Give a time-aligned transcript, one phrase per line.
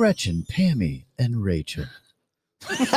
[0.00, 1.84] dating Gretchen, Pammy, and Rachel.
[2.68, 2.90] What's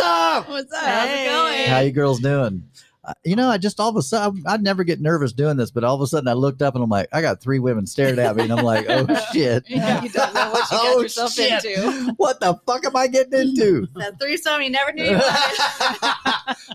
[0.00, 0.48] up?
[0.48, 0.84] What's up?
[0.84, 1.68] How's it going?
[1.68, 2.64] How you girls doing?
[3.04, 5.70] Uh, You know, I just all of a sudden I'd never get nervous doing this,
[5.70, 7.86] but all of a sudden I looked up and I'm like, I got three women
[7.86, 10.96] staring at me, and I'm like, oh shit, Yeah, you don't know what you got
[10.96, 11.64] Oh, yourself shit.
[11.64, 12.12] into.
[12.16, 13.86] what the fuck am I getting into?
[13.96, 15.18] That threesome you never knew.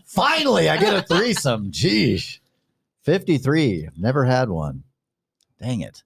[0.06, 1.72] Finally, I get a threesome.
[1.72, 2.40] Jeez,
[3.04, 3.88] fifty-three.
[3.88, 4.84] I've never had one.
[5.62, 6.04] Dang it,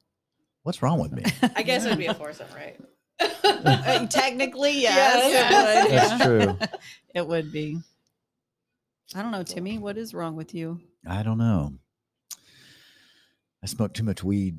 [0.68, 1.24] what's wrong with me?
[1.56, 2.78] I guess it would be a foursome, right?
[3.44, 5.90] Uh, Technically, Yes, yes,
[6.20, 6.58] That's true.
[7.16, 7.80] it would be.
[9.16, 9.80] I don't know, Timmy.
[9.80, 10.82] What is wrong with you?
[11.08, 11.74] I don't know.
[13.64, 14.58] I smoke too much weed.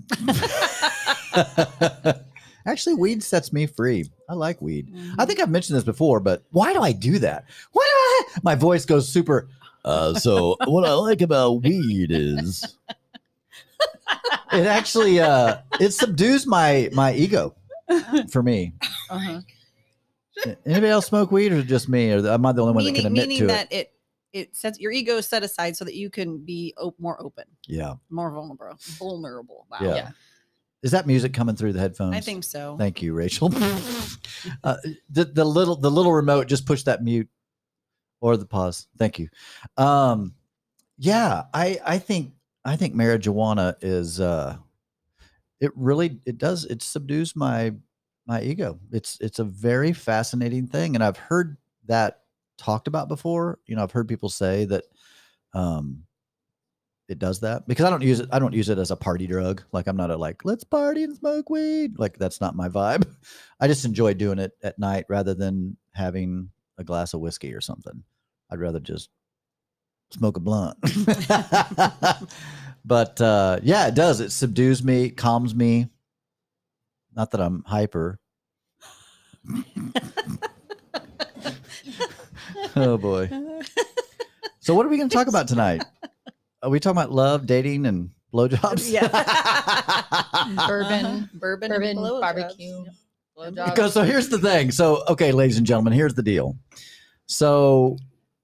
[2.66, 4.10] Actually, weed sets me free.
[4.28, 4.92] I like weed.
[5.18, 7.44] I think I've mentioned this before, but why do I do that?
[7.72, 8.40] Why do I?
[8.42, 9.48] My voice goes super.
[9.84, 12.76] Uh, so what I like about weed is
[14.52, 17.54] it actually uh, it subdues my my ego
[18.30, 18.72] for me.
[19.10, 19.40] Uh-huh.
[20.64, 22.12] Anybody else smoke weed or just me?
[22.12, 23.92] Or am I the only one that meaning can admit meaning to that it
[24.32, 27.94] it sets your ego set aside so that you can be op- more open, Yeah.
[28.10, 28.76] more vulnerable.
[28.80, 29.66] Vulnerable.
[29.70, 29.78] Wow.
[29.80, 30.10] Yeah.
[30.82, 32.14] Is that music coming through the headphones?
[32.14, 32.76] I think so.
[32.78, 33.52] Thank you, Rachel.
[34.64, 34.76] uh,
[35.10, 37.28] the the little the little remote just push that mute
[38.20, 38.86] or the pause.
[38.96, 39.28] Thank you.
[39.76, 40.34] Um,
[40.98, 42.32] yeah, I I think
[42.68, 44.58] I think marijuana is uh,
[45.58, 47.72] it really it does it subdues my
[48.26, 48.78] my ego.
[48.92, 52.20] It's it's a very fascinating thing, and I've heard that
[52.58, 53.58] talked about before.
[53.66, 54.84] You know, I've heard people say that
[55.54, 56.04] um
[57.08, 58.28] it does that because I don't use it.
[58.30, 59.62] I don't use it as a party drug.
[59.72, 61.98] Like I'm not a like let's party and smoke weed.
[61.98, 63.06] Like that's not my vibe.
[63.60, 67.62] I just enjoy doing it at night rather than having a glass of whiskey or
[67.62, 68.02] something.
[68.50, 69.08] I'd rather just
[70.10, 70.76] smoke a blunt.
[72.84, 74.20] but uh, yeah, it does.
[74.20, 75.88] It subdues me, calms me.
[77.14, 78.18] Not that I'm hyper.
[82.76, 83.28] oh boy.
[84.60, 85.82] So what are we going to talk about tonight?
[86.62, 88.90] Are we talking about love, dating, and blowjobs?
[88.90, 89.08] Yeah.
[90.66, 92.20] Bourbon, bourbon, Bourbon, and blowjobs.
[92.20, 92.84] barbecue,
[93.36, 93.64] blowjobs.
[93.74, 94.70] Because so here's the thing.
[94.70, 96.56] So okay, ladies and gentlemen, here's the deal.
[97.26, 97.96] So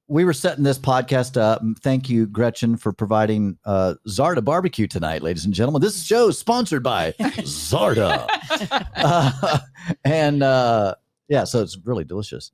[0.07, 1.63] we were setting this podcast up.
[1.81, 5.81] Thank you, Gretchen, for providing uh, Zarda barbecue tonight, ladies and gentlemen.
[5.81, 8.27] This show is sponsored by Zarda,
[8.97, 9.59] uh,
[10.05, 10.95] and uh,
[11.29, 12.51] yeah, so it's really delicious.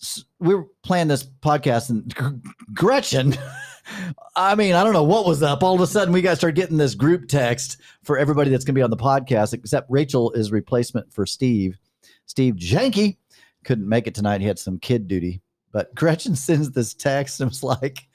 [0.00, 2.28] S- We were playing this podcast, and Gr-
[2.74, 3.34] Gretchen.
[4.36, 5.62] I mean, I don't know what was up.
[5.62, 8.74] All of a sudden, we got started getting this group text for everybody that's going
[8.74, 11.78] to be on the podcast, except Rachel is replacement for Steve.
[12.26, 13.16] Steve Janky
[13.64, 14.40] couldn't make it tonight.
[14.40, 15.40] He had some kid duty.
[15.72, 18.06] But Gretchen sends this text and it's like,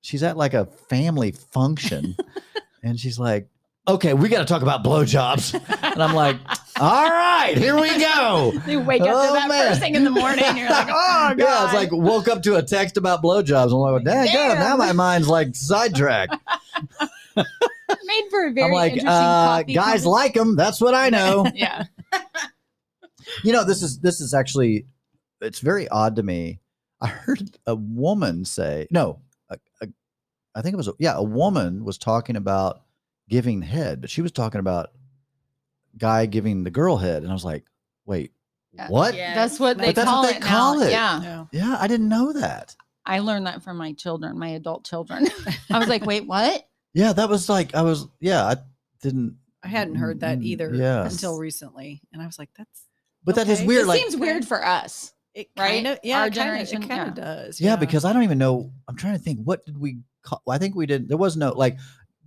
[0.00, 2.16] she's at like a family function.
[2.82, 3.48] and she's like,
[3.86, 5.54] okay, we got to talk about blowjobs.
[5.82, 6.36] and I'm like,
[6.78, 8.52] all right, here we go.
[8.66, 9.68] You wake up Oh, to that man.
[9.68, 10.44] first thing in the morning.
[10.56, 11.38] You're like, oh god.
[11.38, 13.72] Yeah, it's like woke up to a text about blowjobs.
[13.72, 16.36] And I'm like, dang, God, now my mind's like sidetracked.
[17.36, 20.54] made for a very I'm like, interesting uh, guys like them.
[20.56, 21.46] That's what I know.
[21.54, 21.84] yeah.
[23.44, 24.86] You know, this is this is actually
[25.40, 26.60] it's very odd to me.
[27.00, 29.20] I heard a woman say, no,
[29.50, 29.88] a, a,
[30.54, 32.82] I think it was a, yeah, a woman was talking about
[33.28, 34.90] giving head, but she was talking about
[35.96, 37.64] guy giving the girl head, and I was like,
[38.04, 38.32] wait,
[38.72, 38.88] Yeah.
[38.88, 39.14] what?
[39.14, 39.34] Yeah.
[39.34, 40.90] That's what they But that's what call they it call it.
[40.90, 41.22] Yeah.
[41.22, 41.44] Yeah.
[41.52, 42.74] Yeah, I didn't know that.
[43.06, 45.26] I learned that from my children, my adult children.
[45.70, 46.68] I was like, wait, what?
[46.94, 48.06] Yeah, that was like I was.
[48.20, 48.56] Yeah, I
[49.02, 49.36] didn't.
[49.62, 51.12] I hadn't heard that Mm, either yes.
[51.12, 52.82] until recently, and I was like, "That's
[53.24, 53.66] But that is Okay.
[53.66, 53.82] weird.
[53.82, 55.12] It like seems weird for us.
[55.38, 55.72] It." Right?
[55.74, 57.08] Kinda, yeah, Our it kinda, generation, it kind yeah.
[57.08, 57.60] of does.
[57.60, 58.70] yeah, because I don't even know.
[58.88, 59.40] I'm trying to think.
[59.44, 60.42] What did we call?
[60.48, 61.08] I think we did.
[61.08, 61.78] There was no like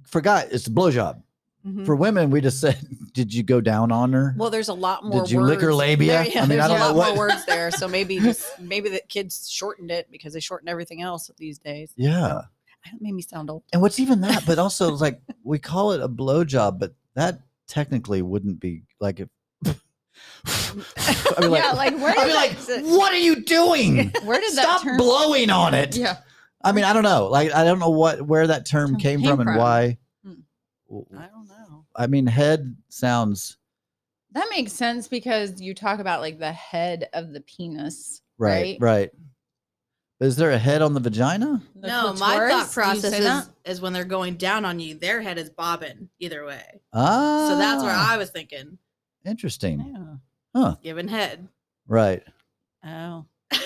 [0.07, 0.47] Forgot.
[0.51, 1.21] It's a blowjob.
[1.65, 1.85] Mhm.
[1.85, 2.77] For women, we just said,
[3.13, 5.21] "Did you go down on her?" Well, there's a lot more.
[5.21, 6.23] Did you lick her labia?
[6.23, 7.69] There- yeah, I mean, I there's don't a know lot what- more words there.
[7.71, 11.93] So maybe just maybe the kids shortened it because they shorten everything else these days.
[11.95, 12.41] yeah.
[12.85, 13.61] That made me sound old.
[13.71, 14.43] And what's even that?
[14.47, 19.19] But also, it's like we call it a blowjob, but that technically wouldn't be like
[19.19, 19.29] if.
[20.45, 24.09] I mean, like, yeah, like where I'd did be that, like, "What are you doing?
[24.23, 26.17] where did that Stop term blowing on it." Yeah.
[26.63, 27.27] I mean, I don't know.
[27.27, 29.97] Like, I don't know what where that term Term came, came from and why.
[30.25, 30.33] Hmm.
[31.17, 31.85] I don't know.
[31.95, 33.57] I mean, head sounds
[34.33, 38.21] That makes sense because you talk about like the head of the penis.
[38.37, 39.09] right, Right.
[39.09, 39.09] right.
[40.19, 41.63] Is there a head on the vagina?
[41.75, 45.39] The no, my thought process say is, when they're going down on you, their head
[45.39, 46.81] is bobbing either way.
[46.93, 48.77] Ah, So that's where I was thinking,
[49.25, 50.19] interesting.
[50.55, 50.73] Yeah.
[50.83, 51.47] giving head.
[51.87, 52.23] Right.
[52.85, 53.25] Oh.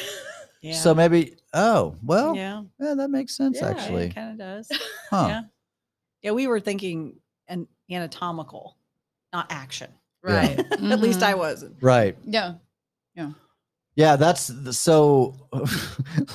[0.61, 0.73] Yeah.
[0.73, 1.35] So maybe.
[1.53, 2.35] Oh well.
[2.35, 2.63] yeah.
[2.79, 4.05] Yeah, that makes sense Yeah, actually.
[4.05, 4.67] it kind of does.
[5.11, 5.25] Huh.
[5.29, 5.41] Yeah.
[6.23, 7.17] Yeah, we were thinking
[7.47, 8.75] an anatomical,
[9.31, 9.91] not action.
[10.23, 10.57] Right.
[10.71, 11.37] At least I Mhm.
[11.37, 11.75] wasn't.
[11.83, 12.17] Right.
[12.25, 12.55] Yeah.
[13.15, 13.31] Yeah,
[13.95, 15.35] Yeah, that's the, so.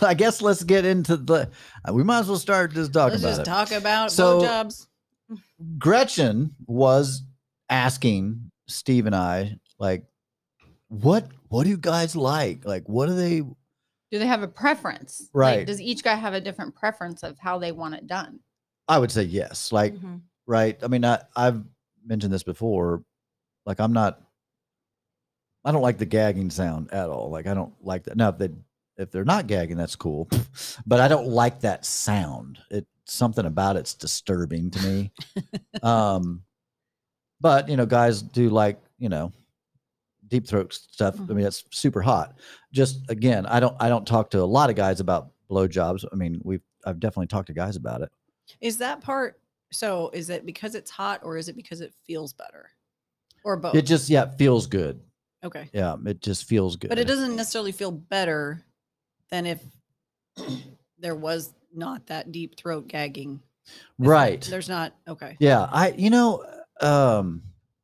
[0.01, 1.51] I guess let's get into the.
[1.89, 3.45] uh, We might as well start just talking Let's about just it.
[3.47, 4.87] talk about So- blowjobs.
[5.79, 7.23] Gretchen was
[7.69, 10.05] asking Steve and I, like,
[10.89, 12.65] what what do you guys like?
[12.65, 13.41] Like, what do they?
[13.41, 15.29] Do they have a preference?
[15.33, 15.59] Right.
[15.59, 18.41] Like, does each guy have a different preference of how they want it done?
[18.89, 19.71] I would say yes.
[19.71, 20.23] Like, Mhm.
[20.47, 20.77] right.
[20.83, 21.63] I mean, I, I've
[22.05, 23.05] mentioned this before.
[23.67, 24.21] Like, I'm not.
[25.65, 27.31] I don't like the gagging sound at all.
[27.31, 28.17] Like, I don't like that.
[28.17, 28.49] Now, if they
[28.97, 30.29] if they're not gagging, that's cool.
[30.87, 32.59] but I don't like that sound.
[32.71, 35.13] It something about it's disturbing to me.
[35.83, 36.43] um,
[37.41, 39.33] but you know, guys do like you know
[40.31, 41.15] deep throat stuff.
[41.17, 41.37] I mm-hmm.
[41.37, 42.35] mean, it's super hot.
[42.73, 46.05] Just again, I don't I don't talk to a lot of guys about blowjobs.
[46.11, 48.11] I mean, we've I've definitely talked to guys about it.
[48.61, 49.41] Is that part?
[49.73, 52.71] So is it because it's hot, or is it because it feels better,
[53.45, 53.75] or both?
[53.75, 55.01] It just yeah, it feels good.
[55.45, 56.89] okay, Yeah, it just feels good.
[56.89, 58.65] but it doesn't necessarily feel better
[59.31, 59.63] than if
[60.99, 63.41] there was not that deep throat gagging.
[63.99, 64.41] Right.
[64.41, 64.95] There's not.
[65.07, 65.37] Okay.
[65.39, 66.45] Yeah, I you know,
[66.83, 67.43] um,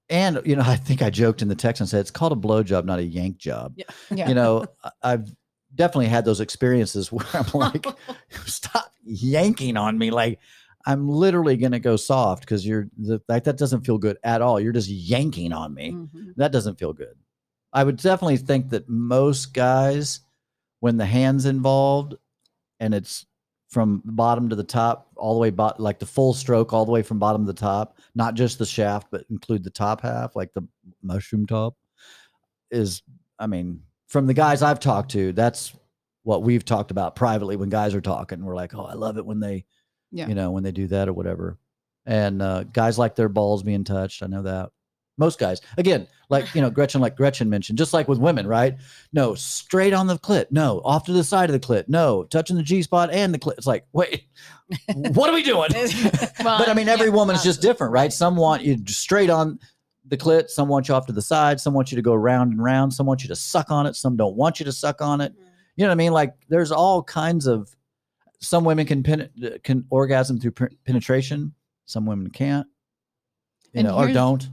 [0.08, 2.36] and you know, I think I joked in the text and said it's called a
[2.36, 3.74] blowjob, not a yank job.
[3.76, 3.84] Yeah.
[4.16, 4.28] Yeah.
[4.28, 5.34] You know, I- I've
[5.74, 7.86] definitely had those experiences where I'm like,
[8.46, 10.38] stop yanking on me, like
[10.86, 14.60] I'm literally gonna go soft because you're the like that doesn't feel good at all.
[14.60, 15.92] You're just yanking on me.
[15.92, 16.34] Mhm.
[16.36, 17.16] That doesn't feel good.
[17.72, 20.20] I would definitely think that most guys,
[20.80, 22.14] when the hands involved,
[22.80, 23.26] and it's
[23.68, 26.92] from bottom to the top, all the way bot like the full stroke, all the
[26.92, 30.36] way from bottom to the top, not just the shaft, but include the top half,
[30.36, 30.62] like the
[31.02, 31.76] mushroom top,
[32.70, 33.02] is
[33.38, 35.74] I mean, from the guys I've talked to, that's
[36.22, 38.44] what we've talked about privately when guys are talking.
[38.44, 39.64] We're like, oh, I love it when they,
[40.10, 40.28] Yeah.
[40.28, 41.58] you know, when they do that or whatever.
[42.06, 44.22] And uh, guys like their balls being touched.
[44.22, 44.70] I know that.
[45.18, 48.76] Most guys, again, like you know, Gretchen, like Gretchen mentioned, just like with women, right?
[49.12, 50.46] No, straight on the clit.
[50.50, 51.88] No, off to the side of the clit.
[51.88, 53.54] No, touching the G spot and the clit.
[53.58, 54.24] It's like, wait,
[54.94, 55.70] what are we doing?
[55.72, 56.28] Well,
[56.58, 58.12] but I mean, every yeah, woman's just uh, different, right?
[58.12, 59.58] Some want you straight on
[60.04, 62.52] the clit, some want you off to the side, some want you to go round
[62.52, 65.00] and round, some want you to suck on it, some don't want you to suck
[65.00, 65.32] on it.
[65.32, 65.42] Mm-hmm.
[65.76, 66.12] You know what I mean?
[66.12, 67.74] Like there's all kinds of.
[68.38, 69.30] Some women can pen,
[69.64, 71.54] can orgasm through pen- penetration.
[71.86, 72.66] Some women can't.
[73.72, 74.46] You And know, or don't.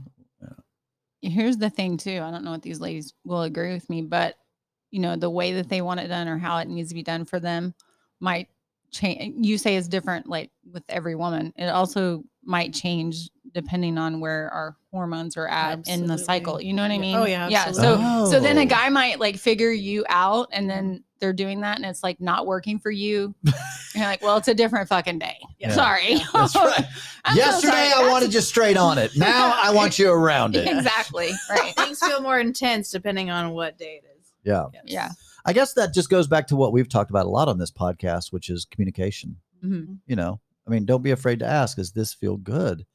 [1.32, 4.36] Here's the thing too i don't know what these ladies will agree with me but
[4.90, 7.02] you know the way that they want it done or how it needs to be
[7.02, 7.74] done for them
[8.20, 8.48] might
[8.94, 11.52] change you say is different like with every woman.
[11.56, 16.72] It also might change depending on where our hormones are at in the cycle you
[16.72, 18.30] know what i mean Oh, yeah, yeah so absolutely.
[18.32, 18.62] so then Oh.
[18.62, 22.20] a guy might like figure you out and then they're doing that and it's like
[22.20, 23.54] not working for you And
[23.94, 25.70] you're like well it's a different fucking day Yeah.
[25.72, 26.84] sorry That's right.
[27.24, 28.08] I'm so Yesterday sorry.
[28.08, 29.12] I wanted you straight on it.
[29.16, 30.66] Now I want you around it.
[30.68, 34.26] exactly right Things feel more intense depending on what day it is.
[34.44, 34.64] Yeah.
[34.74, 34.82] Yes.
[34.86, 35.08] yeah
[35.46, 37.70] I guess that just goes back to what we've talked about a lot on this
[37.70, 39.36] podcast, which is communication.
[39.62, 39.98] Mhm.
[40.06, 42.86] You know, I mean, don't be afraid to ask, does this feel good?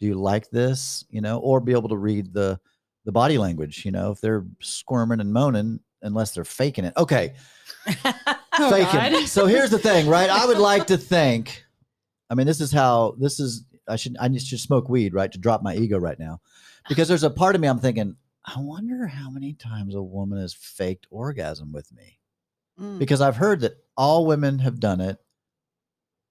[0.00, 1.04] Do you like this?
[1.10, 2.60] You know, or be able to read the
[3.04, 6.94] the body language, you know, if they're squirming and moaning, unless they're faking it.
[6.96, 7.34] Okay.
[8.60, 9.24] Oh, faking.
[9.28, 10.28] So here's the thing, right?
[10.28, 11.64] I would like to think,
[12.28, 15.30] I mean, this is how this is I should I just should smoke weed, right?
[15.30, 16.40] To drop my ego right now.
[16.88, 20.40] Because there's a part of me I'm thinking, I wonder how many times a woman
[20.40, 22.18] has faked orgasm with me.
[22.80, 22.98] Mm.
[22.98, 25.18] Because I've heard that all women have done it,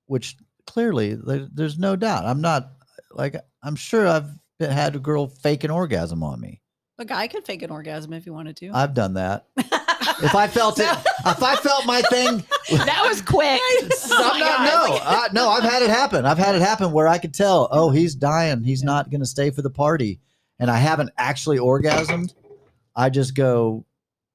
[0.07, 0.35] which
[0.67, 2.25] clearly there's no doubt.
[2.25, 2.69] I'm not
[3.12, 6.62] like I'm sure I've had a girl fake an orgasm on me.
[7.00, 8.71] A guy could fake an orgasm if he wanted to.
[8.74, 9.47] I've done that.
[10.24, 10.86] If I felt it,
[11.25, 12.38] if I felt my thing
[12.71, 13.62] that was quick
[14.09, 16.25] Oh I'm not, no, I, no, I've had it happen.
[16.25, 18.63] I've had it happen where I could tell, oh, he's dying.
[18.63, 20.19] He's not going to stay for the party.
[20.59, 22.33] And I haven't actually orgasmed.
[22.95, 23.86] I just go,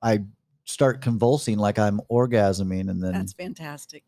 [0.01, 0.21] I
[0.65, 2.89] start convulsing like I'm orgasming.
[2.89, 4.05] And then That's fantastic.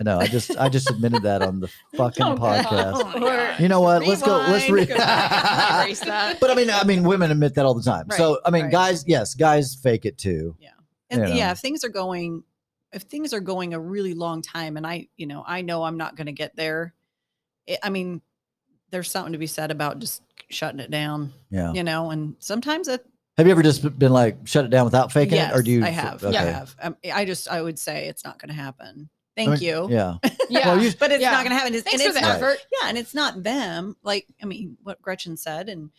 [0.00, 3.12] I know, I just, I just admitted that on the fucking Oh, podcast.
[3.14, 3.56] Oh.
[3.62, 4.04] You know what?
[4.06, 4.32] Let's go.
[4.38, 6.36] Let's re- that.
[6.40, 8.06] but I mean, I mean, women admit that all the time.
[8.10, 8.72] so I mean, right.
[8.72, 10.56] guys, yes, guys fake it too.
[10.58, 10.70] Yeah,
[11.10, 11.34] and You know.
[11.34, 12.42] yeah, if things are going,
[12.92, 15.96] if things are going a really long time, and I, you know, I know I'm
[15.96, 16.92] not going to get there.
[17.66, 18.20] It, I mean,
[18.90, 21.72] there's something to be said about just shutting it down, Yeah.
[21.72, 22.10] you know.
[22.10, 23.04] And sometimes it,
[23.38, 25.70] Have you ever just been like shut it down without faking yes, it, or do
[25.70, 25.84] you?
[25.84, 26.36] I have, Okay.
[26.36, 26.76] I have.
[26.82, 29.08] Um, I just, I would say it's not going to happen.
[29.36, 29.88] Thank I mean, you.
[29.90, 30.14] Yeah.
[30.50, 30.68] Yeah.
[30.74, 31.30] Well, you, But it's Yeah.
[31.30, 31.74] not going to happen.
[31.74, 32.58] It's, Thanks and for it's the not, effort.
[32.80, 33.96] yeah, and it's not them.
[34.02, 35.90] Like, I mean, what Gretchen said, and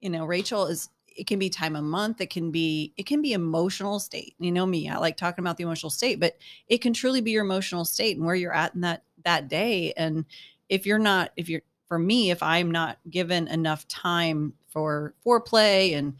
[0.00, 0.88] you know, Rachel is.
[1.06, 2.20] It can be time of month.
[2.20, 2.92] It can be.
[2.96, 4.34] It can be emotional state.
[4.38, 4.88] You know me.
[4.88, 6.36] I like talking about the emotional state, but
[6.68, 9.92] it can truly be your emotional state and where you're at in that that day.
[9.96, 10.24] And
[10.68, 15.96] if you're not, if you're for me, if I'm not given enough time for foreplay
[15.96, 16.14] and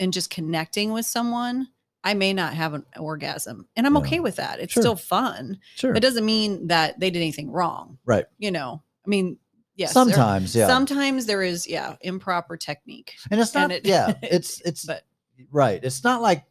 [0.00, 1.68] and just connecting with someone,
[2.04, 3.68] I may not have an orgasm.
[3.76, 4.00] And I'm Yeah.
[4.00, 4.58] okay with that.
[4.60, 4.82] It's Sure.
[4.82, 5.58] still fun.
[5.76, 5.94] Sure.
[5.94, 7.98] It doesn't mean that they did anything wrong.
[8.04, 8.26] Right.
[8.38, 9.38] You know, I mean,
[9.76, 9.94] yes.
[9.94, 10.66] there- Sometimes, yeah.
[10.66, 13.14] Sometimes there is, yeah, improper technique.
[13.30, 15.04] and it's not and it- yeah, it's it's But
[15.50, 15.82] right.
[15.82, 16.44] It's not like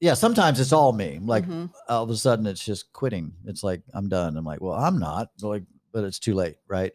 [0.00, 1.18] yeah, sometimes it's all me.
[1.22, 1.70] Like mhm.
[1.88, 3.32] all of a sudden it's just quitting.
[3.44, 4.36] It's like I'm done.
[4.36, 5.30] I'm like, well, I'm not.
[5.42, 6.92] Like, but it's too late, right?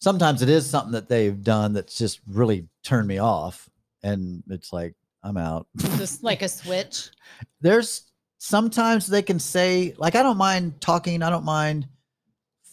[0.00, 3.70] Sometimes it is something that they've done that's just really turned me off,
[4.02, 5.66] and it's like I'm out.
[5.76, 7.10] Just like a switch.
[7.60, 11.86] There's sometimes they can say like I don't mind talking, I don't mind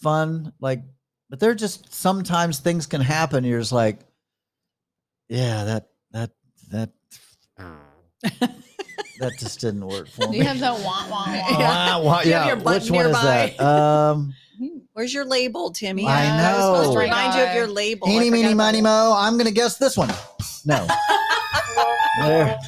[0.02, 0.82] fun, like,
[1.30, 3.44] but there just sometimes things can happen.
[3.44, 4.00] You're just like,
[5.28, 6.32] yeah, that that
[6.72, 6.90] that
[9.20, 10.38] that just didn't work for Do me.
[10.38, 11.26] you have the wah wah wah?
[11.28, 11.98] Yeah.
[11.98, 13.46] Wah, wah, Do you have yeah, your button which one nearby?
[13.52, 13.64] is that?
[13.64, 14.34] Um,
[14.94, 16.06] Where's your label, Timmy?
[16.08, 16.44] I know.
[16.44, 17.02] I was supposed to know.
[17.06, 18.08] remind you of your label.
[18.08, 18.82] I Eeny, forgot meeny, about miny, it.
[18.82, 19.14] mo.
[19.18, 20.10] I'm gonna guess this one.
[20.66, 20.86] No.
[22.20, 22.60] There.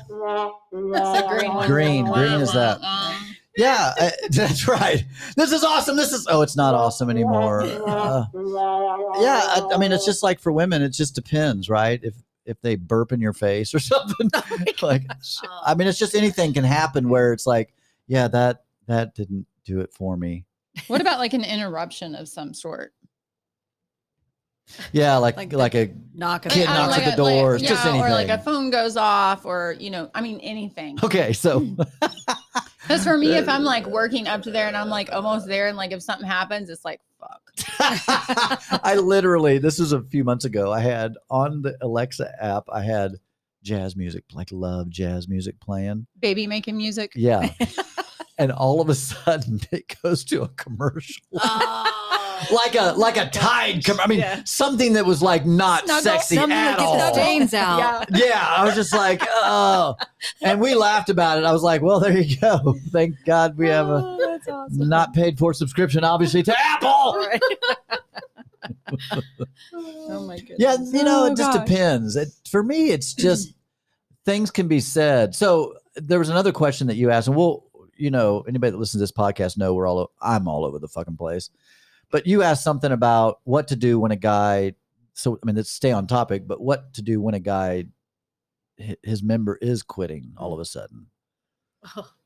[0.72, 1.68] That's a green one.
[1.68, 2.06] Green.
[2.06, 2.80] Green is that.
[3.58, 5.04] Yeah, uh, that's right.
[5.36, 5.96] This is awesome.
[5.96, 6.28] This is.
[6.30, 7.62] Oh, it's not awesome anymore.
[7.62, 8.26] Uh,
[9.20, 12.00] yeah, I, I mean, it's just like for women, it just depends, right?
[12.04, 14.30] If if they burp in your face or something,
[14.82, 15.04] like,
[15.66, 17.74] I mean, it's just anything can happen where it's like,
[18.08, 20.46] yeah, that that didn't do it for me.
[20.88, 22.94] What about like an interruption of some sort?
[24.92, 27.64] Yeah, like Like like, a knock Kid knocks like at the a- like- door, it's
[27.64, 30.98] just yeah, Or like a phone goes off, or you know, I mean anything.
[31.04, 31.34] okay.
[31.34, 31.60] So
[32.82, 35.68] Because for me, if I'm like working up to there and I'm like almost there,
[35.68, 37.42] and like if something happens, it's like fuck.
[38.84, 40.72] I literally, this was a few months ago.
[40.72, 43.14] I had on the Alexa app, I had
[43.64, 46.08] jazz music, like love jazz music playing.
[46.20, 47.12] Baby making music.
[47.16, 47.50] Yeah.
[48.38, 51.24] and all of a sudden it goes to a commercial.
[51.36, 52.01] Oh.
[52.52, 54.42] Like a like a tide com- I mean Yeah.
[54.46, 56.04] something that was like not Snuggle.
[56.04, 56.98] sexy Something at all.
[56.98, 57.80] the stains out.
[58.12, 58.26] Yeah.
[58.26, 59.96] Yeah, I was just like, oh.
[60.42, 61.44] And we laughed about it.
[61.46, 62.76] I was like, well, there you go.
[62.92, 64.90] Thank God we have a Oh, awesome.
[64.90, 67.16] not paid for subscription, obviously, to Apple.
[67.18, 67.42] Right.
[69.74, 70.58] oh my goodness.
[70.60, 71.68] Yeah, you know, Oh, it just gosh.
[71.68, 72.16] depends.
[72.16, 73.54] It, for me, it's just
[74.26, 75.36] things can be said.
[75.36, 77.66] So there was another question that you asked, and we'll,
[77.98, 80.88] you know, anybody that listens to this podcast know we're all, I'm all over the
[80.88, 81.50] fucking place.
[82.12, 84.74] But you asked something about what to do when a guy.
[85.14, 86.48] So I mean, let's stay on topic.
[86.48, 87.86] But what to do when a guy,
[88.78, 91.08] his member is quitting all of a sudden?
[91.98, 92.10] Oh.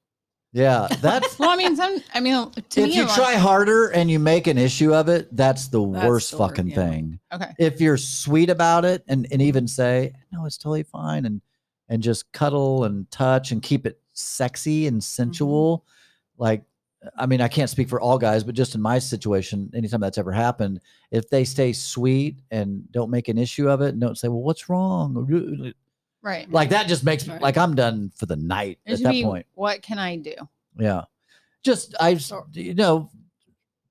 [0.55, 2.01] Yeah, that's Well, I mean, some.
[2.13, 5.67] I mean, to if you try harder and you make an issue of it, that's
[5.67, 6.75] the That's worst the fucking yeah.
[6.75, 7.53] thing Okay.
[7.59, 11.41] if you're sweet about it and, and even say no it's totally fine and
[11.89, 15.01] and just cuddle and touch and keep it sexy and mm-hmm.
[15.01, 15.83] sensual
[16.37, 16.63] like
[17.17, 20.17] i mean i can't speak for all guys but just in my situation anytime that's
[20.17, 20.79] ever happened
[21.11, 24.41] if they stay sweet and don't make an issue of it and don't say well
[24.41, 25.73] what's wrong
[26.21, 26.51] Right.
[26.51, 27.41] like that just makes me Right.
[27.41, 30.33] like i'm done for the night It at that be, point What can I do?
[30.79, 31.03] yeah
[31.63, 32.45] just I, Sure.
[32.53, 33.09] you know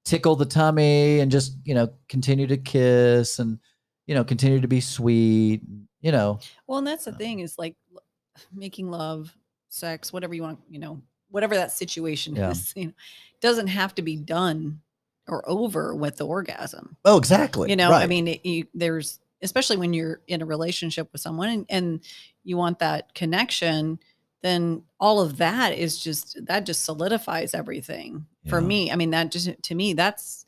[0.05, 3.59] tickle the tummy and just you know continue to kiss and
[4.07, 5.63] you know continue to be sweet
[6.01, 7.77] you know Well, and that's the thing is like
[8.53, 9.35] making love,
[9.69, 11.01] sex, whatever you want, you know,
[11.35, 12.51] whatever that situation Yeah.
[12.53, 12.93] is, you know,
[13.41, 14.81] doesn't have to be done
[15.27, 16.97] or over with the orgasm.
[17.05, 21.09] oh exactly You know, I mean, it, you, there's especially when you're in a relationship
[21.13, 22.01] with someone and, and
[22.45, 23.99] you want that connection,
[24.43, 28.91] then all of that is just that just solidifies everything for me.
[28.93, 30.47] I mean, that just to me, that's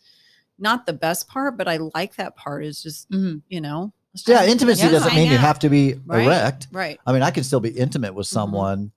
[0.58, 2.64] not the best part, but I like that part.
[2.64, 3.42] Is just Mhm.
[3.48, 3.92] you know,
[4.26, 6.24] yeah intimacy yeah, doesn't hang mean you have to be Right.
[6.26, 6.98] erect right.
[7.06, 8.30] i mean i can still be intimate with Mhm.
[8.32, 8.92] someone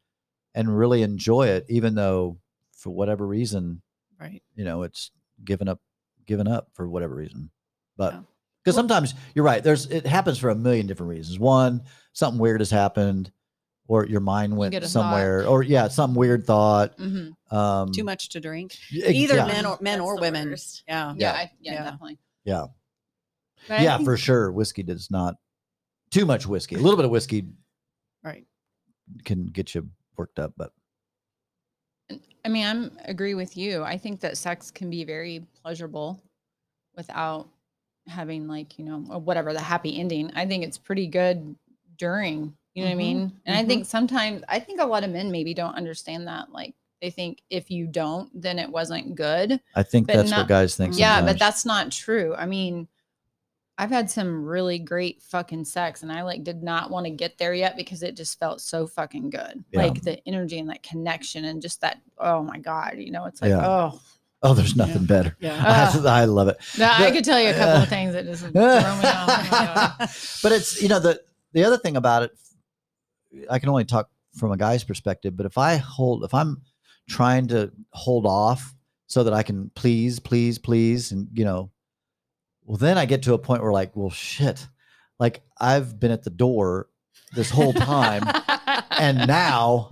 [0.55, 2.37] and really enjoy it even though
[2.77, 3.81] for whatever reason
[4.19, 4.41] Right.
[4.55, 5.11] you know it's
[5.43, 5.79] given up
[6.25, 7.49] given up for whatever reason
[7.97, 8.21] but Yeah.
[8.63, 12.59] because sometimes you're right there's it happens for a million different reasons one something weird
[12.61, 13.31] has happened
[13.87, 14.91] or your mind went get a thought.
[14.91, 17.33] somewhere or yeah some weird thought Mhm.
[17.51, 18.75] um Too much to drink.
[18.91, 19.45] Either yeah.
[19.47, 20.49] men or men That's or women.
[20.87, 21.13] Yeah.
[21.13, 21.13] Yeah.
[21.17, 21.31] Yeah.
[21.33, 21.83] I, yeah, Yeah.
[21.85, 22.19] Definitely.
[22.43, 22.65] Yeah.
[23.67, 25.35] But yeah think- for sure whiskey does not
[26.11, 27.47] too much whiskey a little bit of whiskey
[28.23, 28.45] Right.
[29.25, 29.89] can get you
[30.19, 30.71] worked up but
[32.43, 33.83] I mean, I'm agree with you.
[33.83, 36.19] I think that sex can be very pleasurable
[36.95, 37.47] without
[38.07, 40.31] having like, you know, or whatever the happy ending.
[40.35, 41.55] I think it's pretty good
[41.97, 43.31] during, you know what I Mhm, mean?
[43.45, 43.67] And I mhm.
[43.67, 46.51] think sometimes I think a lot of men maybe don't understand that.
[46.51, 49.59] Like they think if you don't, then it wasn't good.
[49.75, 52.33] i think But that's not- what guys think Yeah, but that's not true.
[52.35, 52.87] I mean,
[53.79, 57.37] I've had some really great fucking sex and I like did not want to get
[57.37, 59.63] there yet because it just felt so fucking good.
[59.71, 59.79] Yeah.
[59.83, 63.41] Like the energy and that connection and just that, oh my God, you know, it's
[63.41, 63.65] like, Yeah.
[63.65, 64.01] oh,
[64.41, 65.35] Oh, there's nothing better.
[65.39, 65.61] Yeah.
[66.05, 66.57] I, I love it.
[66.77, 69.97] No, I could tell you a couple uh, of things that just throw me off.
[69.99, 71.21] Oh but it's you know the
[71.53, 72.31] the other thing about it
[73.49, 76.61] i can only talk from a guy's perspective but if i hold if i'm
[77.07, 78.75] trying to hold off
[79.07, 81.69] so that i can please please please and you know
[82.69, 84.65] well then i get to a point where like well shit
[85.19, 86.87] like i've been at the door
[87.33, 88.23] this whole time
[88.91, 89.91] and now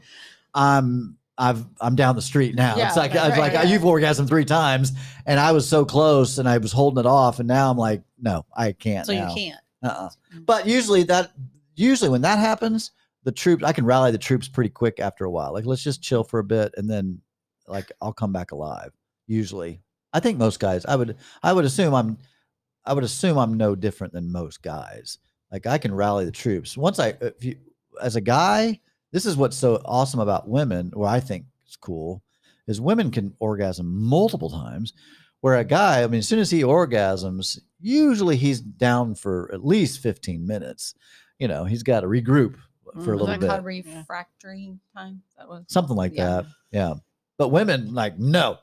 [0.53, 2.77] i'm I've I'm down the street now.
[2.77, 3.67] Yeah, it's like right, I was like right.
[3.67, 4.93] you've orgasmed three times,
[5.27, 8.01] and I was so close, and I was holding it off, and now I'm like,
[8.19, 9.05] no, I can't.
[9.05, 9.59] so you can't.
[9.83, 10.09] Uh-uh.
[10.33, 10.45] Mm.
[10.47, 11.31] But usually that
[11.75, 12.91] usually when that happens,
[13.23, 15.53] the troops I can rally the troops pretty quick after a while.
[15.53, 17.21] Like let's just chill for a bit and then
[17.67, 18.91] like I'll come back alive.
[19.27, 19.81] Usually.
[20.13, 22.17] I think most guys I would I would assume I'm
[22.87, 25.19] I would assume I'm no different than most guys.
[25.51, 26.77] Like I can rally the troops.
[26.77, 27.57] Once I if you
[28.01, 28.79] as a guy,
[29.11, 32.21] this is what's so awesome about women, or I think is cool,
[32.67, 34.93] is women can orgasm multiple times.
[35.41, 39.63] Where a guy, I mean, as soon as he orgasms, usually he's down for at
[39.63, 40.95] least 15 minutes.
[41.37, 43.49] You know, he's got to regroup for a Mm, Was little that bit.
[43.49, 45.21] called refractory time?
[45.37, 46.25] That was Something like Yeah.
[46.25, 46.45] that.
[46.71, 46.93] Yeah.
[47.37, 48.57] But women, like, no.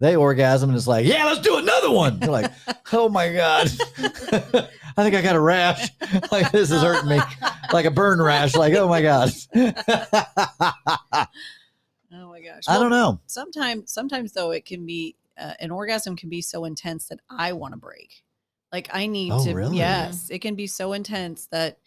[0.00, 2.18] They orgasm and it's like, yeah, let's do another one.
[2.20, 2.52] They're like,
[2.92, 3.68] oh my God.
[3.98, 5.88] I think I got a rash.
[6.32, 7.20] like, this is hurting me.
[7.72, 8.54] Like a burn rash.
[8.54, 9.30] Like, oh my God.
[12.10, 12.62] Oh my gosh.
[12.68, 13.20] I don't know.
[13.26, 17.52] Sometimes, sometimes though, it can be uh, an orgasm can be so intense that I
[17.52, 18.22] want to break.
[18.72, 19.54] Like I need Oh, to.
[19.54, 19.76] really?
[19.78, 21.78] Yes, it can be so intense that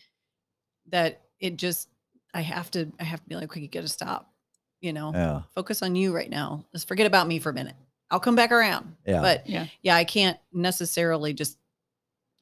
[0.90, 1.90] that it just
[2.34, 2.92] I have to.
[3.00, 4.32] I have to be like, okay, you got to stop.
[4.80, 5.42] You know, Yeah.
[5.54, 6.66] focus on you right now.
[6.72, 7.76] Just forget about me for a minute.
[8.12, 8.96] I'll come back around.
[9.08, 9.22] Yeah.
[9.22, 9.66] But Yeah.
[9.82, 11.58] yeah, I can't necessarily just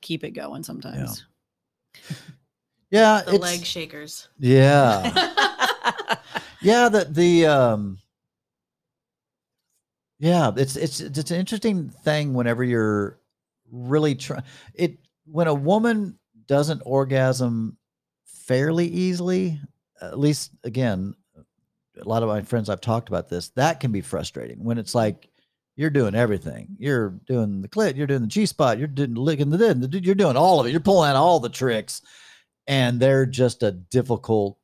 [0.01, 1.25] keep it going sometimes.
[2.91, 3.21] Yeah.
[3.25, 4.29] The it's, leg shakers.
[4.39, 5.03] Yeah.
[6.61, 7.97] yeah the the um
[10.19, 13.19] yeah it's it's it's an interesting thing whenever you're
[13.71, 17.77] really trying it when a woman doesn't orgasm
[18.25, 19.59] fairly easily
[20.01, 21.13] at least again
[22.01, 24.95] a lot of my friends i've talked about this that can be frustrating when it's
[24.95, 25.28] like
[25.79, 26.75] you're doing everything.
[26.77, 30.35] You're doing the clit you're doing the g-spot you're doing licking the, the you're doing
[30.35, 30.71] all of it.
[30.71, 32.01] You're pulling out all the tricks
[32.67, 34.57] and they're just a difficult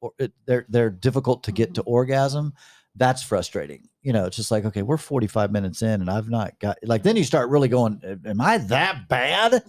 [0.00, 1.90] or it, they're they're difficult to get to mm-hmm.
[1.90, 2.54] orgasm.
[2.94, 3.88] That's frustrating.
[4.02, 7.02] You know it's just like okay we're 45 minutes in and i've not got like
[7.02, 9.64] then you start really going am i that bad?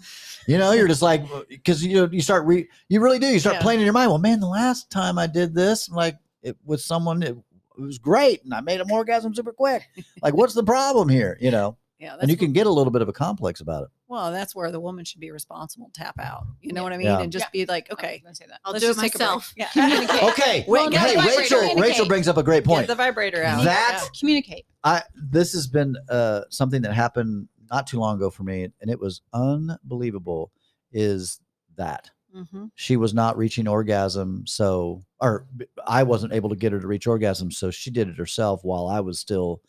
[0.48, 3.26] You know you're just like uh, because you know you start re you really do.
[3.26, 3.64] You start Yeah.
[3.64, 6.82] playing in your mind well man the last time i did this like it with
[6.82, 7.36] someone it,
[7.78, 9.84] it was great and i made them orgasm super quick
[10.22, 13.02] like what's the problem here you know yeah, and you can get a little bit
[13.02, 15.92] of a complex about it well, that's where the woman should be responsible.
[15.94, 16.46] Tap out.
[16.62, 16.84] You know Yeah.
[16.84, 17.08] what I mean?
[17.08, 17.20] Yeah.
[17.20, 18.62] And just be like, okay, I was gonna say that.
[18.64, 19.28] I'll let's do it just take a break.
[19.28, 19.54] myself.
[19.58, 19.68] Yeah.
[19.74, 20.24] Communicate.
[20.24, 23.66] okay Well, hey rachel rachel brings up a great point Get the vibrator out.
[23.66, 24.66] That- Communicate.
[24.86, 28.90] I this has been uh something that happened not too long ago for me, and
[28.90, 30.52] it was unbelievable.
[30.94, 31.42] Is
[31.76, 35.46] that hmm she was not reaching orgasm, so or
[35.86, 38.88] I wasn't able to get her to reach orgasm, so she did it herself while
[38.88, 39.62] I was still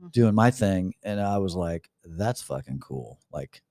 [0.00, 0.12] Mhm.
[0.12, 3.62] doing my thing, and I was like, "That's fucking cool!" Like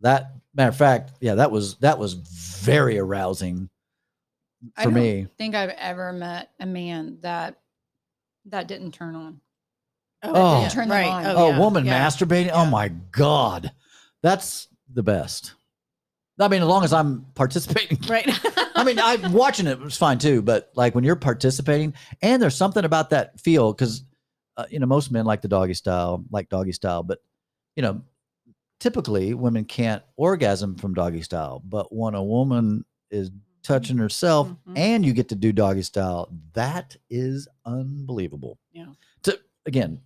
[0.00, 0.32] that.
[0.54, 3.68] Matter of fact, yeah, that was that was very arousing
[4.60, 4.70] for me.
[4.76, 5.26] I don't me.
[5.38, 7.60] think I've ever met a man that
[8.46, 9.40] that didn't turn on.
[10.22, 10.62] Oh.
[10.62, 11.06] yeah, Turn right.
[11.06, 11.26] on.
[11.26, 12.06] Oh, yeah, woman yeah.
[12.06, 12.50] masturbating.
[12.52, 13.72] Oh my god,
[14.22, 15.54] that's the best.
[16.40, 17.98] I mean, as long as I'm participating.
[18.08, 18.28] Right.
[18.76, 22.56] I mean, I'm watching it was fine too, but like when you're participating, and there's
[22.56, 24.04] something about that feel because
[24.56, 27.20] uh, you know most men like the doggy style, like doggy style, but
[27.76, 28.02] you know,
[28.80, 33.30] typically women can't orgasm from doggy style, but when a woman is
[33.62, 34.72] touching herself Mhm.
[34.76, 38.58] and you get to do doggy style, that is unbelievable.
[38.72, 38.86] Yeah.
[39.22, 40.00] To again,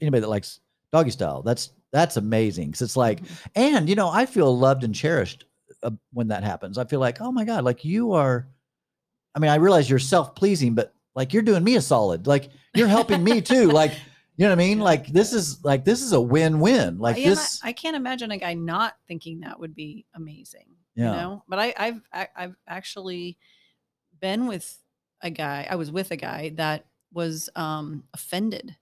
[0.00, 0.60] anybody that likes
[0.92, 2.72] doggy style, that's that's amazing.
[2.72, 3.46] Cause it's like, Mhm.
[3.54, 5.44] and you know, I feel loved and cherished
[5.82, 6.78] uh, when that happens.
[6.78, 8.48] I feel like, oh my god, like you are.
[9.34, 12.26] I mean, I realize you're self pleasing, but like you're doing me a solid.
[12.26, 13.68] Like you're helping me too.
[13.72, 13.92] Like
[14.36, 14.78] you know what I mean?
[14.78, 16.98] Like this is like this is a win win.
[16.98, 17.60] Like Yeah, this.
[17.62, 20.64] I, I can't imagine a guy not thinking that would be amazing.
[20.94, 21.10] Yeah.
[21.10, 23.36] You know, but I, I've I, I've actually
[24.18, 24.78] been with
[25.20, 25.66] a guy.
[25.70, 28.76] I was with a guy that was um, offended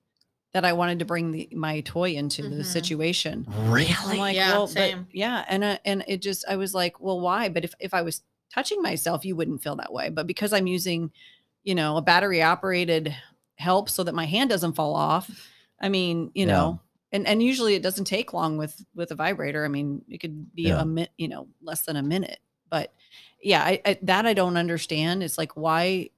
[0.53, 2.65] that I wanted to bring the, my toy into the Mhm.
[2.65, 3.47] situation.
[3.67, 3.95] really?
[4.05, 5.03] I'm like, Yeah, well, same.
[5.05, 7.49] but yeah, and uh, and it just I was like, well, why?
[7.49, 10.09] But if if I was touching myself, you wouldn't feel that way.
[10.09, 11.13] But because I'm using,
[11.65, 13.15] you know, a battery operated
[13.57, 15.31] help so that my hand doesn't fall off.
[15.81, 16.53] I mean, you Yeah.
[16.53, 16.81] know,
[17.13, 19.65] and and usually it doesn't take long with with a vibrator.
[19.65, 20.81] I mean, it could be Yeah.
[20.81, 22.39] a minute, you know, less than a minute.
[22.71, 22.93] But
[23.43, 25.23] yeah, I, I, that I don't understand.
[25.23, 26.11] It's like why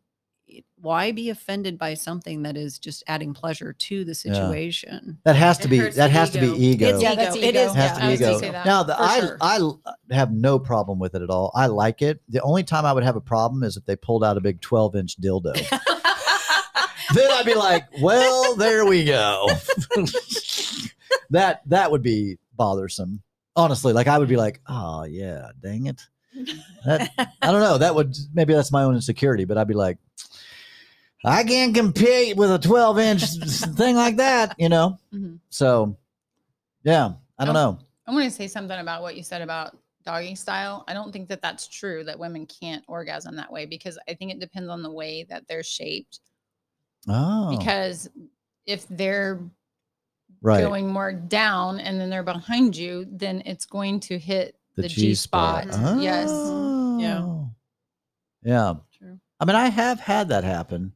[0.80, 5.18] why be offended by something that is just adding pleasure to the situation?
[5.24, 6.56] That has to It be hurts that the has to be ego.
[6.86, 6.88] ego.
[6.94, 7.22] It's Yeah, ego.
[7.22, 7.58] that's It ego.
[7.60, 7.74] is.
[7.74, 8.62] has to be I ego.
[8.64, 9.38] Now, the, I sure.
[9.40, 11.52] I l- have no problem with it at all.
[11.54, 12.20] I like it.
[12.28, 14.60] The only time I would have a problem is if they pulled out a big
[14.60, 15.52] twelve inch dildo.
[17.14, 19.48] then I'd be like, well, there we go.
[21.30, 23.22] that that would be bothersome.
[23.56, 26.00] Honestly, like I would be like, oh yeah, dang it.
[26.86, 27.10] That,
[27.42, 27.78] I don't know.
[27.78, 29.98] That would maybe that's my own insecurity, but I'd be like,
[31.24, 33.22] I can't compete with a 12 inch
[33.76, 34.98] thing like that, you know?
[35.12, 35.38] Mhm.
[35.50, 35.96] So,
[36.82, 37.78] yeah, I don't know.
[38.06, 40.84] I want to say something about what you said about doggy style.
[40.88, 44.32] I don't think that that's true that women can't orgasm that way because I think
[44.32, 46.20] it depends on the way that they're shaped.
[47.08, 48.08] Oh, Because
[48.66, 49.40] if they're
[50.42, 50.62] right.
[50.62, 55.14] going more down and then they're behind you, then it's going to hit the, G
[55.14, 55.66] spot.
[56.00, 56.30] Yes.
[56.30, 57.20] Yeah.
[57.22, 57.50] Oh.
[58.42, 58.74] Yeah.
[58.96, 59.18] True.
[59.38, 60.92] I mean, I have had that happen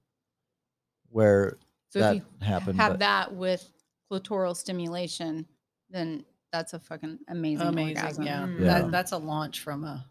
[1.14, 1.56] where
[1.90, 2.80] So that if you happened.
[2.80, 3.68] have but- that with
[4.10, 5.46] clitoral stimulation,
[5.90, 7.96] then that's a fucking amazing, Amazing.
[7.98, 8.24] orgasm.
[8.26, 8.40] Yeah.
[8.42, 8.60] Mm.
[8.60, 8.64] Yeah.
[8.82, 10.04] That, that's a launch from a.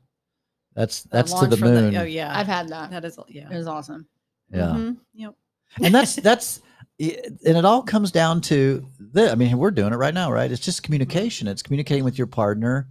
[0.75, 1.95] that's a that's to launch the from moon.
[1.97, 2.37] oh yeah.
[2.37, 2.89] I've had that.
[2.91, 3.49] that is yeah.
[3.51, 4.07] It was awesome.
[4.51, 4.67] yeah.
[4.75, 4.97] Mhm.
[5.13, 5.35] Yep.
[5.83, 6.61] and that's that's
[6.99, 10.51] and it all comes down to the i mean we're doing it right now right
[10.51, 12.87] it's just communication it's communicating with your partner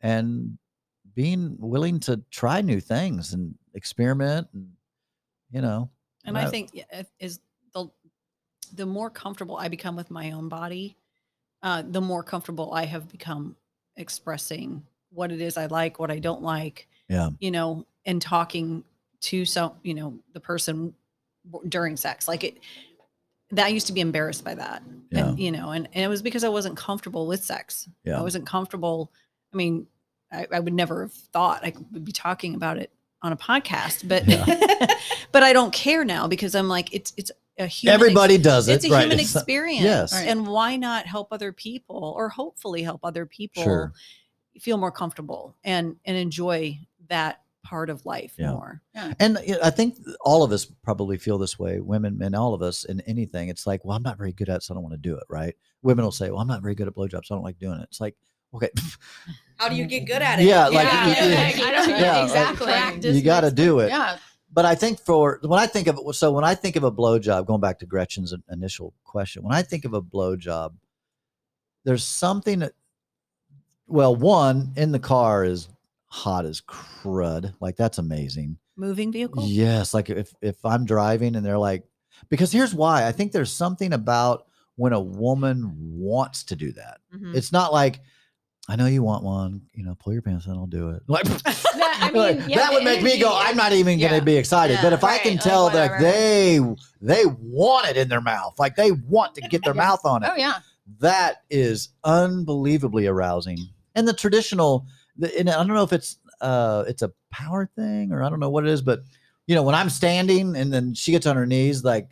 [0.00, 0.58] and
[1.14, 4.70] being willing to try new things and experiment and
[5.52, 5.88] you know
[6.28, 6.70] And I think
[7.18, 7.40] is
[7.72, 7.88] the
[8.74, 10.96] the more comfortable I become with my own body,
[11.62, 13.56] uh, the more comfortable I have become
[13.96, 16.88] expressing what it is I like, what I don't like.
[17.08, 17.30] Yeah.
[17.40, 18.84] You know, and talking
[19.20, 20.94] to some, you know, the person
[21.68, 22.28] during sex.
[22.28, 22.58] Like it
[23.50, 24.82] that I used to be embarrassed by that.
[25.10, 25.28] Yeah.
[25.28, 27.88] And you know, and, and it was because I wasn't comfortable with sex.
[28.04, 28.18] Yeah.
[28.18, 29.10] I wasn't comfortable.
[29.52, 29.86] I mean,
[30.30, 32.90] I, I would never have thought I would be talking about it
[33.22, 34.24] on a podcast, but
[35.32, 38.68] but I don't care now because I'm like it's it's a human ex- everybody does
[38.68, 39.82] it it's a right human It's- experience.
[39.82, 40.12] yes.
[40.12, 40.28] Right.
[40.28, 43.92] And why not help other people or hopefully help other people Sure.
[44.60, 46.78] feel more comfortable and and enjoy
[47.08, 48.52] that part of life Yeah.
[48.52, 48.80] more.
[49.18, 52.54] and you know, i think all of us probably feel this way women men, all
[52.54, 54.74] of us in anything it's like well i'm not very good at it so i
[54.74, 56.94] don't want to do it right women will say well i'm not very good at
[56.94, 58.16] blowjobs so i don't like doing it it's like
[58.54, 58.70] okay
[59.56, 60.44] How do you get good at it?
[60.44, 62.66] Yeah, like, Yeah, you- yeah, you- I don't- yeah, exactly.
[62.66, 64.16] Practice you got to do it Yeah.
[64.52, 66.92] but I think for when I think of it, so when I think of a
[66.92, 70.74] blowjob, going back to Gretchen's initial question, when I think of a blowjob,
[71.84, 72.72] there's something that,
[73.86, 75.68] well, one in the car is
[76.06, 77.54] hot as crud.
[77.60, 78.58] Like that's amazing.
[78.76, 79.44] Moving vehicle?
[79.46, 79.92] Yes.
[79.92, 81.84] Like if, if I'm driving and they're like,
[82.28, 86.98] because here's why I think there's something about when a woman wants to do that.
[87.14, 87.34] Mhm.
[87.34, 88.00] It's not like,
[88.70, 91.02] I know you want one, you know, pull your pants and I'll do it.
[91.08, 93.30] Like, That, I like, yeah, that would make me go.
[93.34, 94.78] I'm not even going to be excited.
[94.82, 96.60] but Yeah, if I right, can like, tell that they
[97.00, 99.82] they want it in their mouth, like they want to get their Yeah.
[99.84, 100.58] mouth on it, Oh yeah.
[101.00, 103.58] that is unbelievably arousing.
[103.94, 104.86] And the traditional,
[105.38, 108.50] and I don't know if it's uh it's a power thing or I don't know
[108.50, 109.00] what it is, but
[109.46, 112.10] you know when I'm standing and then she gets on her knees, like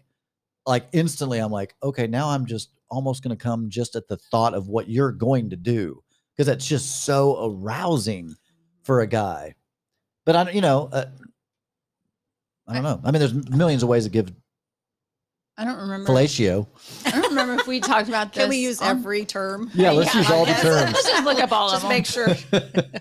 [0.64, 4.16] like instantly I'm like, okay, now I'm just almost going to come just at the
[4.16, 6.02] thought of what you're going to do
[6.36, 8.34] because that's just so arousing
[8.82, 9.54] for a guy.
[10.24, 11.06] But I, don't- you know, uh,
[12.68, 13.00] I don't know.
[13.04, 14.32] I mean, there's millions of ways to give
[15.58, 16.10] I don't remember.
[16.12, 16.66] fellatio.
[17.06, 18.42] I don't remember if we talked about this.
[18.42, 19.70] Can we use on- every term?
[19.72, 20.92] Yeah, let's use all the terms.
[20.92, 22.02] Let's just look up all Just of them.
[22.02, 22.90] Just make sure.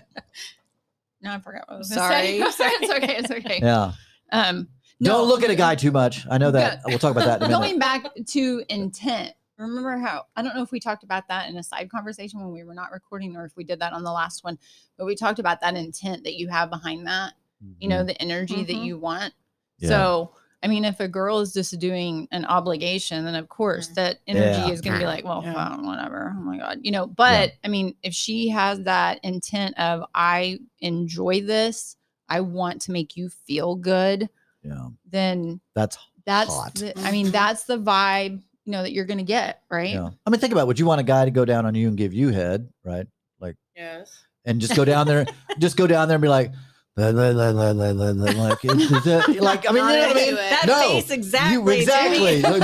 [1.22, 2.38] No, I forgot what I was Sorry.
[2.38, 2.66] Gonna say.
[2.68, 3.16] it's okay.
[3.16, 3.58] It's okay.
[3.60, 3.92] yeah.
[4.30, 4.68] Um,
[5.02, 6.24] Don't look at a guy too much.
[6.30, 6.82] I know that.
[6.86, 7.58] We'll talk about that in a minute.
[7.58, 9.32] Going back to intent.
[9.58, 12.52] Remember how I don't know if we talked about that in a side conversation when
[12.52, 14.58] we were not recording or if we did that on the last one,
[14.98, 17.34] but we talked about that intent that you have behind that,
[17.80, 18.84] you know, the energy that Mhm.
[18.84, 19.32] you want.
[19.32, 19.84] Mm-hmm.
[19.84, 19.88] Yeah.
[19.88, 23.94] So, I mean, if a girl is just doing an obligation, then of course Mhm.
[23.94, 24.68] that energy Yeah.
[24.68, 25.52] is going to be like, well, Yeah.
[25.54, 26.34] fine, whatever.
[26.36, 26.80] Oh my God.
[26.82, 31.96] You know, but I mean, if she has that intent of, I enjoy this,
[32.28, 34.28] I want to make you feel good,
[34.62, 36.74] yeah, then that's that's, Hot.
[36.74, 37.32] the, I mean, Mhm.
[37.32, 39.62] that's the vibe, you know, that you're going to get.
[39.70, 39.90] Right.
[39.94, 40.10] yeah.
[40.26, 40.66] I mean, think about it.
[40.66, 43.06] would you want a guy to go down on you and give you head, right?
[43.40, 44.12] Like yes.
[44.44, 45.24] And just go down there,
[45.58, 46.50] just go down there and be like,
[46.96, 50.28] like, is- is that- like I mean, you know what I Not mean?
[50.30, 50.50] into it.
[50.50, 51.52] That No, face exactly.
[51.52, 52.42] You exactly.
[52.42, 52.62] Like,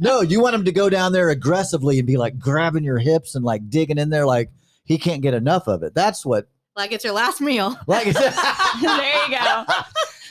[0.00, 3.34] no, you want him to go down there aggressively and be like grabbing your hips
[3.34, 4.50] and like digging in there, like
[4.84, 5.94] he can't get enough of it.
[5.94, 7.76] That's what, Like it's your last meal.
[7.86, 9.64] like, there you go.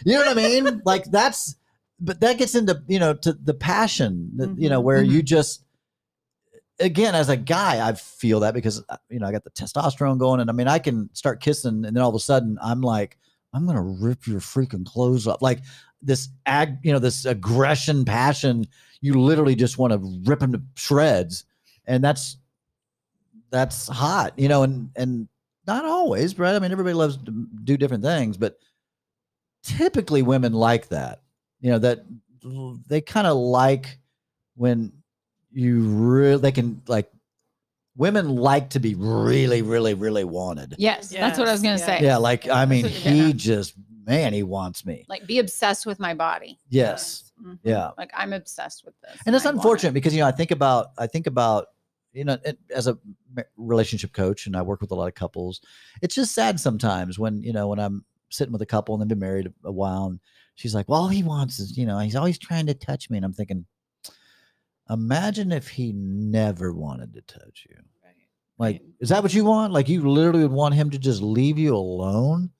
[0.06, 0.82] you know what I mean?
[0.86, 1.56] Like that's,
[2.03, 4.83] but that gets into you know to the passion, that, you know, Mhm.
[4.85, 5.63] where you just,
[6.79, 10.17] again, as a guy, I feel that because uh, you know I got the testosterone
[10.19, 12.81] going, and I mean I can start kissing, and then all of a sudden I'm
[12.81, 13.17] like,
[13.53, 15.41] I'm gonna rip your freaking clothes off.
[15.41, 15.59] Like
[16.01, 18.67] this ag, you know, this aggression, passion.
[19.01, 21.45] You literally just want to rip them to shreds,
[21.85, 22.37] and that's
[23.49, 25.27] that's hot, you know, and and
[25.65, 26.55] not always, right?
[26.55, 28.59] I mean, everybody loves to do different things, but
[29.63, 31.22] typically women like that.
[31.63, 32.04] You know, that
[32.89, 33.97] they kind of like
[34.56, 34.91] when
[35.54, 37.10] you really they can like
[37.95, 40.76] women like to be really, really, really wanted.
[40.78, 41.99] Yes, that's what I was gonna Yes, say.
[42.02, 43.38] Yeah, like I mean, what you're getting he at.
[43.38, 45.06] just man, he wants me.
[45.08, 46.60] Like be obsessed with my body.
[46.67, 47.58] Yes, Mhm.
[47.63, 49.21] yeah, Like I'm obsessed with this.
[49.26, 49.56] and it's I it.
[49.56, 51.67] unfortunate because you know I think about I think about
[52.12, 52.97] you know it, as a
[53.56, 55.62] relationship coach and I work with a lot of couples.
[56.02, 59.08] It's just sad sometimes when you know when I'm sitting with a couple and they've
[59.08, 60.19] been married a, a while and
[60.55, 63.17] she's like, "Well, all he wants is you know he's always trying to touch me,"
[63.17, 63.65] and I'm thinking,
[64.89, 67.75] imagine if he never wanted to touch you.
[68.03, 68.15] Right.
[68.57, 68.91] Like, Right.
[68.99, 69.73] is that what you want?
[69.73, 72.51] Like, you literally would want him to just leave you alone?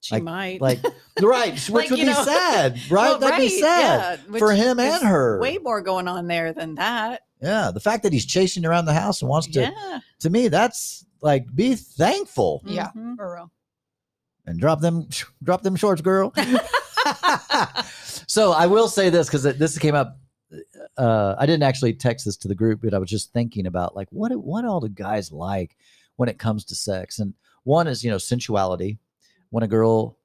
[0.00, 0.60] She Like- might.
[0.60, 0.80] Like,
[1.20, 1.52] right?
[1.52, 3.10] Which Like, would be know- sad, right?
[3.10, 5.40] Well, That'd be sad yeah, for him and her.
[5.40, 7.22] Way more going on there than that.
[7.40, 10.00] Yeah, the fact that he's chasing around the house and wants to, Yeah.
[10.20, 12.90] to me, that's like be thankful Yeah.
[12.96, 13.16] Mhm.
[13.16, 13.50] For real.
[14.46, 15.08] and drop them,
[15.42, 16.32] drop them shorts, girl.
[18.26, 20.18] so I will say this because this came up.
[20.98, 23.96] Uh, I didn't actually text this to the group, but I was just thinking about
[23.96, 25.76] like what what all the guys like
[26.16, 27.34] when it comes to sex, and
[27.64, 28.98] one is you know sensuality.
[29.50, 30.18] When a girl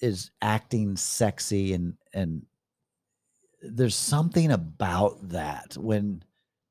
[0.00, 2.42] is acting sexy and and
[3.62, 6.22] there's something about that when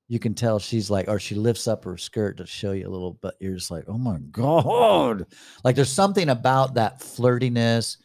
[0.08, 2.90] you can tell she's like or she lifts up her skirt to show you a
[2.90, 5.26] little but you're just like oh my god
[5.64, 7.98] like there's something about that flirtiness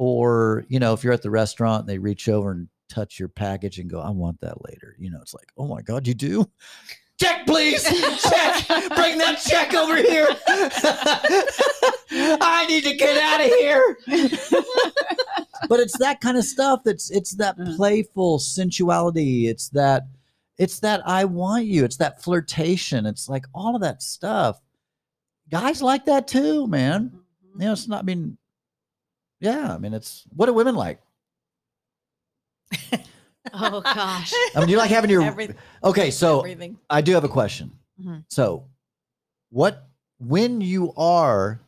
[0.00, 3.28] or you know if you're at the restaurant and they reach over and touch your
[3.28, 4.96] package and go i want that later.
[4.98, 6.50] You know it's like oh my god you do?
[7.20, 7.82] Check please!
[7.84, 8.66] Check!
[8.96, 10.26] Bring that check over here!
[12.40, 13.98] I need to get out of here!
[15.68, 17.76] But it's that kind of stuff that's it's that Mm.
[17.76, 19.48] playful sensuality.
[19.48, 20.06] It's that
[20.56, 21.84] it's that i want you.
[21.84, 23.04] It's that flirtation.
[23.04, 24.58] It's like all of that stuff.
[25.50, 27.10] Guys like that too man.
[27.10, 27.60] Mhm.
[27.60, 28.38] you know it's not I mean
[29.40, 31.00] yeah i mean it's what do women like
[33.52, 34.32] Oh gosh.
[34.54, 35.56] i mean you like having your Everything.
[35.82, 36.78] okay so everything.
[36.88, 38.24] i do have a question Mhm.
[38.28, 38.64] so
[39.50, 41.60] what when you are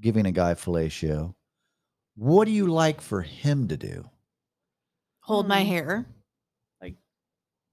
[0.00, 1.34] giving a guy fellatio
[2.16, 4.08] what do you like for him to do
[5.22, 5.68] Hold my Hmm.
[5.68, 6.06] hair.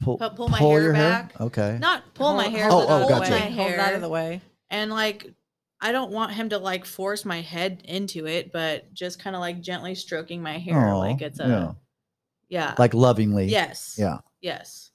[0.04, 1.40] pull, Pu- pull my hair your back.
[1.42, 3.32] okay Not pull my hair, Oh, but oh, hold gotcha.
[3.32, 3.74] my Hold hair.
[3.74, 4.42] it out of the way.
[4.70, 5.34] and like
[5.80, 9.40] I don't want him to like force my head into it, but just kind of
[9.40, 11.76] like gently stroking my hair, Aw, like it's a
[12.50, 12.74] yeah.
[12.78, 14.92] like lovingly yes, yeah yes.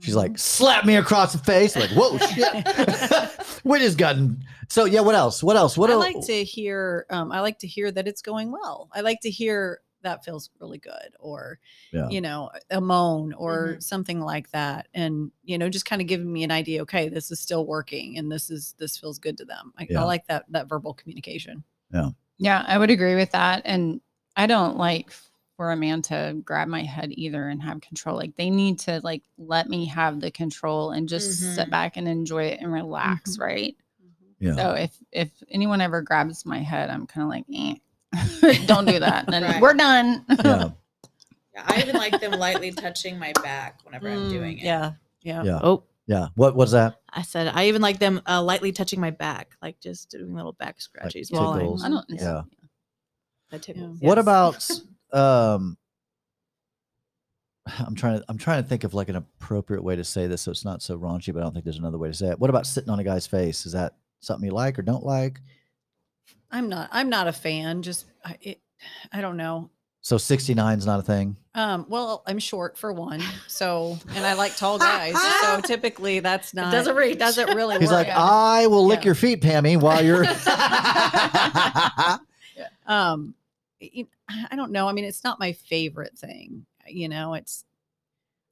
[0.00, 1.76] She's like, slap me across the face.
[1.76, 3.60] Like, whoa, shit.
[3.64, 4.42] we just gotten.
[4.68, 5.42] So yeah, what else?
[5.44, 5.78] What else?
[5.78, 6.04] What else?
[6.04, 6.16] I else?
[6.16, 7.06] like to hear.
[7.10, 8.88] Um, I like to hear that it's going well.
[8.92, 11.58] I like to hear that feels really good, or
[11.92, 12.08] Yeah.
[12.08, 13.82] you know, a moan or Mhm.
[13.82, 16.82] something like that, and you know, just kind of giving me an idea.
[16.82, 19.72] Okay, this is still working, and this is this feels good to them.
[19.78, 20.00] I, Yeah.
[20.00, 21.64] I like that that verbal communication.
[21.92, 23.62] Yeah, yeah I would agree with that.
[23.64, 24.00] And
[24.36, 25.10] I don't like
[25.56, 28.16] for a man to grab my head either and have control.
[28.16, 31.70] Like they need to like let me have the control and just sit Mhm.
[31.70, 33.76] back and enjoy it and relax, right?
[34.40, 34.54] yeah.
[34.56, 37.76] So if if anyone ever grabs my head, I'm kind of like, eh.
[38.66, 39.26] don't do that.
[39.28, 39.60] Then Right.
[39.60, 40.24] we're done.
[40.44, 40.70] yeah.
[41.54, 44.64] Yeah, I even like them lightly touching my back whenever I'm Mm, doing it.
[44.64, 45.42] Yeah, yeah.
[45.44, 45.60] Yeah.
[45.62, 46.28] Oh, Yeah.
[46.34, 47.02] What was that?
[47.10, 50.54] I said I even like them uh, lightly touching my back, like just doing little
[50.54, 51.82] back scratches while tickles.
[51.82, 51.92] I I'm.
[51.92, 52.06] don't.
[52.08, 52.42] Yeah.
[53.52, 53.96] I tickle.
[54.00, 54.66] What about
[55.12, 55.76] um
[57.78, 60.40] I'm trying to I'm trying to think of like an appropriate way to say this
[60.40, 62.38] so it's not so raunchy, but I don't think there's another way to say it.
[62.38, 63.66] What about sitting on a guy's face?
[63.66, 65.38] Is that something you like or don't like?
[66.52, 66.88] I'm not.
[66.92, 67.82] I'm not a fan.
[67.82, 68.60] Just I, it,
[69.12, 69.70] I don't know.
[70.04, 71.36] So 69 is not a thing.
[71.54, 75.14] Um, well, I'm short for one, so and I like tall guys.
[75.42, 77.18] so typically, that's not doesn't reach.
[77.18, 78.08] Doesn't really He's work.
[78.08, 79.06] like, I will lick Yeah.
[79.06, 80.24] your feet, Pammy, while you're
[82.86, 83.34] um
[83.80, 84.08] it-
[84.50, 87.64] i don't know i mean it's not my favorite thing you know it's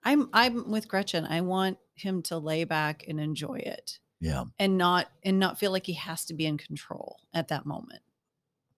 [0.04, 4.44] i'm i'm with gretchen i want him to lay back and enjoy it Yeah.
[4.58, 8.02] and not and not feel like he has to be in control at that moment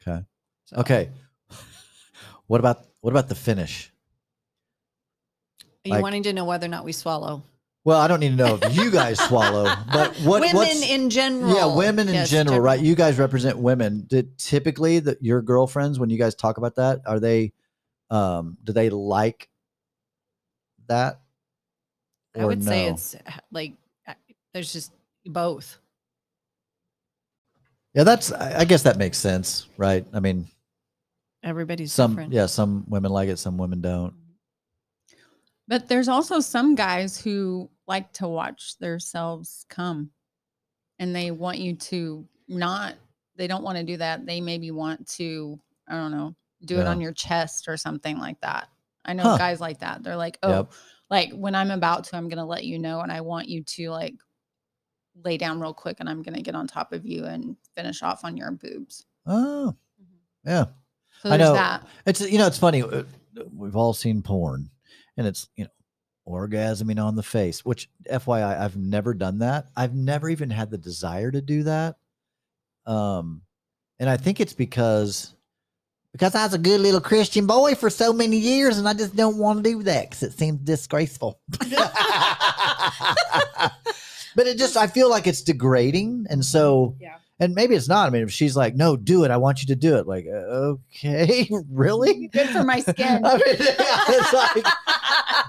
[0.07, 0.25] Okay.
[0.67, 1.11] So, Okay.
[2.47, 3.91] What about what about the finish?
[5.85, 7.43] are you like- wanting to know whether or not we swallow
[7.85, 11.53] Well, I don't need to know if you guys swallow, but what women in general
[11.55, 12.79] yeah, women in Yes, general, right?
[12.79, 14.05] You guys represent women.
[14.07, 17.53] Did typically that your girlfriends, when you guys talk about that, are they
[18.11, 19.49] um do they like
[20.89, 21.21] that?
[22.39, 23.19] i would say it's uh,
[23.51, 23.75] like
[24.09, 24.15] uh,
[24.55, 24.93] there's just
[25.27, 25.79] both
[27.95, 28.33] Yeah, that's.
[28.33, 30.07] I guess that makes sense, right?
[30.15, 30.49] I mean,
[31.45, 32.33] Everybody's some different.
[32.33, 34.15] yeah, some women like it, some women don't.
[35.69, 40.11] But there's also some guys who like to watch themselves come
[40.99, 42.95] and they want you to not,
[43.37, 44.27] they don't want to do that.
[44.27, 45.59] They maybe want to,
[45.89, 48.69] I don't know, do it on your chest or something like that.
[49.05, 49.39] I know Huh.
[49.39, 50.03] guys like that.
[50.03, 50.73] They're like, oh, Yep.
[51.11, 53.91] like when I'm about to, I'm to let you know and I want you to
[53.91, 54.15] like
[55.25, 58.03] lay down real quick and I'm going to get on top of you and finish
[58.03, 59.07] off on your boobs.
[59.27, 59.75] Oh,
[60.45, 60.67] yeah.
[61.23, 61.53] So I know.
[61.55, 61.87] that.
[62.07, 62.83] It's you know, it's funny.
[62.83, 63.05] uh,
[63.55, 64.71] We've all seen porn,
[65.17, 65.71] and it's you know,
[66.27, 67.65] orgasming on the face.
[67.65, 69.69] Which, FYI, I've never done that.
[69.77, 71.97] I've never even had the desire to do that.
[72.87, 73.43] Um,
[74.01, 75.33] and I think it's because
[76.13, 79.15] because I was a good little Christian boy for so many years, and I just
[79.15, 81.41] don't want to do that because it seems disgraceful.
[84.37, 87.17] but it just, I feel like it's degrading, and so Yeah.
[87.41, 88.07] and maybe it's not.
[88.07, 89.31] I mean, if she's like, "No, do it.
[89.31, 92.29] I want you to do it." Like, okay, really?
[92.29, 93.25] Good for my skin.
[93.25, 94.65] I mean, yeah, it's like,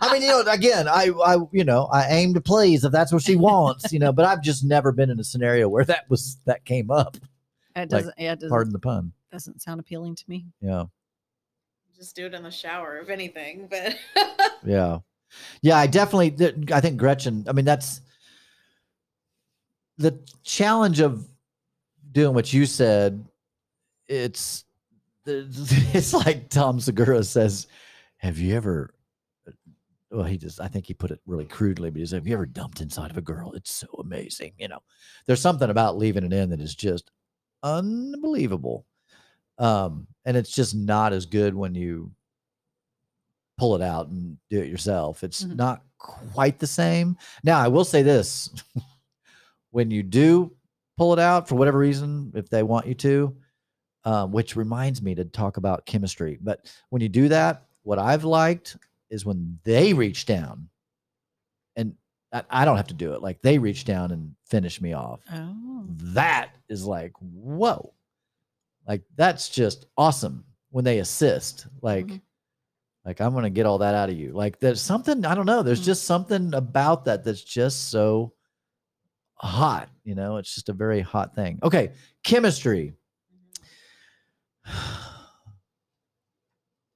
[0.01, 3.11] I mean, you know, again, I, I, you know, I aim to please if that's
[3.13, 4.11] what she wants, you know.
[4.11, 7.17] But I've just never been in a scenario where that was that came up.
[7.75, 8.13] It doesn't.
[8.17, 9.13] yeah, it doesn't, Pardon the pun.
[9.31, 10.45] doesn't sound appealing to me.
[10.61, 10.85] Yeah,
[11.97, 13.67] Just do it in the shower, if anything.
[13.69, 13.97] But
[14.63, 14.99] yeah,
[15.61, 15.77] yeah.
[15.77, 16.53] I definitely.
[16.71, 17.45] I think Gretchen.
[17.47, 18.01] I mean, that's
[19.97, 21.27] the challenge of
[22.11, 23.23] doing what you said.
[24.07, 24.65] It's
[25.25, 27.67] it's like Tom Segura says.
[28.17, 28.93] Have you ever?
[30.11, 30.61] Well, he just.
[30.61, 32.11] I think he put it really crudely, but he's.
[32.11, 33.53] Have you ever dumped inside of a girl?
[33.53, 34.53] It's so amazing.
[34.57, 34.79] You know,
[35.25, 37.09] there's something about leaving it in that is just
[37.63, 38.85] unbelievable.
[39.57, 42.11] Um, and it's just not as good when you
[43.57, 45.23] pull it out and do it yourself.
[45.23, 45.55] It's Mhm.
[45.55, 47.17] not quite the same.
[47.43, 48.49] Now, I will say this
[49.73, 50.51] when you do
[50.97, 53.35] pull it out for whatever reason, if they want you to,
[54.05, 56.37] um, which reminds me to talk about chemistry.
[56.39, 58.77] But when you do that, what I've liked
[59.09, 60.69] is when they reach down
[61.75, 61.95] and
[62.31, 63.23] I, I don't have to do it.
[63.23, 65.21] Like they reach down and finish me off.
[65.33, 67.93] Oh, That is like, whoa.
[68.87, 71.65] Like that's just awesome when they assist.
[71.81, 72.21] Like, Mhm.
[73.05, 74.33] like I'm gonna get all that out of you.
[74.33, 75.63] Like there's something, I don't know.
[75.63, 75.85] There's Mhm.
[75.85, 78.32] just something about that that's just so
[79.35, 81.59] hot, you know, it's just a very hot thing.
[81.63, 81.91] Okay,
[82.23, 82.93] chemistry.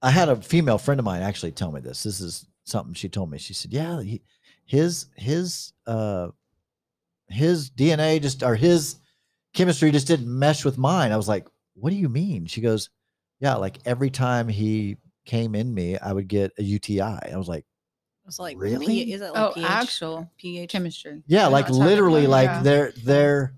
[0.02, 2.04] I had a female friend of mine actually tell me this.
[2.04, 3.38] This is something she told me.
[3.40, 4.22] She said, "Yeah, he,
[4.66, 6.30] his his uh
[7.30, 8.98] his DNA just or his
[9.54, 12.90] chemistry just didn't mesh with mine." I was like, "What do you mean?" She goes,
[13.40, 17.48] "Yeah, like every time he came in me, I would get a UTI." I was
[17.50, 17.66] like,
[18.28, 18.86] it's like Really?
[18.86, 19.66] P- is it like Oh, pH?
[19.66, 20.70] actual pH?
[20.72, 21.24] chemistry.
[21.28, 22.62] "Yeah, We're like literally like yeah.
[22.62, 23.54] their their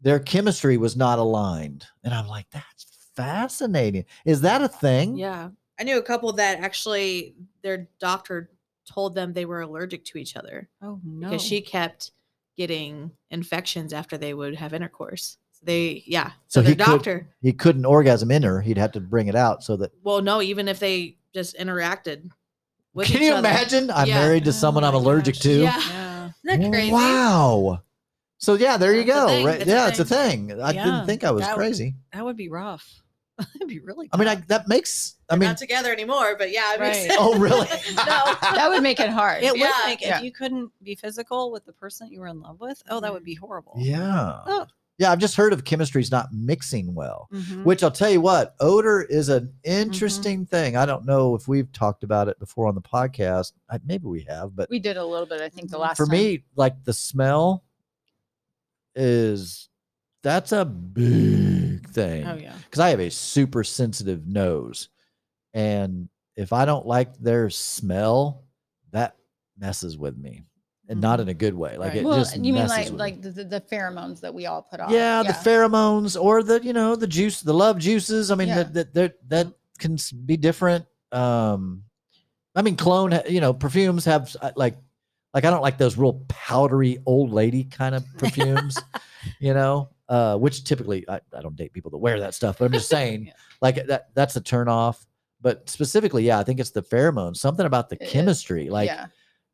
[0.00, 4.04] their chemistry was not aligned." And I'm like, "That's fascinating.
[4.24, 8.50] Is that a thing?" yeah, I knew a couple that actually their doctor
[8.86, 11.28] told them they were allergic to each other Oh no.
[11.30, 12.12] because she kept
[12.56, 15.38] getting infections after they would have intercourse.
[15.52, 16.28] So they, yeah.
[16.48, 17.34] So So, their he could- doctor.
[17.40, 18.60] He couldn't orgasm in her.
[18.60, 22.30] He'd have to bring it out so that well, no, even if they just interacted.
[22.94, 23.40] With Can each you other.
[23.48, 23.90] imagine?
[23.90, 24.20] I'm Yeah.
[24.20, 25.42] married to Oh someone I'm allergic gosh.
[25.42, 25.50] to.
[25.62, 25.80] Yeah.
[25.88, 26.30] Yeah.
[26.54, 26.92] Isn't that crazy?
[26.92, 27.80] Wow.
[28.38, 29.26] So yeah, there you It's a go.
[29.26, 29.46] thing.
[29.46, 29.60] Right?
[29.60, 30.48] It's a yeah, it's a thing.
[30.48, 30.60] thing.
[30.62, 31.94] I Yeah, didn't think I was that- crazy.
[32.12, 33.00] That would be rough.
[33.38, 34.08] That'd be really.
[34.12, 35.16] I mean, I, that makes.
[35.28, 37.06] I They're mean, not together anymore, but yeah, it makes Right.
[37.08, 37.16] sense.
[37.18, 37.66] oh really?
[37.96, 38.04] no.
[38.54, 39.42] That would make it hard.
[39.42, 40.18] it would yeah, make yeah.
[40.18, 42.80] if you couldn't be physical with the person you were in love with.
[42.88, 43.72] Oh, that would be horrible.
[43.76, 44.38] yeah.
[44.46, 44.66] Oh.
[44.98, 47.28] Yeah, I've just heard of chemistry's not mixing well.
[47.32, 47.64] Mhm.
[47.64, 49.56] Which I'll tell you what, odor is an Mm-hmm.
[49.82, 50.76] interesting thing.
[50.76, 53.52] I don't know if we've talked about it before on the podcast.
[53.68, 55.80] I, maybe we have, but we did a little bit, I think, the Mhm.
[55.80, 56.12] last for time.
[56.12, 57.64] me, like the smell
[58.94, 59.68] is
[60.22, 62.26] that's a big thing.
[62.26, 62.56] Oh yeah.
[62.64, 64.88] because I have a super sensitive nose,
[65.52, 68.44] and if I don't like their smell,
[68.92, 69.16] that
[69.58, 70.44] messes with me,
[70.88, 71.76] and not in a good way.
[71.78, 71.98] Like Right.
[71.98, 74.62] it Well, just you mean like with like the, the, the pheromones that we all
[74.62, 74.90] put off?
[74.90, 78.30] yeah, the pheromones or the you know the juice, the love juices.
[78.30, 78.62] I mean Yeah.
[78.64, 79.46] that that that that
[79.78, 80.84] can be different.
[81.12, 81.84] Um,
[82.54, 83.18] I mean clone.
[83.28, 84.76] you know, perfumes have like
[85.32, 88.76] like I don't like those real powdery old lady kind of perfumes,
[89.40, 89.88] you know.
[90.06, 92.90] Uh, which typically I, I don't date people that wear that stuff, but I'm just
[92.90, 93.32] saying Yeah.
[93.62, 95.06] like that that's a turn off.
[95.40, 98.10] But specifically, yeah, I think it's the pheromones, something about the It is.
[98.10, 98.68] chemistry.
[98.68, 99.06] Like yeah.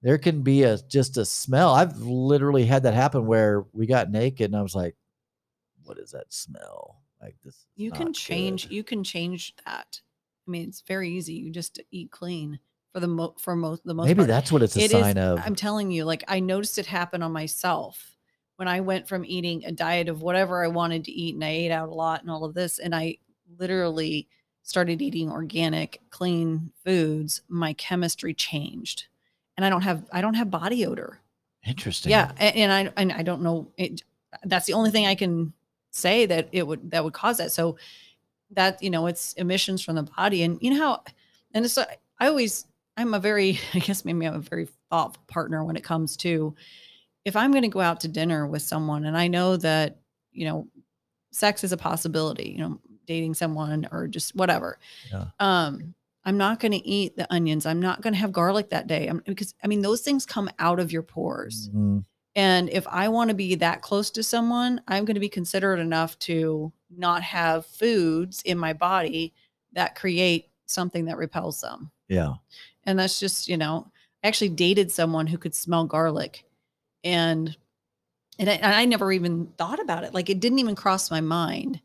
[0.02, 1.70] There can be a just a smell.
[1.74, 4.96] I've literally had that happen where we got naked and I was like,
[5.84, 7.66] "What is that smell?" Like this.
[7.76, 8.68] You can change.
[8.68, 10.00] good." You can change that.
[10.46, 11.34] I mean, it's very easy.
[11.34, 12.58] You just eat clean
[12.92, 14.28] for the mo- for most the most Maybe part.
[14.28, 15.38] that's what it's a It is- sign of.
[15.44, 18.16] I'm telling you, like I noticed it happen on myself
[18.56, 21.48] when I went from eating a diet of whatever I wanted to eat and I
[21.50, 23.18] ate out a lot and all of this, and I
[23.58, 24.28] literally
[24.62, 29.06] started eating organic, clean foods, my chemistry changed.
[29.56, 31.20] And I don't have I don't have body odor.
[31.66, 32.10] Interesting.
[32.10, 34.02] Yeah, a- and, I and I don't know it.
[34.44, 35.52] That's the only thing I can
[35.90, 37.52] say that it would that would cause that.
[37.52, 37.76] So
[38.52, 41.02] that you know, it's emissions from the body, and you know how,
[41.52, 41.86] and it's I
[42.20, 46.16] always I'm a very I guess maybe I'm a very thoughtful partner when it comes
[46.18, 46.54] to
[47.24, 49.98] if I'm going to go out to dinner with someone and I know that
[50.32, 50.66] you know
[51.32, 54.78] sex is a possibility, you know, dating someone or just whatever.
[55.12, 55.26] Yeah.
[55.38, 55.94] Um,
[56.24, 57.66] I'm not going to eat the onions.
[57.66, 59.06] I'm not going to have garlic that day.
[59.06, 61.70] I'm, because I mean, those things come out of your pores.
[61.72, 62.04] Mhm.
[62.36, 65.80] And if I want to be that close to someone, I'm going to be considerate
[65.80, 69.32] enough to not have foods in my body
[69.72, 71.90] that create something that repels them.
[72.08, 72.34] Yeah.
[72.84, 73.90] And that's just, you know,
[74.22, 76.44] I actually dated someone who could smell garlic
[77.02, 77.56] and
[78.38, 80.14] and I, and I never even thought about it.
[80.14, 81.80] Like it didn't even cross my mind.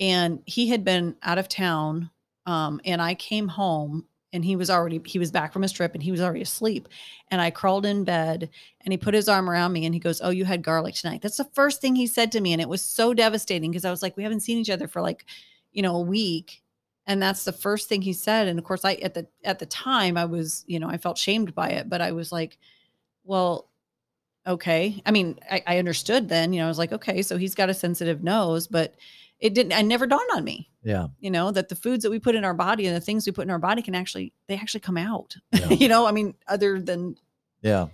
[0.00, 2.10] And he had been out of town
[2.48, 5.92] um, and I came home and he was already he was back from his trip
[5.92, 6.88] and he was already asleep.
[7.30, 8.48] And i crawled in bed
[8.80, 11.20] and he put his arm around me and he goes oh you had garlic tonight.
[11.20, 13.90] That's the first thing he said to me and it was so devastating because i
[13.90, 15.26] was like we haven't seen each other for like
[15.72, 16.62] you know a week.
[17.06, 19.66] And that's the first thing he said and of course i at the at the
[19.66, 22.56] time i was you know i felt shamed by it but i was like
[23.24, 23.68] well
[24.46, 25.02] okay.
[25.04, 27.68] I mean i, I understood then you know i was like okay so he's got
[27.68, 28.94] a sensitive nose but
[29.40, 31.08] it didn't i never dawned on me Yeah.
[31.20, 33.32] you know that the foods that we put in our body and the things we
[33.32, 35.70] put in our body can actually they actually come out Yeah.
[35.70, 37.16] you know i mean other than
[37.62, 37.86] Yeah.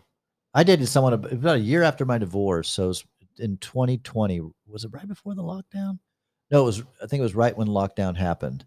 [0.57, 2.68] I dated someone about a year after my divorce.
[2.68, 3.05] So it was
[3.40, 4.40] in 2020.
[4.68, 5.99] Was it right before the lockdown?
[6.53, 8.64] No, it was, I think it was right when lockdown happened.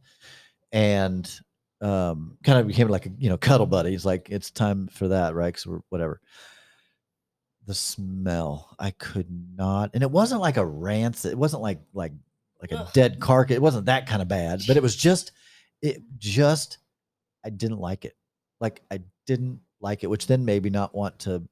[0.73, 1.31] And
[1.79, 4.05] um, kind of became like a, you know, cuddle buddies.
[4.05, 5.45] Like it's time for that, right?
[5.47, 6.19] Because we're whatever.
[7.67, 11.31] The smell, I could not, and it wasn't like a rancid.
[11.31, 12.11] It wasn't like like
[12.61, 12.93] like a Ugh.
[12.93, 13.55] dead carcass.
[13.55, 15.31] It wasn't that kind of bad, but it was just,
[15.81, 16.79] it just,
[17.45, 18.15] I didn't like it.
[18.59, 21.43] Like I didn't like it, which then made me not want to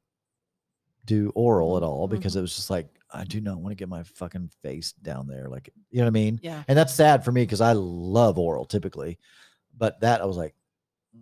[1.05, 3.87] do oral at all because it was just like I do not want to get
[3.87, 5.47] my fucking face down there.
[5.47, 6.39] Like you know what I mean?
[6.41, 9.19] yeah And that's sad for me because I love oral typically,
[9.77, 10.55] but that I was like,
[11.15, 11.21] "Mm,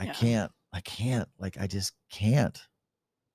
[0.00, 0.12] I Yeah.
[0.12, 2.60] can't, I can't, like I just can't.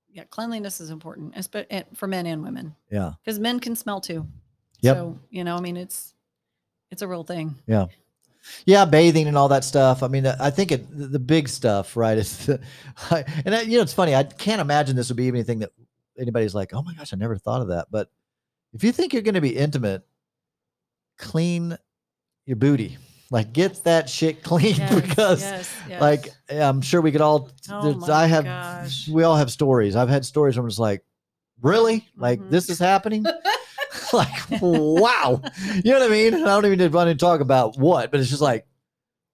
[0.10, 4.28] yeah cleanliness is important espe- for men and women Yeah, because men can smell too
[4.82, 4.96] Yep.
[4.98, 6.14] so you know i mean it's
[6.92, 7.86] it's a real thing yeah,
[8.66, 8.86] yeah.
[8.86, 10.02] Bathing and all that stuff.
[10.04, 12.18] I mean, I think it, the big stuff, right?
[12.18, 12.60] Is the,
[13.12, 14.14] I, and I, you know, it's funny.
[14.16, 15.70] I can't imagine this would be anything that
[16.20, 17.88] anybody's like, oh my gosh, I never thought of that.
[17.92, 18.10] But
[18.74, 20.04] if you think you're going to be intimate,
[21.18, 21.78] clean
[22.46, 22.98] your booty.
[23.30, 26.02] Like get that shit clean because yes, yes.
[26.02, 29.08] like I'm sure we could all Oh I have gosh.
[29.08, 29.96] we all have stories.
[29.96, 31.04] I've had stories where I'm just like,
[31.62, 32.06] really?
[32.18, 32.50] Like Mhm.
[32.50, 33.24] this is happening?
[34.14, 35.42] like wow.
[35.84, 36.34] You know what I mean?
[36.34, 38.66] And I don't even want to talk about what, but it's just like,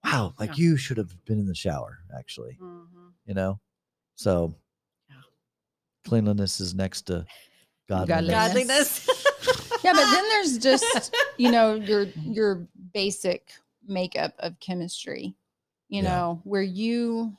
[0.04, 0.64] wow, like Yeah.
[0.64, 2.58] you should have been in the shower, actually.
[2.60, 3.12] Mhm.
[3.26, 3.60] You know?
[4.16, 4.54] So
[5.08, 5.16] Yeah.
[6.04, 7.26] cleanliness is next to
[7.88, 8.30] godliness.
[8.30, 9.06] Godliness.
[9.06, 13.52] godliness yeah but then there's just you know your your basic
[13.86, 15.34] makeup of chemistry
[15.88, 16.08] you Yeah.
[16.10, 17.34] know where you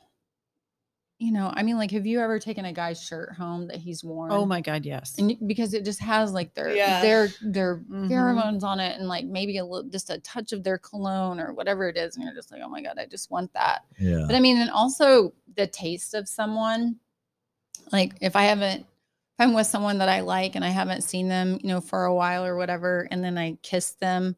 [1.19, 4.03] you know i mean like have you ever taken a guy's shirt home that he's
[4.03, 7.01] worn oh my god yes and you, because it just has like their Yeah.
[7.01, 8.09] their their Mhm.
[8.09, 11.53] pheromones on it and like maybe a little just a touch of their cologne or
[11.53, 14.23] whatever it is and you're just like oh my god i just want that Yeah.
[14.27, 16.97] but I mean, and also the taste of someone.
[17.91, 18.85] Like if I haven't, if
[19.39, 22.13] I'm with someone that I like and I haven't seen them, you know, for a
[22.13, 24.35] while or whatever, and then I kiss them,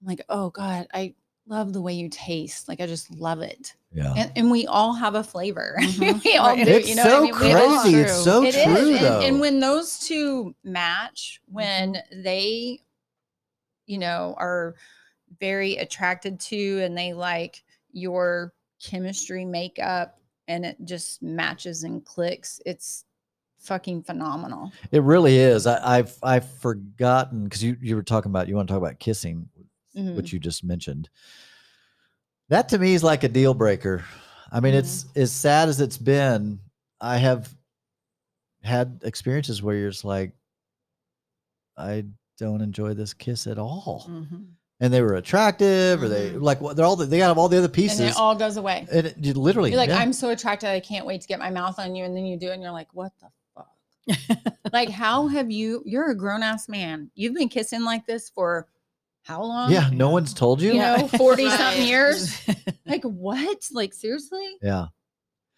[0.00, 1.14] I'm like, oh God, I
[1.48, 2.68] love the way you taste.
[2.68, 3.74] Like I just love it.
[3.92, 4.12] Yeah.
[4.16, 5.76] And, and we all have a flavor.
[5.80, 6.22] Mhm.
[6.24, 6.64] we all Right.
[6.66, 6.70] do.
[6.72, 7.40] It's you know so I mean?
[7.40, 7.96] We all- crazy.
[7.98, 8.22] It's True.
[8.22, 9.20] so it is, true and- though.
[9.20, 12.80] And, when those two match, when they,
[13.86, 14.74] you know, are
[15.40, 22.60] very attracted to and they like your chemistry makeup and it just matches and clicks,
[22.66, 23.04] it's
[23.60, 24.70] fucking phenomenal.
[24.92, 25.66] It really is.
[25.66, 28.98] I, I've I've forgotten because you you were talking about you want to talk about
[28.98, 29.48] kissing,
[29.98, 30.16] Mhm.
[30.16, 31.08] which you just mentioned.
[32.48, 34.04] That to me is like a deal breaker.
[34.50, 36.60] I mean, it's as sad as it's been.
[37.00, 37.54] I have
[38.62, 40.32] had experiences where you're just like,
[41.76, 42.04] I
[42.38, 44.46] don't enjoy this kiss at all, Mhm.
[44.80, 46.40] and they were attractive, or they Mhm.
[46.42, 47.80] like they're all the, they got all the other Mm-hmm.
[47.80, 48.86] And pieces, it all goes away.
[48.90, 49.98] and it, literally You're like, yeah.
[49.98, 50.70] I'm so attracted.
[50.70, 52.04] I can't wait to get my mouth on you.
[52.04, 53.68] And then you do it and you're like, what the fuck?
[54.72, 57.10] like, how have you, you're a grown ass man.
[57.14, 58.66] You've been kissing like this for
[59.28, 59.70] how long?
[59.70, 59.90] yeah.
[59.92, 60.72] No one's told you.
[60.72, 62.40] You know, 40 something years.
[62.86, 63.68] Like, what?
[63.72, 64.56] Like, seriously?
[64.62, 64.86] Yeah.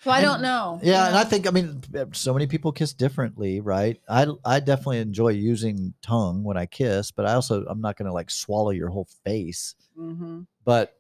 [0.00, 0.80] So I And- don't know.
[0.82, 1.80] Yeah, you and I think I mean
[2.12, 4.00] so many people kiss differently, right?
[4.08, 8.08] I I definitely enjoy using tongue when I kiss, but I also I'm not going
[8.08, 9.74] to like swallow your whole face.
[9.96, 10.46] Mhm.
[10.64, 10.94] But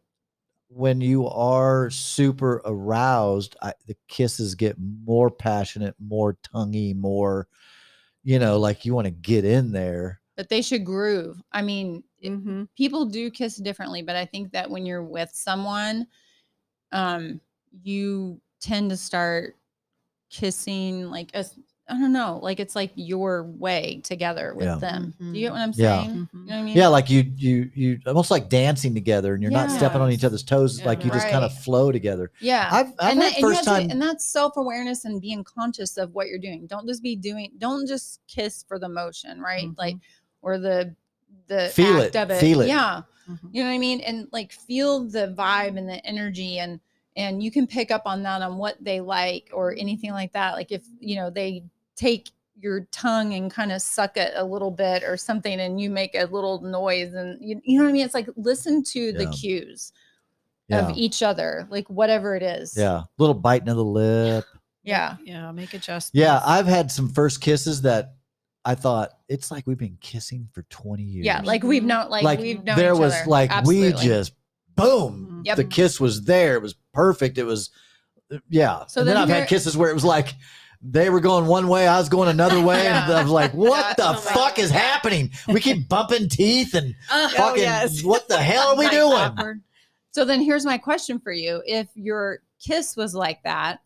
[0.68, 7.48] when you are super aroused, I, the kisses get more passionate, more tonguey, more
[8.22, 10.20] you know, like you want to get in there.
[10.36, 11.40] but they should groove.
[11.50, 12.68] I mean, it- Mhm.
[12.76, 16.06] people do kiss differently, but I think that when you're with someone,
[16.92, 17.40] um,
[17.82, 19.56] you tend to start
[20.30, 21.44] kissing like a,
[21.88, 24.76] I don't know, like it's like your way together with Yeah.
[24.76, 25.12] them.
[25.18, 26.02] Do you get what I'm Yeah.
[26.04, 26.10] saying?
[26.10, 26.28] Mhm.
[26.32, 26.76] You know what I mean?
[26.76, 30.22] Yeah, like you you you almost like dancing together and you're not stepping on each
[30.22, 30.86] other's toes, Yeah.
[30.86, 32.30] like you just kind of flow together.
[32.40, 32.68] Yeah.
[32.70, 35.42] I've I've and, had that, and, you first to- time and that's self-awareness and being
[35.42, 36.66] conscious of what you're doing.
[36.68, 39.68] Don't just be doing don't just kiss for the motion, right?
[39.76, 39.96] Like
[40.42, 40.94] or the
[41.50, 42.40] the Feel act it, of it.
[42.40, 42.68] feel it.
[42.68, 43.02] Yeah.
[43.28, 43.38] Mhm.
[43.52, 44.00] You know what I mean?
[44.00, 46.80] And like feel the vibe and the energy and
[47.16, 50.54] and you can pick up on that on what they like or anything like that.
[50.54, 51.64] Like if you know they
[51.96, 55.90] take your tongue and kind of suck it a little bit or something and you
[55.90, 58.04] make a little noise and you, you know what I mean?
[58.04, 59.92] It's like listen to the cues
[60.68, 60.88] yeah.
[60.88, 62.74] of each other, like whatever it is.
[62.76, 64.44] Yeah, little biting of the lip.
[64.82, 65.16] Yeah.
[65.24, 65.50] Yeah.
[65.52, 66.12] Make adjustments.
[66.14, 68.14] Yeah, I've had some first kisses that
[68.70, 71.26] I thought it's like we've been kissing for 20 years.
[71.26, 71.40] Yeah.
[71.44, 73.28] Like we've known like, like we've known there each was other.
[73.30, 74.32] like we just
[74.76, 75.40] boom.
[75.42, 75.46] Mhm.
[75.46, 75.56] Yep.
[75.56, 76.54] The kiss was there.
[76.54, 77.36] It was perfect.
[77.38, 77.70] It was
[78.48, 78.86] yeah.
[78.86, 80.34] So and then, then I've had kisses where it was like
[80.82, 83.98] they were going one way, I was going another way, and I was like, "What
[83.98, 84.04] Yeah.
[84.12, 84.58] the Oh fuck God.
[84.60, 85.30] is happening?
[85.48, 87.62] We keep bumping teeth and Uh, fucking.
[87.62, 88.02] yes.
[88.04, 89.60] What the hell are we Like doing?" awkward.
[90.12, 91.62] So then here's my question for you.
[91.66, 93.80] If your kiss was like that,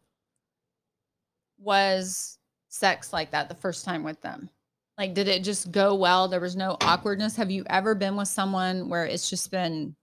[1.58, 4.48] was sex like that the first time with them?
[4.98, 6.28] Like did it just go well?
[6.28, 7.36] There was no awkwardness.
[7.36, 9.94] Have you ever been with someone where it's just been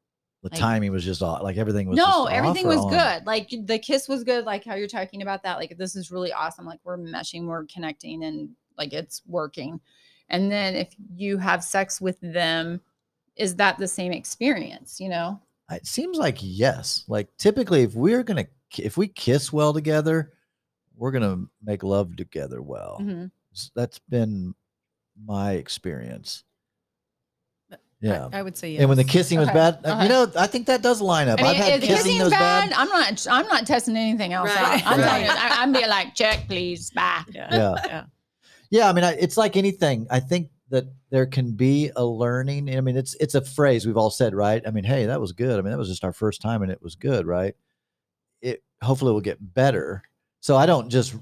[0.43, 1.43] The Like- timing was just off.
[1.43, 1.97] Like everything was.
[1.97, 2.89] No, everything was on?
[2.89, 3.25] good.
[3.27, 5.57] Like the kiss was good, like how you're talking about that.
[5.57, 6.65] Like this is really awesome.
[6.65, 9.79] Like we're meshing, we're connecting and like it's working.
[10.29, 12.81] And then if you have sex with them,
[13.35, 15.39] is that the same experience, you know?
[15.69, 17.05] It seems like yes.
[17.07, 20.33] Like typically, if we're gonna if we kiss well together,
[20.97, 22.97] we're gonna make love together well.
[23.01, 23.31] Mhm.
[23.53, 24.53] S- That's been
[25.25, 26.43] my experience.
[28.01, 28.29] Yeah.
[28.33, 28.79] I, would say yes.
[28.79, 30.03] And when the kissing was Okay, bad, uh, okay.
[30.03, 31.39] you know, I think that does line up.
[31.39, 32.79] I mean, I've had if kissing kissing's that was bad, bad.
[32.79, 33.27] I'm not.
[33.29, 34.83] I'm not testing anything else Right.
[34.83, 34.91] out.
[34.91, 37.21] I'm telling you, I, I'm being like, check, please, bye.
[37.31, 37.47] yeah.
[37.51, 37.75] Yeah.
[37.85, 38.03] Yeah.
[38.71, 40.07] Yeah, I mean, I, it's like anything.
[40.09, 42.75] I think that there can be a learning.
[42.75, 44.63] I mean, it's it's a phrase we've all said, right?
[44.65, 45.59] I mean, hey, that was good.
[45.59, 47.53] I mean, that was just our first time, and it was good, right?
[48.41, 50.01] It hopefully will get better.
[50.39, 51.13] So I don't just,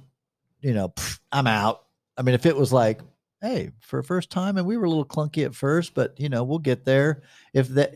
[0.62, 1.84] you know, "Pff, I'm out.
[2.18, 3.02] I mean, if it was like,
[3.42, 6.30] hey, for a first time, and we were a little clunky at first, but you
[6.30, 7.24] know, we'll get there.
[7.54, 7.94] If that,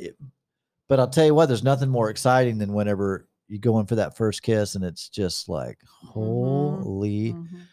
[0.87, 3.95] but I'll tell you what, there's nothing more exciting than whenever you go in for
[3.95, 7.33] that first kiss, and it's just like, holy.
[7.33, 7.67] Mhm.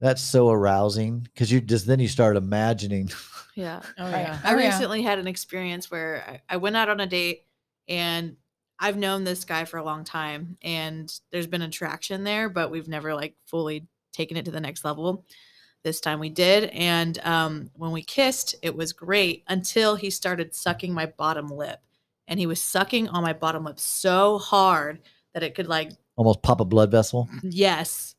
[0.00, 3.10] That's so arousing because you just then you start imagining.
[3.54, 3.82] Yeah.
[3.98, 4.40] Oh yeah.
[4.42, 4.66] I Oh, yeah.
[4.68, 7.46] recently had an experience where I, I went out on a date
[7.86, 8.36] and
[8.80, 12.88] I've known this guy for a long time and there's been attraction there, but we've
[12.88, 15.26] never like fully taken it to the next level.
[15.84, 16.70] This time we did.
[16.70, 21.80] And um, when we kissed, it was great until he started sucking my bottom lip.
[22.28, 25.00] And he was sucking on my bottom lip so hard
[25.34, 27.28] that it could like Almost pop a blood vessel.
[27.42, 28.14] Yes.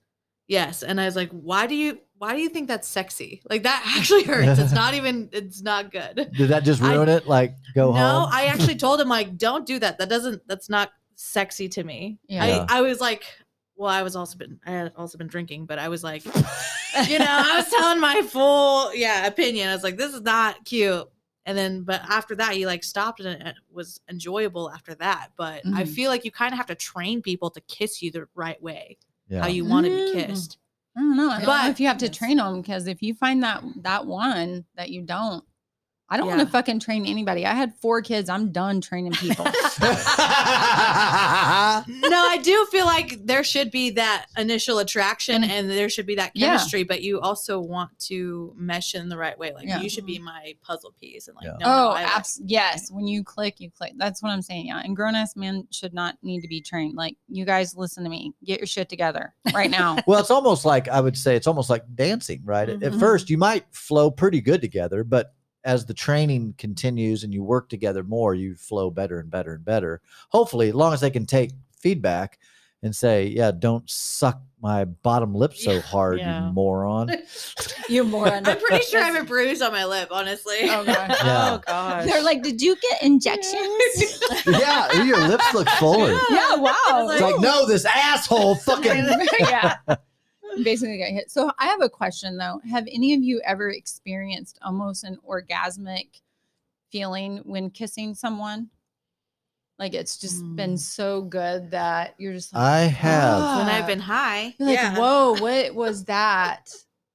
[0.47, 0.83] Yes.
[0.83, 3.41] And I was like, why do you why do you think that's sexy?
[3.49, 4.59] Like that actually hurts.
[4.59, 6.31] It's not even it's not good.
[6.35, 7.27] Did that just I- ruin it?
[7.27, 8.23] Like go no, home?
[8.23, 9.99] No, I actually told him like, don't do that.
[9.99, 12.19] That doesn't that's not sexy to me.
[12.27, 12.65] Yeah.
[12.69, 13.23] I, I was like,
[13.75, 16.23] well, I was also been I had also been drinking, but I was like,
[17.07, 19.69] you know, I was telling my full yeah opinion.
[19.69, 21.07] I was like, this is not cute.
[21.45, 25.29] And then, but after that, you like stopped and it was enjoyable after that.
[25.37, 25.87] But I Mhm.
[25.89, 28.97] feel like you kind of have to train people to kiss you the right way,
[29.27, 29.41] yeah.
[29.41, 30.27] how you want to be Mm.
[30.27, 30.57] kissed.
[30.95, 31.29] I don't know.
[31.29, 33.61] I don't know But- if you have to train them because if you find that
[33.81, 35.43] that one that you don't,
[36.13, 37.43] I don't want to fucking train anybody.
[37.43, 38.29] I had four kids.
[38.29, 39.45] I'm done training people.
[39.45, 39.51] no,
[39.81, 41.83] I
[42.43, 46.47] do feel like there should be that initial attraction and there should be that Yeah.
[46.49, 49.53] chemistry, but you also want to mesh in the right way.
[49.53, 49.81] Like Yeah.
[49.81, 51.53] you should be my puzzle piece and like Yeah.
[51.59, 52.91] know how oh, I like- abs- yes.
[52.91, 53.93] When you click, you click.
[53.97, 54.67] That's what I'm saying.
[54.67, 54.81] Yeah.
[54.83, 56.95] And grown ass men should not need to be trained.
[56.95, 58.33] Like you guys, listen to me.
[58.45, 59.97] Get your shit together right now.
[60.07, 62.69] well, it's almost like I would say it's almost like dancing, right?
[62.69, 65.33] At- At first, you might flow pretty good together, but
[65.63, 69.63] as the training continues and you work together more, you flow better and better and
[69.65, 70.01] better.
[70.29, 72.39] Hopefully, as long as they can take feedback
[72.81, 76.47] and say, "Yeah, don't suck my bottom lip so hard, Yeah.
[76.47, 77.09] you moron."
[77.89, 78.45] You moron.
[78.47, 80.55] I'm pretty sure I have a bruise on my lip, honestly.
[80.61, 81.17] Oh gosh.
[81.23, 81.53] Yeah.
[81.53, 82.05] Oh gosh.
[82.05, 84.45] They're like, did you get injections?
[84.47, 86.17] yeah, your lips look fuller.
[86.29, 86.73] yeah, wow.
[87.11, 89.05] It's like, no, this asshole fucking.
[89.41, 89.75] yeah.
[90.63, 91.31] Basically got hit.
[91.31, 92.59] So I have a question though.
[92.69, 96.21] Have any of you ever experienced almost an orgasmic
[96.91, 98.69] feeling when kissing someone?
[99.79, 100.79] Like it's just been Mm.
[100.79, 103.57] so good that you're just like, I have.
[103.65, 103.75] when.
[103.75, 104.53] I've been high.
[104.59, 104.97] You're like, yeah.
[104.97, 106.69] whoa, what was that?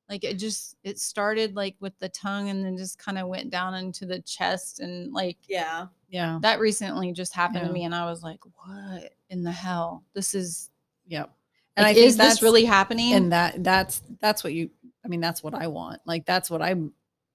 [0.08, 3.50] Like it just it started like with the tongue and then just kind of went
[3.50, 5.86] down into the chest and like Yeah.
[6.08, 6.38] yeah.
[6.42, 7.66] that recently just happened Yeah.
[7.68, 10.02] to me and I was like, what in the hell?
[10.14, 10.70] This is
[11.06, 11.30] Yep.
[11.78, 13.14] And I think is this really happening?
[13.14, 14.70] and that that's that's what you
[15.04, 16.92] i mean that's what i want like that's what i'm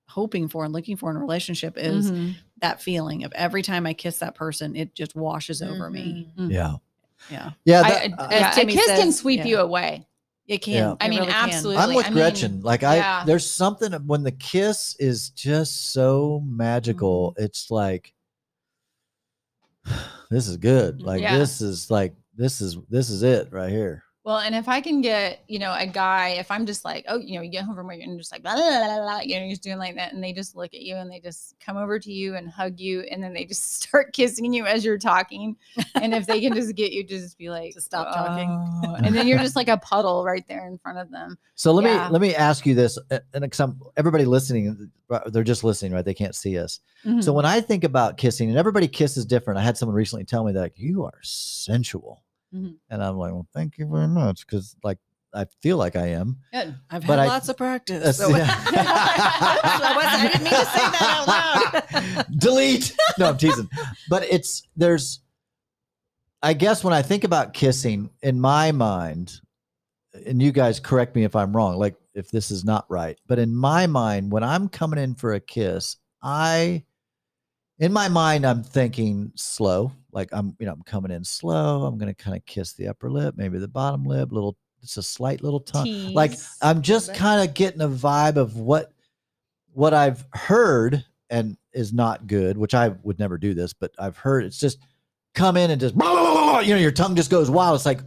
[0.07, 2.35] hoping for and looking for in a relationship is Mhm.
[2.59, 6.51] that feeling of every time i kiss that person it just washes over me Mhm.
[6.51, 6.75] Yeah.
[7.31, 7.81] yeah Yeah.
[7.83, 9.45] That, I- uh, yeah, a Timmy kiss can sweep yeah.
[9.45, 10.05] you away.
[10.45, 10.91] it can Yeah.
[10.91, 11.49] It I mean, really can.
[11.49, 11.81] absolutely.
[11.81, 12.61] I'm with I mean, Gretchen.
[12.61, 13.23] like I, yeah.
[13.25, 17.31] there's something when the kiss is just so magical.
[17.31, 17.45] Mm-hmm.
[17.45, 18.13] It's like,
[20.29, 21.01] this is good.
[21.01, 21.37] Like Yeah.
[21.37, 24.03] this is like this is this is it right here.
[24.25, 27.19] Well, and if I can get, you know, a guy, if I'm just like, oh,
[27.19, 29.35] you know, you get home from work and just like, blah, blah, blah, blah, you
[29.35, 31.55] know, you're just doing like that, and they just look at you and they just
[31.59, 34.85] come over to you and hug you, and then they just start kissing you as
[34.85, 35.57] you're talking.
[35.95, 38.49] And if they can just get you to just be like, To stop talking.
[38.85, 41.37] "Oh," and then you're just like a puddle right there in front of them.
[41.55, 42.05] So let Yeah.
[42.07, 45.91] me let me ask you this, uh, and I'm everybody listening, uh, they're just listening,
[45.91, 46.05] right?
[46.05, 46.79] They can't see us.
[47.03, 47.35] So Mhm.
[47.35, 49.59] when I think about kissing, and everybody kisses different.
[49.59, 52.23] I had someone recently tell me that like, you are sensual,
[52.53, 52.75] Mhm.
[52.89, 54.99] and I'm like, well, thank you very much, because like
[55.33, 56.37] I feel like I am.
[56.53, 56.75] Good.
[56.91, 60.65] i've but had I- lots of practice That's- so- I, wasn't- I didn't mean to
[60.65, 62.95] say that out loud Delete.
[63.17, 63.69] No, I'm teasing.
[64.09, 65.21] But it's there's
[66.41, 69.39] I guess when I think about kissing in my mind,
[70.25, 73.39] and you guys correct me if I'm wrong, like if this is not right, but
[73.39, 76.83] in my mind, when I'm coming in for a kiss, I
[77.79, 79.91] in my mind I'm thinking slow.
[80.11, 81.85] Like I'm, you know, I'm coming in slow.
[81.85, 85.03] I'm gonna kind of kiss the upper lip, maybe the bottom lip, little it's a
[85.03, 86.13] slight little tongue.
[86.13, 88.91] Like I'm just kind of getting a vibe of what
[89.71, 94.17] what I've heard and is not good, which I would never do this, but I've
[94.17, 94.79] heard it's just
[95.33, 97.75] come in and just blah, blah, blah, you know your tongue just goes wild.
[97.75, 98.01] It's like,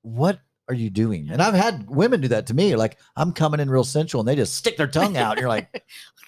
[0.00, 1.28] what are you doing?
[1.30, 2.74] And I've had women do that to me.
[2.74, 5.32] Like I'm coming in real sensual and they just stick their tongue out.
[5.32, 5.84] And you're like,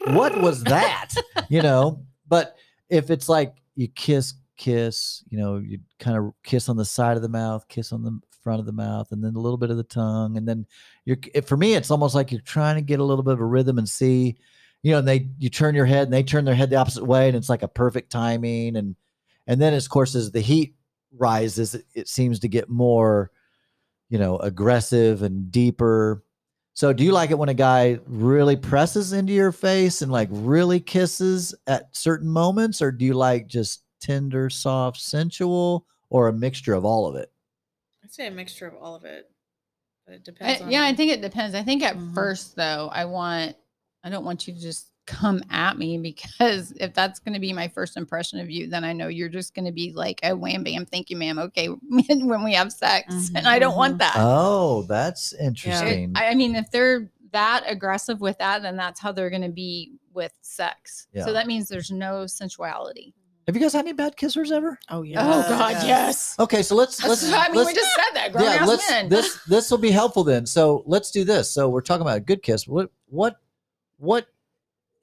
[0.07, 1.14] what was that?
[1.48, 2.56] You know, but
[2.88, 7.16] if it's like you kiss, kiss, you know, you kind of kiss on the side
[7.16, 9.70] of the mouth, kiss on the front of the mouth, and then a little bit
[9.70, 10.66] of the tongue, and then
[11.04, 11.16] you're.
[11.44, 13.78] For me, it's almost like you're trying to get a little bit of a rhythm
[13.78, 14.36] and see,
[14.82, 17.04] you know, and they you turn your head and they turn their head the opposite
[17.04, 18.96] way, and it's like a perfect timing, and
[19.46, 20.76] and then of course as the heat
[21.16, 23.30] rises, it, it seems to get more,
[24.10, 26.22] you know, aggressive and deeper.
[26.74, 30.28] So do you like it when a guy really presses into your face and like
[30.32, 36.32] really kisses at certain moments or do you like just tender, soft, sensual or a
[36.32, 37.30] mixture of all of it?
[38.02, 39.30] I'd say a mixture of all of it.
[40.04, 40.62] But it I, depends.
[40.62, 41.54] on yeah, I think it depends.
[41.54, 42.12] I think at Mhm.
[42.12, 43.56] first though, I want
[44.02, 47.52] I don't want you to just come at me because if that's going to be
[47.52, 50.34] my first impression of you, then I know you're just going to be like a
[50.34, 51.38] wham bam, thank you, ma'am.
[51.38, 53.98] Okay, when we have sex, and I don't want mm-hmm.
[53.98, 54.14] that.
[54.16, 56.12] Oh, that's interesting.
[56.16, 59.48] I, I mean, if they're that aggressive with that, then that's how they're going to
[59.48, 61.09] be with sex.
[61.12, 61.24] Yeah.
[61.24, 63.12] So that means there's no sensuality.
[63.46, 64.78] Have you guys had any bad kissers ever?
[64.88, 66.34] oh yeah Oh God, yes.
[66.38, 68.32] Okay, so let's That's- let's I mean, let's, we just said that.
[68.32, 69.09] Grown yeah, ass let's men.
[69.11, 70.46] this this will be helpful then.
[70.46, 71.50] So let's do this.
[71.50, 72.66] So we're talking about a good kiss.
[72.66, 73.36] What what
[73.98, 74.28] what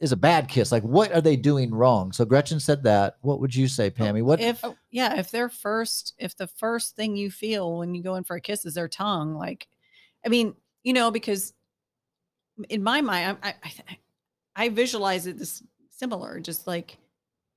[0.01, 0.71] is a bad kiss?
[0.71, 2.11] Like what are they doing wrong?
[2.11, 3.17] So Gretchen said that.
[3.21, 4.23] What would you say, oh, Pammy?
[4.23, 4.75] What if Oh.
[4.89, 8.35] yeah if their first if the first thing you feel when you go in for
[8.35, 9.67] a kiss is their tongue like
[10.25, 11.53] i mean you know because
[12.69, 16.97] in my mind i i, I, I visualize it this similar just like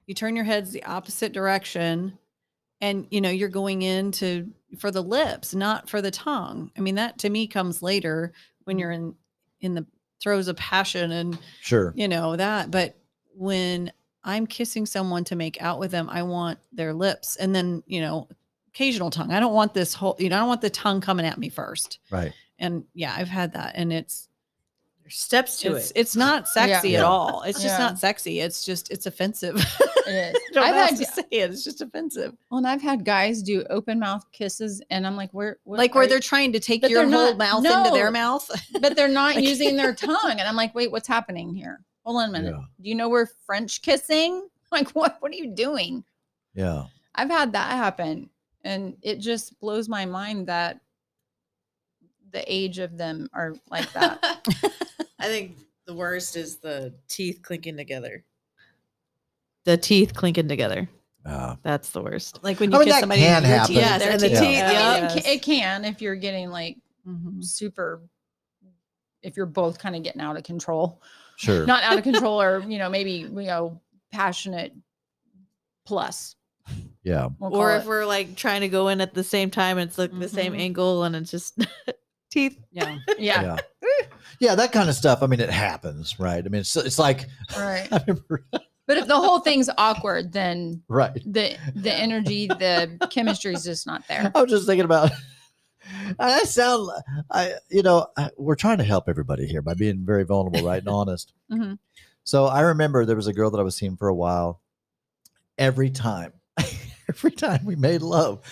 [0.07, 2.18] you turn your heads the opposite direction
[2.80, 6.95] and you know you're going into for the lips not for the tongue i mean
[6.97, 8.32] that to me comes later
[8.64, 8.80] when mm.
[8.80, 9.14] you're in
[9.61, 9.86] in the
[10.22, 11.92] throes of passion and sure.
[11.96, 12.96] you know that but
[13.34, 13.92] when
[14.22, 18.00] i'm kissing someone to make out with them i want their lips and then you
[18.00, 18.28] know
[18.68, 21.26] occasional tongue i don't want this whole you know i don't want the tongue coming
[21.26, 22.32] at me first Right.
[22.58, 24.28] and yeah i've had that and it's
[25.05, 26.00] There's steps to it's it.
[26.00, 27.00] it's not sexy Yeah.
[27.00, 27.84] at all it's just Yeah.
[27.86, 30.34] not sexy it's just it's offensive It is.
[30.50, 31.50] I don't I've had to say it.
[31.50, 32.34] It's just offensive.
[32.50, 35.94] well, and I've had guys do open mouth kisses, and I'm like, where, what Like
[35.94, 38.50] where are they're trying to take But your whole not- mouth into their mouth.
[38.80, 41.80] but they're not Like- using their tongue, and I'm like, wait, what's happening here?
[42.05, 42.55] Hold on a minute.
[42.55, 42.64] Yeah.
[42.82, 44.48] Do you know we're French kissing?
[44.70, 45.16] Like, what?
[45.20, 46.05] What are you doing?
[46.55, 46.84] Yeah.
[47.14, 48.28] I've had that happen,
[48.62, 50.80] And it just blows my mind that
[52.32, 54.20] the age of them are like that.
[55.25, 55.57] I think
[55.87, 58.25] the worst is the teeth clinking together.
[59.64, 60.89] The teeth clinking together.
[61.25, 62.43] Uh, That's the worst.
[62.45, 63.66] Like when I you mean, kiss that somebody, can your happen.
[63.68, 64.95] teeth- Yes, their and the teeth- teeth, I yeah.
[64.95, 65.27] mean, it, yes.
[65.27, 66.77] it can if you're getting like
[67.09, 67.43] Mhm.
[67.43, 68.03] super,
[69.22, 71.01] if you're both kind of getting out of control.
[71.37, 71.64] sure.
[71.66, 73.81] Not out of control, or you know, maybe you know,
[74.12, 74.72] passionate
[75.87, 76.37] plus.
[77.03, 77.29] yeah.
[77.39, 77.89] we'll or if it.
[77.89, 80.61] we're like trying to go in at the same time, it's like the same Mhm.
[80.61, 81.59] angle and it's just
[82.35, 82.59] teeth.
[82.70, 82.99] Yeah.
[83.18, 83.57] yeah, Yeah.
[84.41, 85.22] Yeah, that kind of stuff.
[85.22, 86.45] I mean, it happens, right?
[86.45, 87.89] I mean, it's, it's like, right.
[87.93, 88.45] I remember,
[88.87, 91.14] But if the whole thing's awkward, then right.
[91.24, 94.30] the the energy, the chemistry is just not there.
[94.35, 95.11] I was just thinking about.
[96.18, 96.91] I sound,
[97.30, 100.80] I you know, I, we're trying to help everybody here by being very vulnerable, right,
[100.80, 101.32] and honest.
[101.51, 101.78] Mhm.
[102.24, 104.61] So I remember there was a girl that I was seeing for a while.
[105.57, 106.32] Every time,
[107.09, 108.43] every time we made love,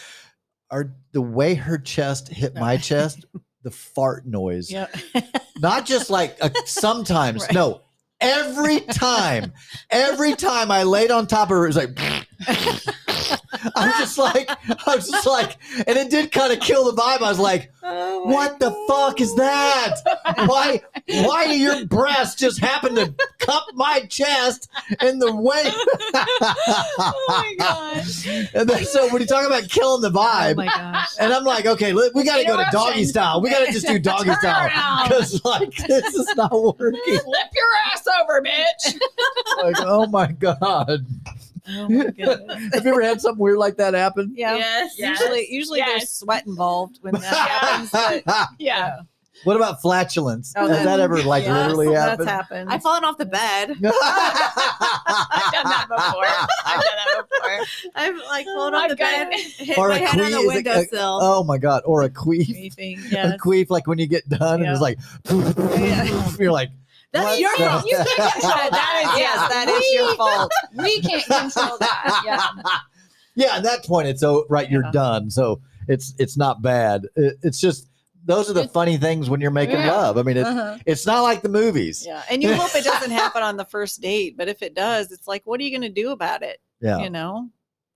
[0.71, 3.27] our the way her chest hit my chest,
[3.63, 4.87] the fart noise, Yeah.
[5.59, 7.53] not just like uh, sometimes, Right.
[7.53, 7.81] no,
[8.21, 9.53] every time,
[9.91, 11.99] every time I laid on top of her, it was like.
[13.75, 17.01] I was just like, I was just like, and it did kind of kill the
[17.01, 17.19] vibe.
[17.23, 19.97] I was like, Oh what the fuck is that?
[20.47, 24.71] Why, why do your breasts just happen to cup my chest
[25.01, 25.63] in the way?
[26.15, 28.27] oh my gosh.
[28.55, 31.09] And then, so when you talk about killing the Oh vibe, my gosh.
[31.19, 33.41] and I'm like, okay, we got to go to doggy style.
[33.41, 37.01] We got to just do doggy Turn style because like this is not working.
[37.03, 39.01] Flip your ass over, bitch.
[39.63, 41.05] Like, oh my god,
[41.69, 42.75] Oh my goodness.
[42.75, 44.33] have you ever had something weird like that happen?
[44.37, 44.57] Yeah.
[44.57, 44.95] Yes.
[44.99, 45.21] Yes.
[45.21, 47.91] Usually, usually there's sweat involved when that happens.
[48.25, 49.01] But Yeah.
[49.45, 50.53] what about flatulence?
[50.57, 52.29] Oh, Has that- that ever like yes, literally that's happened?
[52.29, 52.71] happened.
[52.73, 53.71] I've fallen off the bed.
[53.83, 56.25] I've done that before.
[56.67, 57.91] I've done that before.
[57.95, 59.53] I've like oh fallen I've off the got bed, it.
[59.67, 61.19] hit Or my a head on queef- the is it windowsill.
[61.23, 61.83] Oh my god!
[61.87, 62.51] Or a queef.
[62.51, 62.99] Anything.
[63.13, 64.99] A queef, like when you get done, and it's like,
[66.39, 66.71] you're like,
[67.13, 67.85] That's what your fault.
[67.87, 69.03] You can't control that.
[69.05, 70.53] Is, Yes, that is your fault.
[70.77, 72.23] We can't control that.
[72.25, 72.73] Yeah.
[73.35, 74.71] yeah, at that point, it's so right.
[74.71, 74.91] You're Yeah.
[74.93, 77.07] done, so it's it's not bad.
[77.17, 77.89] It- it's just
[78.25, 79.93] those are the funny things when you're making Yeah.
[79.93, 80.17] love.
[80.17, 80.79] I mean, it's Uh-huh.
[80.87, 82.05] it's not like the movies.
[82.07, 82.23] Yeah.
[82.31, 85.27] And you hope it doesn't happen on the first date, but if it does, it's
[85.27, 86.61] like, what are you going to do about it?
[86.81, 86.99] Yeah.
[87.01, 87.49] You know?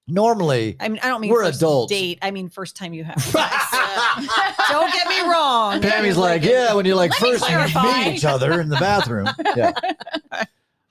[0.08, 1.90] Normally, I mean, I don't mean We're first adults.
[1.92, 2.18] date.
[2.22, 3.54] I mean, first time you have sex.
[3.72, 4.26] Uh,
[4.70, 5.80] don't get me wrong.
[5.82, 9.28] Pammy's like, yeah, when you like Let me first meet each other in the bathroom.
[9.56, 9.72] Yeah.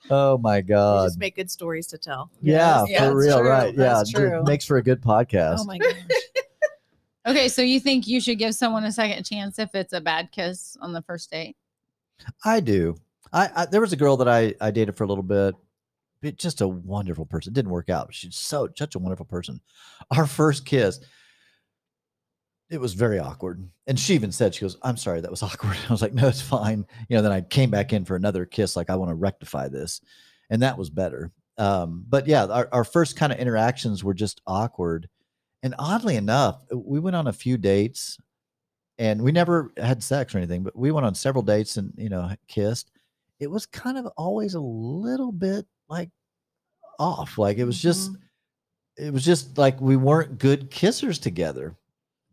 [0.08, 1.06] Oh my You god.
[1.06, 2.30] just make good stories to tell.
[2.40, 3.48] Yeah, Yes, yeah, for that's real, true.
[3.48, 3.74] right?
[3.74, 4.42] Yeah, That's true.
[4.44, 5.56] makes for a good podcast.
[5.60, 5.94] Oh my gosh.
[7.26, 10.30] Okay, so you think you should give someone a second chance if it's a bad
[10.30, 11.56] kiss on the first date?
[12.44, 12.94] I do.
[13.32, 15.56] I, I there was a girl that I I dated for a little bit.
[16.32, 17.52] Just a wonderful person.
[17.52, 18.14] Didn't work out.
[18.14, 19.60] She's so such a wonderful person.
[20.10, 21.00] Our first kiss,
[22.70, 23.68] it was very awkward.
[23.86, 26.28] And she even said, "She goes, I'm sorry, that was awkward." I was like, "No,
[26.28, 27.22] it's fine." You know.
[27.22, 28.76] Then I came back in for another kiss.
[28.76, 30.00] Like I want to rectify this,
[30.50, 31.32] and that was better.
[31.58, 35.08] Um, but yeah, our, our first kind of interactions were just awkward.
[35.62, 38.18] And oddly enough, we went on a few dates
[38.98, 42.08] and we never had sex or anything, but we went on several dates and, you
[42.08, 42.90] know, kissed.
[43.40, 46.10] It was kind of always a little bit like
[46.98, 47.38] off.
[47.38, 49.06] Like it was just, mm-hmm.
[49.06, 51.76] it was just like we weren't good kissers together.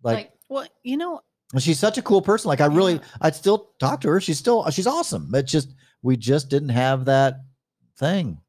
[0.03, 1.22] Like, Well, you know,
[1.59, 2.49] she's such a cool person.
[2.49, 2.99] Like I really, Yeah.
[3.22, 4.22] I'd still talk to her.
[4.22, 5.30] She's still, she's awesome.
[5.32, 7.41] But just, we just didn't have that
[7.97, 8.39] thing.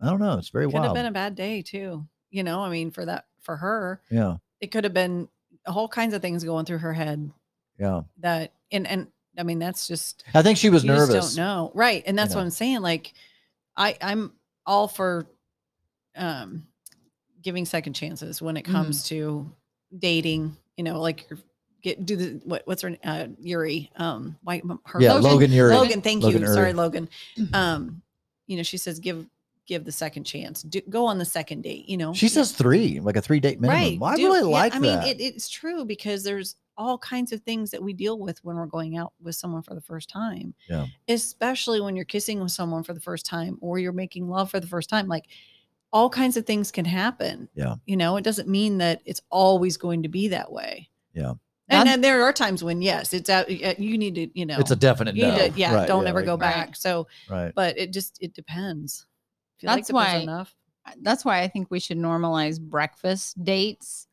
[0.00, 0.38] I don't know.
[0.38, 2.06] It's very wild could have been a bad day too.
[2.30, 4.36] You know, I mean, for that, for her, yeah.
[4.60, 5.28] it could have been
[5.66, 7.30] all kinds of things going through her head
[7.78, 8.02] Yeah.
[8.18, 9.08] that, and, and
[9.38, 11.34] I mean, that's just, I think she was nervous.
[11.34, 11.72] don't know.
[11.74, 12.02] Right.
[12.06, 12.80] And that's what I'm saying.
[12.80, 13.14] Like,
[13.76, 14.32] I, I'm
[14.66, 15.26] all for,
[16.18, 16.66] um,
[17.42, 18.72] giving second chances when it Mm-hmm.
[18.72, 19.50] comes to
[19.98, 21.26] dating, you know, like
[21.82, 25.14] get, do the, what, what's her, uh, Ury, um, white, her, Yeah.
[25.14, 25.74] Logan- Logan, Ury.
[25.74, 26.46] Logan, thank Logan you.
[26.46, 26.54] Ury.
[26.54, 27.08] Sorry, Logan.
[27.38, 27.54] Mhm.
[27.54, 28.02] Um,
[28.46, 29.26] you know, she says give
[29.66, 30.62] give the second chance.
[30.62, 31.86] Do, go on the second date.
[31.90, 33.82] You know, She says three, like a three date minimum.
[33.82, 34.00] right.
[34.00, 37.32] Well, I do- really yeah, like I mean, it, it's true because there's all kinds
[37.32, 40.08] of things that we deal with when we're going out with someone for the first
[40.08, 40.54] time.
[40.70, 40.86] Yeah.
[41.08, 44.58] Especially when you're kissing with someone for the first time or you're making love for
[44.60, 45.06] the first time.
[45.08, 45.26] Like
[45.92, 47.48] all kinds of things can happen.
[47.54, 47.76] Yeah.
[47.86, 50.88] You know, it doesn't mean that it's always going to be that way.
[51.14, 51.30] Yeah.
[51.70, 53.50] And That's- then there are times when yes, it's out.
[53.50, 55.36] You need to, you know, it's a definite you no.
[55.36, 56.40] to, yeah, Right, don't yeah, ever like- go Right.
[56.40, 56.76] back.
[56.76, 57.52] So, Right.
[57.54, 59.06] but it just it depends.
[59.58, 60.54] Feel That's depends why- enough.
[61.02, 64.06] That's why I think we should normalize breakfast dates.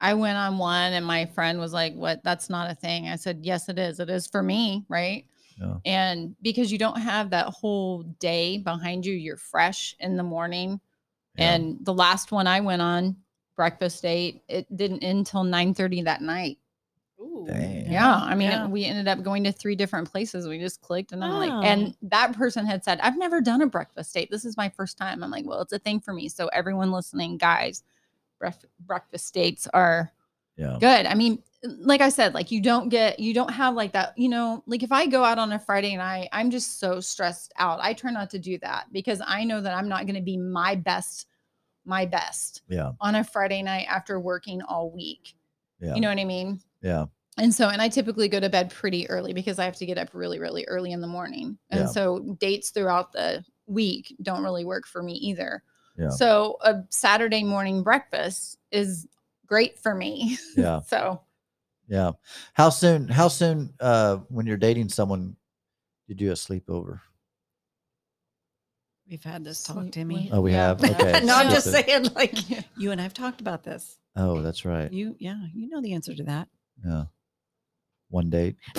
[0.00, 2.22] I went on one and my friend was like, What?
[2.24, 3.08] That's not a thing.
[3.08, 4.00] I said, Yes, it is.
[4.00, 4.86] It is for me.
[4.88, 5.26] Right.
[5.60, 5.74] Yeah.
[5.84, 10.80] And because you don't have that whole day behind you, you're fresh in the morning.
[11.38, 11.52] Yeah.
[11.54, 13.16] And the last one I went on,
[13.56, 14.42] breakfast date.
[14.48, 16.58] It didn't end until 9 30 that night.
[17.20, 17.44] Ooh.
[17.48, 17.90] Dang.
[17.90, 18.14] Yeah.
[18.14, 18.66] I mean, Yeah.
[18.68, 20.46] we ended up going to three different places.
[20.46, 21.38] We just clicked and I'm Oh.
[21.38, 21.62] like, ah.
[21.62, 24.30] and that person had said, I've never done a breakfast date.
[24.30, 25.24] This is my first time.
[25.24, 26.28] I'm like, well, it's a thing for me.
[26.28, 27.82] So everyone listening, guys,
[28.38, 30.12] bref- breakfast dates are
[30.56, 30.76] Yeah.
[30.80, 31.06] good.
[31.06, 34.28] I mean, like I said, like you don't get, you don't have like that, you
[34.28, 37.80] know, like if I go out on a Friday night, I'm just so stressed out.
[37.82, 40.36] I try not to do that because I know that I'm not going to be
[40.36, 41.26] my best,
[41.88, 42.92] my best Yeah.
[43.00, 45.34] on a Friday night after working all week.
[45.80, 45.94] Yeah.
[45.94, 46.60] You know what I mean?
[46.82, 47.06] Yeah.
[47.38, 49.96] And so, and I typically go to bed pretty early because I have to get
[49.96, 51.56] up really, really early in the morning.
[51.70, 51.86] And Yeah.
[51.86, 55.62] so dates throughout the week don't really work for me either.
[55.96, 56.10] Yeah.
[56.10, 59.06] So a Saturday morning breakfast is
[59.46, 60.36] great for me.
[60.56, 60.80] Yeah.
[60.86, 61.22] so
[61.88, 62.12] Yeah.
[62.52, 63.08] How soon?
[63.08, 63.72] How soon?
[63.80, 65.36] Uh, when you're dating someone,
[66.06, 67.00] did you do a sleepover.
[69.08, 70.24] We've had this talk, Sleep Timmy.
[70.24, 70.82] with- Oh, we have.
[70.84, 71.20] Okay.
[71.24, 72.34] no, I'm just saying, like
[72.76, 73.96] you and I've talked about this.
[74.16, 74.92] Oh, that's right.
[74.92, 76.48] You, yeah, you know the answer to that.
[76.84, 77.04] Yeah.
[78.10, 78.56] One date.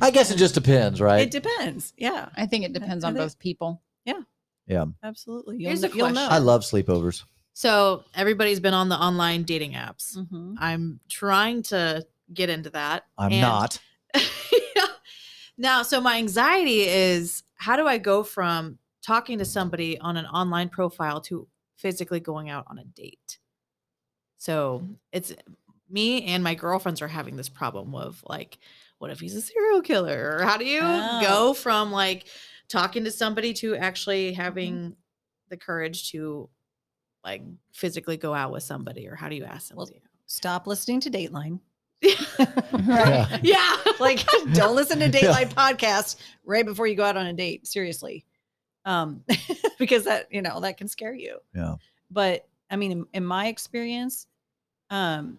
[0.00, 1.22] I guess it just depends, right?
[1.22, 1.92] It depends.
[1.96, 3.82] Yeah, I think it depends on think- both people.
[4.04, 4.20] yeah.
[4.68, 4.84] Yeah.
[5.02, 5.56] Absolutely.
[5.58, 6.12] You'll, Here's a you'll know.
[6.14, 6.32] question.
[6.32, 7.24] I love sleepovers.
[7.52, 10.16] So everybody's been on the online dating apps.
[10.16, 10.54] Mhm.
[10.58, 13.04] I'm trying to get into that.
[13.18, 13.80] I'm and- not.
[15.56, 20.26] Now, so my anxiety is how do I go from talking to somebody on an
[20.26, 21.46] online profile to
[21.76, 23.38] physically going out on a date?
[24.38, 24.82] So
[25.12, 25.32] it's
[25.88, 28.58] me and my girlfriends are having this problem of like,
[28.98, 30.36] what if he's a serial killer?
[30.38, 31.20] Or how do you Oh.
[31.20, 32.26] go from like
[32.68, 34.90] talking to somebody to actually having mm-hmm.
[35.50, 36.48] the courage to
[37.24, 37.42] like
[37.72, 39.06] physically go out with somebody?
[39.06, 39.88] Or how do you ask Well.
[40.26, 41.60] Stop listening to Dateline.
[42.02, 43.38] Yeah.
[43.42, 43.76] yeah.
[44.00, 47.66] like don't listen to Dateline podcast right before you go out on a date.
[47.66, 48.24] Seriously.
[48.84, 49.24] Um,
[49.78, 51.38] because that, you know, that can scare you.
[51.54, 51.76] Yeah.
[52.10, 54.26] But I mean, in, in my experience,
[54.90, 55.38] um,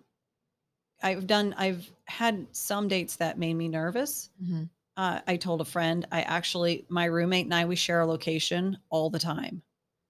[1.01, 4.29] I've done, I've had some dates that made me nervous.
[4.41, 4.69] Mhm.
[4.95, 8.77] Uh, I told a friend, I actually, my roommate and I, we share a location
[8.89, 9.61] all the time.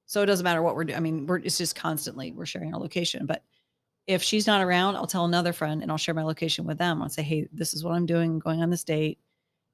[0.05, 0.97] So it doesn't matter what we're doing.
[0.97, 3.25] I mean, we're, it's just constantly, we're sharing our location.
[3.25, 3.43] But
[4.07, 7.01] if she's not around, I'll tell another friend and I'll share my location with them.
[7.01, 9.19] I'll say, hey, this is what I'm doing, going on this date.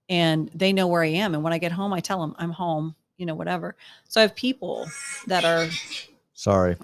[0.08, 1.34] And they know where I am.
[1.34, 3.76] And when I get home, I tell them I'm home, you know, whatever.
[4.08, 4.88] So I have people
[5.28, 5.68] that are
[6.34, 6.78] Sorry.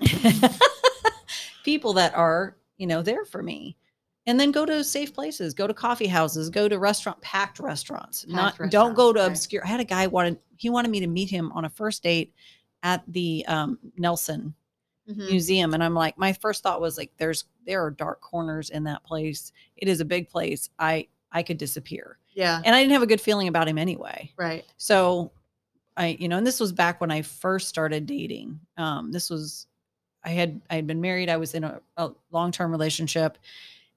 [1.64, 3.78] people that are, you know, there for me.
[4.28, 8.26] And then go to safe places, go to coffee houses, go to restaurant packed restaurants.
[8.28, 9.32] Not Packed don't go to restaurants, right.
[9.32, 9.66] obscure.
[9.66, 12.34] I had a guy wanted he wanted me to meet him on a first date
[12.82, 14.56] at the um, Nelson
[15.10, 15.30] Mhm.
[15.30, 18.84] Museum, and I'm like, my first thought was like, there's there are dark corners in
[18.86, 19.52] that place.
[19.78, 20.70] It is a big place.
[20.80, 22.62] I I could disappear, Yeah.
[22.64, 24.32] and I didn't have a good feeling about him anyway.
[24.38, 24.64] Right.
[24.78, 25.32] So
[25.98, 28.60] I, you know, and this was back when I first started dating.
[28.78, 29.68] Um, this was
[30.24, 33.38] I had I had been married, I was in a, a long-term relationship.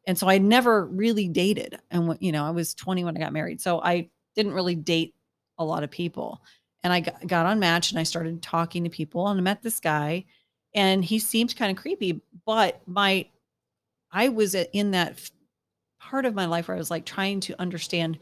[0.07, 1.79] And so I never really dated.
[1.91, 3.61] And you know, I was 20 when I got married.
[3.61, 5.15] So I didn't really date
[5.59, 6.41] a lot of people.
[6.83, 9.63] And I got, got on Match and I started talking to people and I met
[9.63, 10.25] this guy
[10.75, 13.27] and he seemed kind of creepy, but my
[14.11, 15.19] I was in that
[16.01, 18.19] part of my life where I was like trying to understand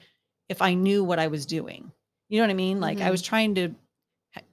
[0.49, 1.93] if I knew what I was doing.
[2.29, 2.81] You know what I mean?
[2.81, 3.11] Like I Mhm.
[3.11, 3.75] was trying to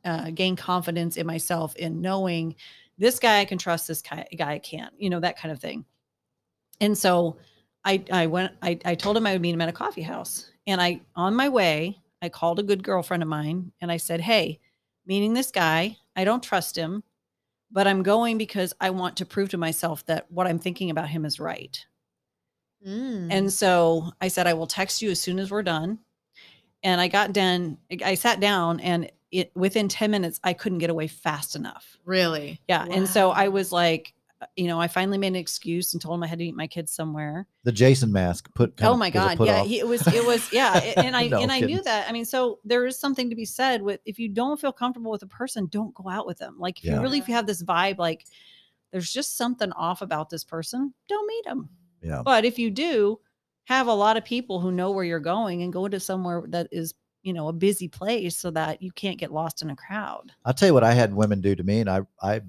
[0.05, 2.55] uh, gain confidence in myself in knowing
[2.97, 5.59] this guy I can trust, this guy, guy I can't, you know, that kind of
[5.59, 5.85] thing.
[6.79, 7.37] And so
[7.83, 10.51] I, I went, I, I told him I would meet him at a coffee house.
[10.67, 14.21] And I, on my way, I called a good girlfriend of mine and I said,
[14.21, 14.59] Hey,
[15.05, 17.03] meeting this guy, I don't trust him,
[17.74, 21.09] but I'm going because I want to prove to myself that what I'm thinking about
[21.09, 21.84] him is right.
[22.88, 23.30] Mm.
[23.32, 25.99] And so I said, I will text you as soon as we're done.
[26.84, 30.91] And I got done, I sat down and it within 10 minutes, I couldn't get
[30.91, 31.97] away fast enough.
[32.05, 32.86] really, Yeah.
[32.89, 34.13] And so I was like,
[34.43, 36.55] Uh, you know, I finally made an excuse and told him I had to meet
[36.55, 37.47] my kids somewhere.
[37.63, 38.73] The Jason mask put.
[38.81, 39.39] oh my God.
[39.45, 39.63] Yeah.
[39.63, 40.73] He, it was, it was, yeah.
[40.97, 41.75] And I, No, and I kidding.
[41.75, 42.09] knew that.
[42.09, 45.11] I mean, so there is something to be said with if you don't feel comfortable
[45.11, 46.55] with a person, don't go out with them.
[46.59, 46.95] Like if Yeah.
[46.95, 48.25] you really, if you have this vibe, like
[48.91, 51.69] there's just something off about this person, don't meet them.
[52.01, 52.21] yeah.
[52.23, 53.19] But if you do
[53.65, 56.67] have a lot of people who know where you're going and go to somewhere that
[56.71, 60.33] is, you know, a busy place so that you can't get lost in a crowd.
[60.43, 62.41] I'll tell you what I had women do to me, and I I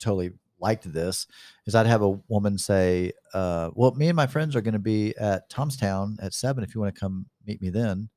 [0.00, 0.32] totally
[0.64, 1.26] liked this.
[1.66, 4.86] Is I'd have a woman say, uh, "Well, me and my friends are going to
[4.94, 6.64] be at Tom's Town at seven.
[6.64, 8.08] If you want to come meet me then."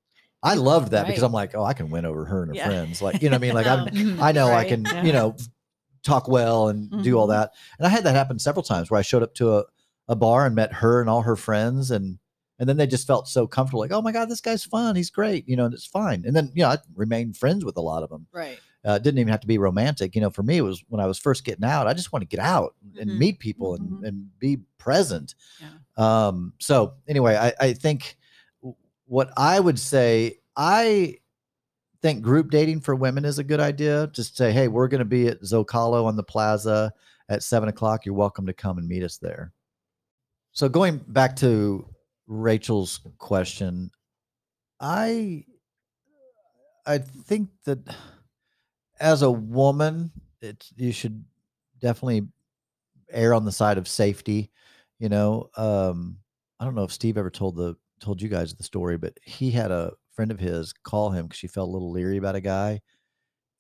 [0.44, 2.68] I loved that because I'm like, oh, I can win over her and her Yeah.
[2.68, 3.02] friends.
[3.02, 3.54] Like, you know what I mean?
[3.60, 4.20] Like, I'm.
[4.28, 5.04] I know I can, yeah.
[5.04, 5.36] you know,
[6.04, 7.32] talk well and do all Mhm.
[7.32, 7.52] that.
[7.80, 9.64] And I had that happen several times where I showed up to a,
[10.08, 12.20] a bar and met her and all her friends and
[12.60, 14.96] and then they just felt so comfortable, like, oh my God, this guy's fun.
[14.96, 16.24] He's great, you know, and it's fine.
[16.26, 18.26] And then, you know, I remained friends with a lot of them.
[18.32, 18.58] Right.
[18.88, 20.16] Uh, didn't even have to be romantic.
[20.16, 21.88] You know, for me, it was when I was first getting out.
[21.88, 23.18] I just want to get out and Mhm.
[23.18, 24.08] meet people and, Mhm.
[24.08, 25.36] and be present.
[25.60, 26.28] Yeah.
[26.28, 28.18] Um, so anyway, I, I think
[29.08, 31.18] what I would say, I
[32.02, 34.08] think group dating for women is a good idea.
[34.08, 36.94] Just say, hey, we're going to be at Zocalo on the plaza
[37.28, 38.06] at seven o'clock.
[38.06, 39.52] You're welcome to come and meet us there.
[40.54, 41.94] So going back to
[42.26, 43.92] Rachel's question,
[44.80, 45.44] I
[46.86, 47.80] I think that
[49.00, 51.24] as a woman, it's you should
[51.80, 52.28] definitely
[53.12, 54.52] err on the side of safety.
[55.00, 56.18] You know, um,
[56.60, 59.52] I don't know if Steve ever told the told you guys the story, but he
[59.52, 62.42] had a friend of his call him because she felt a little leery about a
[62.42, 62.82] guy,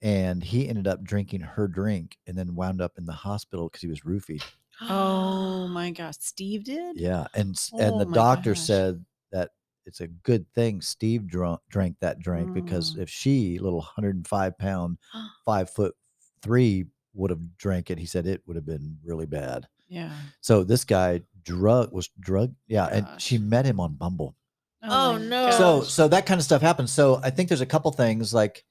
[0.02, 3.82] and he ended up drinking her drink and then wound up in the hospital because
[3.82, 4.44] he was roofied.
[4.82, 6.98] Oh my gosh, Steve did.
[7.00, 8.60] Yeah, and s- and Oh the doctor gosh.
[8.60, 9.52] said that
[9.88, 13.00] it's a good thing Steve drunk, drank that drink because Mm.
[13.00, 14.98] if she, little 105 pound,
[15.46, 15.96] five foot
[16.42, 19.68] three, would have drank it, he said it would have been really bad.
[19.88, 20.12] Yeah.
[20.42, 24.36] So this guy drug was drug, yeah, and she met him on Bumble.
[24.84, 25.52] Oh, my no.
[25.52, 26.92] So so that kind of stuff happens.
[26.92, 28.64] So I think there's a couple things like,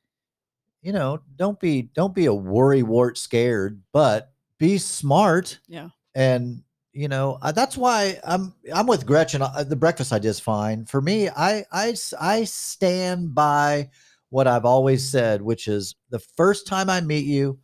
[0.83, 5.89] you know, don't be don't be a worry wart scared, but be smart yeah.
[6.15, 6.63] and
[6.97, 9.43] you know uh, that's why i'm i'm with gretchen.
[9.43, 10.87] Uh, the breakfast idea is fine.
[10.87, 13.91] For me I, I i stand by
[14.31, 17.59] what i've always said which is the first time i meet you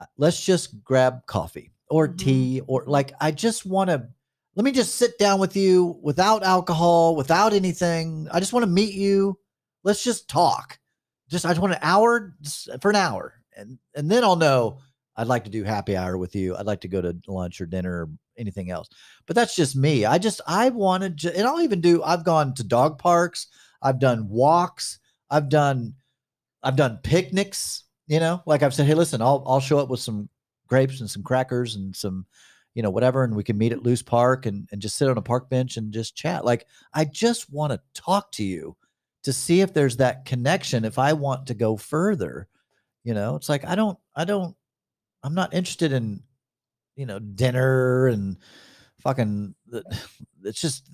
[0.00, 2.18] uh, let's just grab coffee or Mhm.
[2.18, 4.06] tea or like i just want to
[4.56, 8.26] let me just sit down with you without alcohol without anything.
[8.32, 9.38] I just want to meet you.
[9.84, 10.78] Let's just talk.
[11.28, 12.34] Just i just want an hour
[12.80, 13.34] for an hour.
[13.56, 14.78] And and then i'll know
[15.16, 16.56] I'd like to do happy hour with you.
[16.56, 18.08] I'd like to go to lunch or dinner or
[18.38, 18.88] anything else.
[19.26, 20.04] But that's just me.
[20.04, 22.02] I just I wanted to, and I'll even do.
[22.02, 23.48] I've gone to dog parks.
[23.82, 24.98] I've done walks.
[25.30, 25.94] I've done
[26.62, 27.84] I've done picnics.
[28.06, 30.28] You know, like I've said, hey, listen, I'll I'll show up with some
[30.68, 32.26] grapes and some crackers and some,
[32.74, 35.18] you know, whatever, and we can meet at Loose Park and and just sit on
[35.18, 36.44] a park bench and just chat.
[36.44, 38.76] Like I just want to talk to you
[39.24, 40.84] to see if there's that connection.
[40.84, 42.46] If I want to go further,
[43.02, 44.54] you know, it's like I don't I don't
[45.24, 46.22] I'm not interested in,
[46.96, 48.36] you know, dinner and
[49.00, 49.54] fucking.
[49.66, 49.84] the-
[50.44, 50.88] It's just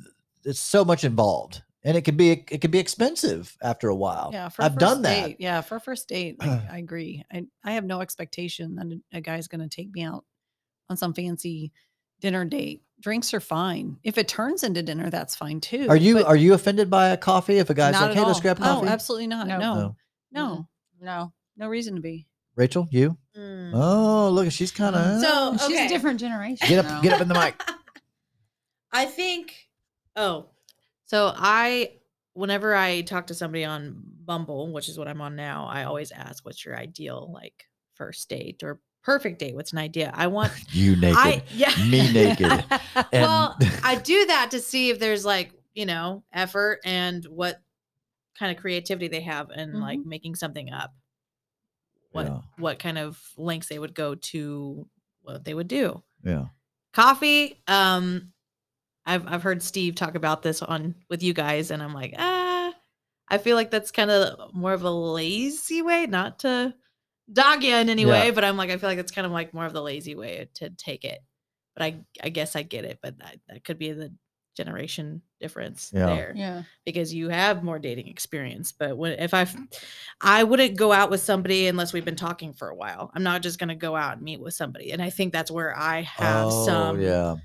[0.47, 4.31] it's so much involved, and it can be it can be expensive after a while.
[4.33, 4.49] Yeah.
[4.49, 5.27] For a I've first done that.
[5.27, 5.61] date, Yeah.
[5.61, 7.23] For a first date, like, I agree.
[7.31, 10.25] I, I have no expectation that a, a guy's going to take me out
[10.89, 11.71] on some fancy
[12.21, 12.83] dinner date.
[13.01, 13.99] Drinks are fine.
[14.03, 15.87] If it turns into dinner, that's fine too.
[15.91, 18.17] Are you but are you offended by a coffee if a guy's not like, at
[18.17, 18.87] "Hey, let's grab coffee"?
[18.87, 19.47] Oh, absolutely not.
[19.49, 19.59] No.
[19.59, 19.75] No.
[19.75, 19.97] No.
[20.33, 20.69] No.
[20.99, 21.33] No.
[21.59, 22.27] No reason to be.
[22.57, 23.17] Rachel, you?
[23.37, 23.73] Mm.
[23.75, 26.69] Oh, look, she's kind of So She's a different generation.
[26.69, 26.97] get now.
[26.97, 27.61] up get up in the mic.
[28.93, 29.55] I think.
[30.15, 30.47] Oh,
[31.07, 31.93] so I,
[32.35, 36.13] whenever I talk to somebody on Bumble, which is what I'm on now, I always
[36.13, 39.55] ask, "What's your ideal like first date or perfect date?
[39.55, 40.53] What's an idea?" I want.
[40.73, 41.17] You naked.
[41.19, 41.75] I yeah.
[41.89, 42.65] Me naked.
[43.13, 47.61] well, I do that to see if there's like you know effort and what
[48.39, 50.93] kind of creativity they have in like making something up.
[52.13, 52.41] What Yeah.
[52.59, 54.87] what kind of lengths they would go to,
[55.23, 56.47] what they would do yeah.
[56.93, 58.33] coffee um
[59.07, 62.73] i've i've heard steve talk about this on with you guys and i'm like ah
[63.29, 66.75] i feel like that's kind of more of a lazy way not to
[67.33, 68.11] dog you in any Yeah.
[68.11, 70.15] way but i'm like i feel like it's kind of like more of the lazy
[70.17, 71.21] way to take it
[71.77, 74.13] but i i guess i get it but that, that could be the
[74.57, 76.07] generation difference Yeah.
[76.07, 76.63] there Yeah.
[76.87, 78.73] because you have more dating experience.
[78.73, 79.47] But when if I,
[80.21, 83.11] I wouldn't go out with somebody unless we've been talking for a while.
[83.15, 84.93] I'm not just gonna go out and meet with somebody.
[84.93, 87.37] And I think that's where I have oh, some yeah.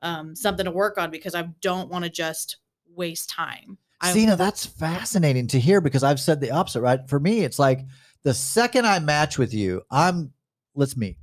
[0.00, 2.56] um something to work on because I don't want to just
[2.94, 3.76] waste time.
[4.00, 7.00] I, See, now that's fascinating to hear because I've said the opposite, right?
[7.06, 7.80] For me, it's like
[8.22, 10.32] the second I match with you, I'm
[10.74, 11.16] let's meet.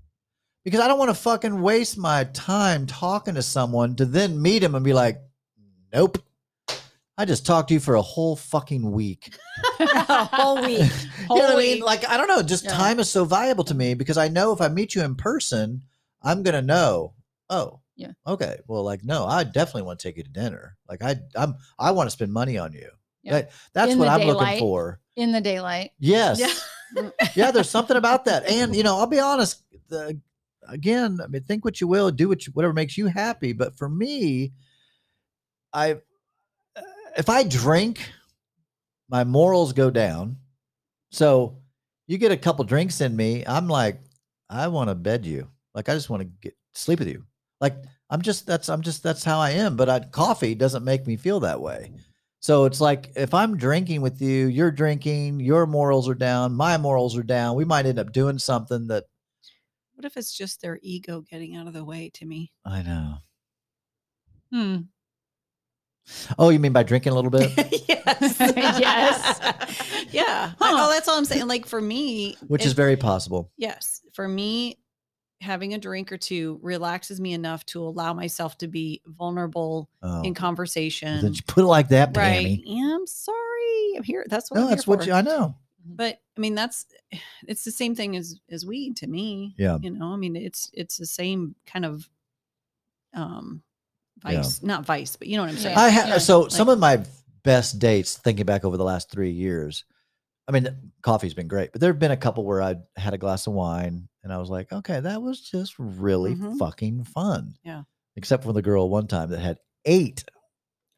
[0.64, 4.62] Because I don't want to fucking waste my time talking to someone to then meet
[4.62, 5.18] him and be like,
[5.94, 6.18] nope.
[7.20, 9.34] I just talked to you for a whole fucking week.
[9.80, 10.80] A whole week.
[10.80, 10.88] you know
[11.28, 11.76] what I Whole mean?
[11.78, 11.84] week.
[11.84, 12.44] Like, I don't know.
[12.44, 12.74] Just Yeah.
[12.74, 15.82] time is so valuable to me because I know if I meet you in person,
[16.22, 17.14] I'm gonna know.
[17.50, 18.12] Oh, Yeah.
[18.28, 18.60] Okay.
[18.68, 20.78] Well, like, no, I definitely want to take you to dinner.
[20.88, 22.90] Like, I, I'm, I want to spend money on you.
[23.24, 23.32] Yeah.
[23.34, 25.00] That- that's In what I'm looking for.
[25.16, 25.92] In the daylight.
[26.00, 26.40] Yes.
[26.96, 27.10] Yeah.
[27.36, 27.50] yeah.
[27.52, 28.46] There's something about that.
[28.48, 29.64] And you know, I'll be honest.
[29.90, 30.20] The,
[30.70, 33.54] again, I mean, think what you will, do what you, whatever makes you happy.
[33.54, 34.52] But for me,
[35.78, 35.98] I,
[37.18, 38.10] if I drink,
[39.10, 40.38] my morals go down.
[41.12, 41.60] So
[42.08, 44.02] you get a couple drinks in me, I'm like,
[44.50, 45.50] I want to bed you.
[45.76, 47.24] Like I just want to get sleep with you.
[47.62, 47.76] Like
[48.10, 49.76] I'm just that's I'm just that's how I am.
[49.76, 51.92] But I, coffee doesn't make me feel that way.
[52.40, 56.78] So it's like if I'm drinking with you, you're drinking, your morals are down, my
[56.78, 57.56] morals are down.
[57.56, 59.04] We might end up doing something that
[59.94, 62.52] What if it's just their ego getting out of the way to me?
[62.66, 63.18] I know.
[64.52, 64.78] Hmm.
[66.40, 67.52] Oh, you mean by drinking a little bit?
[67.88, 68.40] yes.
[68.80, 69.40] Yes.
[70.12, 70.52] yeah.
[70.60, 70.72] Huh.
[70.78, 71.48] Oh, that's all I'm saying.
[71.48, 73.52] Like for me, Which it- is very possible.
[73.58, 74.80] yes, for me,
[75.42, 80.22] having a drink or two relaxes me enough to allow myself to be vulnerable Oh.
[80.24, 81.22] in conversation.
[81.22, 82.46] Then you put it like that, right.
[82.48, 82.62] Pammy.
[82.66, 83.94] Yeah, I'm sorry.
[83.98, 84.26] I'm here.
[84.30, 85.56] That's what No, I'm that's here what you, I know.
[85.86, 86.86] but I mean, that's
[87.48, 89.54] it's the same thing as as weed to me.
[89.60, 89.78] Yeah.
[89.82, 92.10] You know, I mean, it's it's the same kind of
[93.14, 93.62] um
[94.26, 94.38] Yeah.
[94.38, 95.76] vice, not vice, but you know what I'm saying.
[95.78, 95.84] Yeah.
[95.84, 97.04] I ha- yeah, so some of my
[97.44, 99.86] best dates, thinking back over the last three years,
[100.48, 100.68] I mean,
[101.02, 103.54] coffee's been great, but there have been a couple where I had a glass of
[103.54, 106.58] wine and I was like, okay, that was just really Mhm.
[106.58, 107.56] fucking fun.
[107.64, 107.84] Yeah.
[108.16, 110.24] Except for the girl one time that had eight.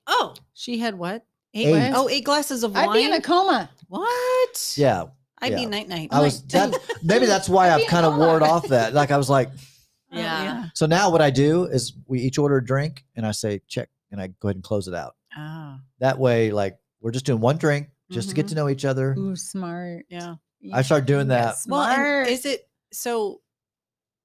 [0.08, 1.26] Oh, she had what?
[1.54, 1.68] Eight.
[1.76, 1.94] Eight.
[1.96, 2.96] Oh, eight glasses of I'd wine.
[2.98, 3.70] be in a coma.
[3.88, 4.74] what?
[4.78, 5.06] Yeah.
[5.42, 5.58] I'd yeah.
[5.60, 6.10] be night night.
[6.12, 8.26] I was that maybe that's why I'd I've kind of coma.
[8.28, 8.94] ward off that.
[8.94, 9.50] Like I was like,
[10.12, 10.66] Yeah.
[10.74, 13.90] so now what I do is we each order a drink and I say check
[14.12, 15.16] and I go ahead and close it out.
[15.36, 18.50] Ah, That way, like we're just doing one drink just to get Mhm.
[18.50, 19.14] to know each other.
[19.18, 20.06] Ooh, smart.
[20.10, 20.36] yeah.
[20.74, 21.56] I start doing that.
[21.68, 23.42] Well, and is it so?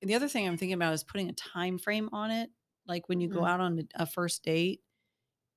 [0.03, 2.51] The other thing I'm thinking about is putting a time frame on it.
[2.87, 3.49] Like when you go Mhm.
[3.49, 4.81] out on a, a first date,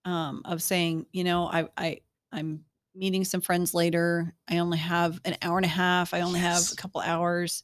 [0.05, 2.01] um, of saying, you know, I I
[2.31, 4.35] I'm meeting some friends later.
[4.47, 6.13] I only have an hour and a half.
[6.13, 7.63] I only have a couple hours.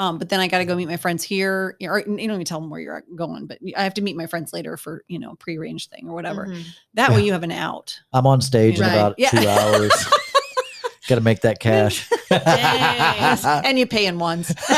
[0.00, 1.76] Um, but then I got to go meet my friends here.
[1.82, 4.26] Or you don't even tell them where you're going, but I have to meet my
[4.26, 6.46] friends later for you know prearranged thing or whatever.
[6.46, 6.64] Mhm.
[6.94, 8.00] That way you have an out.
[8.12, 9.28] I'm on stage in about Yeah.
[9.30, 9.92] two hours.
[11.08, 12.08] Got to make that cash.
[12.30, 14.46] And you pay in ones.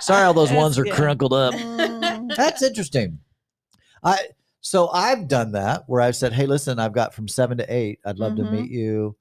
[0.00, 0.94] Sorry, all those Yes, ones are yeah.
[0.94, 1.54] crunkled up.
[1.54, 2.34] Mm.
[2.36, 3.18] That's interesting.
[4.02, 4.18] I
[4.60, 7.98] so I've done that where I've said, "Hey, listen, I've got from seven to eight.
[8.06, 8.36] I'd love Mhm.
[8.36, 9.16] to meet you."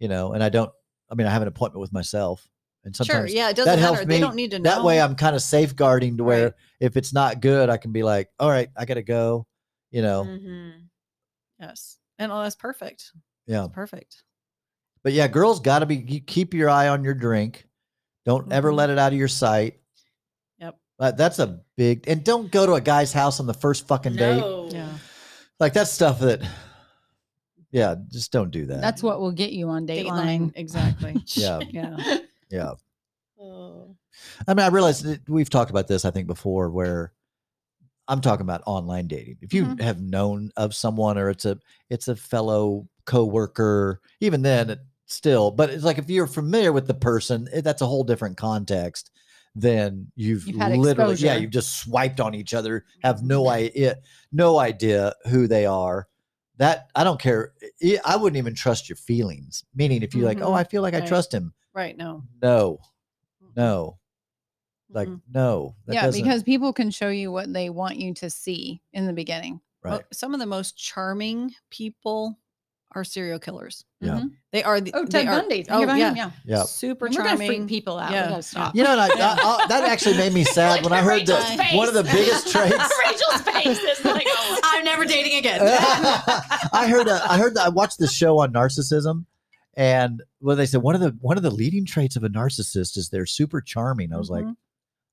[0.00, 0.70] You know, and I don't.
[1.10, 2.48] I mean, I have an appointment with myself,
[2.84, 3.26] and Sure.
[3.26, 4.08] Yeah, it doesn't helps matter.
[4.08, 4.14] me.
[4.16, 4.70] They don't need to know.
[4.70, 6.54] that way I'm kind of safeguarding to where Right.
[6.80, 9.46] if it's not good, I can be like, "All right, I got to go."
[9.90, 10.72] You know, Mhm.
[11.60, 11.98] Yes.
[12.18, 13.12] And oh, that's perfect.
[13.46, 13.60] yeah.
[13.62, 14.22] That's perfect.
[15.04, 17.68] But yeah, girls got to be you keep your eye on your drink.
[18.24, 18.76] Don't ever Mhm.
[18.76, 19.80] let it out of your sight.
[20.58, 20.78] Yep.
[20.98, 24.14] Uh, that's a big and don't go to a guy's house on the first fucking
[24.16, 24.42] date.
[24.72, 24.88] Yeah.
[25.60, 26.40] Like that's stuff that
[27.70, 28.80] yeah, just don't do that.
[28.80, 30.52] That's what will get you on Dateline.
[30.54, 31.16] Exactly.
[31.34, 32.18] yeah, yeah.
[32.52, 32.74] Yeah.
[33.40, 33.96] Oh.
[34.46, 37.12] I mean, I realize that we've talked about this I think before where
[38.08, 39.38] I'm talking about online dating.
[39.42, 39.80] If you Mhm.
[39.80, 41.58] have known of someone or it's a
[41.90, 46.86] it's a fellow coworker, even then it still, but it's like if you're familiar with
[46.86, 49.10] the person, it, that's a whole different context
[49.54, 53.28] than you've, You've literally yeah, you've just swiped on each other, have mm-hmm.
[53.28, 53.94] no idea eh,
[54.32, 56.08] no idea who they are.
[56.58, 57.54] That I don't care.
[57.84, 59.64] I- I wouldn't even trust your feelings.
[59.74, 60.56] Meaning if you're like, "Oh, Mhm.
[60.58, 61.96] I feel like I trust him." Right.
[61.96, 62.22] No.
[62.42, 62.78] No.
[63.56, 63.98] No.
[64.90, 65.20] Like Mhm.
[65.32, 65.74] no.
[65.86, 69.06] that yeah, doesn't- because people can show you what they want you to see in
[69.06, 69.60] the beginning.
[69.82, 69.92] right.
[69.92, 72.38] Well, some of the most charming people
[72.94, 73.84] are serial killers.
[74.02, 74.16] Yeah.
[74.20, 74.30] Mhm.
[74.52, 74.78] They are.
[74.82, 75.62] The, Oh, they Ted are, Bundy.
[75.62, 76.10] Think Oh, yeah.
[76.10, 76.16] him.
[76.16, 76.30] Yeah.
[76.44, 76.62] Yeah.
[76.64, 77.68] Super And we're gonna freak charming.
[77.68, 78.12] people out.
[78.12, 78.36] Yeah.
[78.36, 78.76] We stop.
[78.76, 81.38] You know, and I, I- I- that actually made me sad when I heard Rachel's
[81.40, 81.74] that face.
[81.74, 82.76] one of the biggest traits.
[82.76, 85.60] Rachel's face is like, oh, I'm never dating again.
[86.72, 89.24] I heard a, I heard that I watched this show on narcissism,
[89.74, 92.96] and well, they said one of the one of the leading traits of a narcissist
[92.96, 94.12] is they're super charming.
[94.12, 94.56] I was like, Mhm.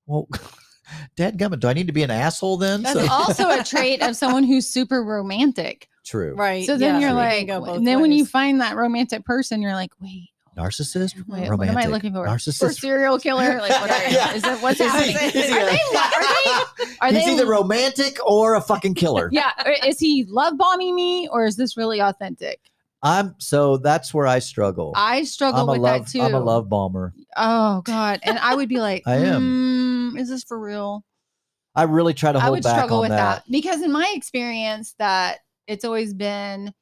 [0.05, 0.28] well,
[1.16, 2.82] Dad gummit, do I need to be an asshole then?
[2.84, 5.88] that's So- also a trait of someone who's super romantic.
[6.05, 6.34] true.
[6.36, 6.66] right.
[6.66, 9.62] So then yeah, you're like, go w- and then when you find that romantic person,
[9.62, 12.26] you're like, wait, Narcissist, wait romantic, what am I looking for?
[12.26, 12.80] Or narcissist.
[12.80, 13.60] serial killer?
[13.62, 14.34] Like, what are, Yeah.
[14.34, 15.41] is it what's Is he- happening?
[15.41, 15.80] is he are a- they?
[15.97, 16.95] Are they?
[17.01, 17.32] Are He's they?
[17.34, 19.29] either romantic or a fucking killer.
[19.32, 19.51] yeah.
[19.86, 22.59] Is he love bombing me or is this really authentic?
[23.01, 24.93] I'm so that's where I struggle.
[24.96, 26.05] I struggle I'm a with love.
[26.05, 26.21] that too.
[26.21, 27.13] I'm a love bomber.
[27.38, 28.20] Oh God.
[28.24, 30.13] And I would be like, I am.
[30.13, 31.05] "Mm, is this for real?
[31.76, 33.43] I really try to I would back struggle with that.
[33.46, 33.51] that.
[33.51, 36.74] because in my experience that it's always been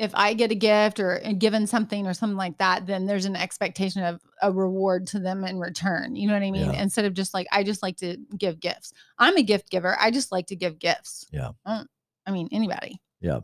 [0.00, 3.36] if I get a gift or given something or something like that, then there's an
[3.36, 6.16] expectation of a reward to them in return.
[6.16, 6.72] You know what I mean?
[6.72, 6.82] Yeah.
[6.82, 8.94] Instead of just like I just like to give gifts.
[9.18, 9.94] I'm a gift giver.
[10.00, 11.26] I just like to give gifts.
[11.30, 11.50] Yeah.
[11.66, 11.84] I,
[12.26, 13.02] I mean anybody.
[13.20, 13.40] Yeah.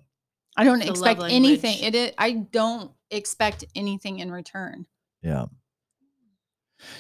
[0.57, 1.81] I don't The expect anything.
[1.81, 1.83] language.
[1.83, 4.87] It is, I don't expect anything in return.
[5.23, 5.47] Yeah.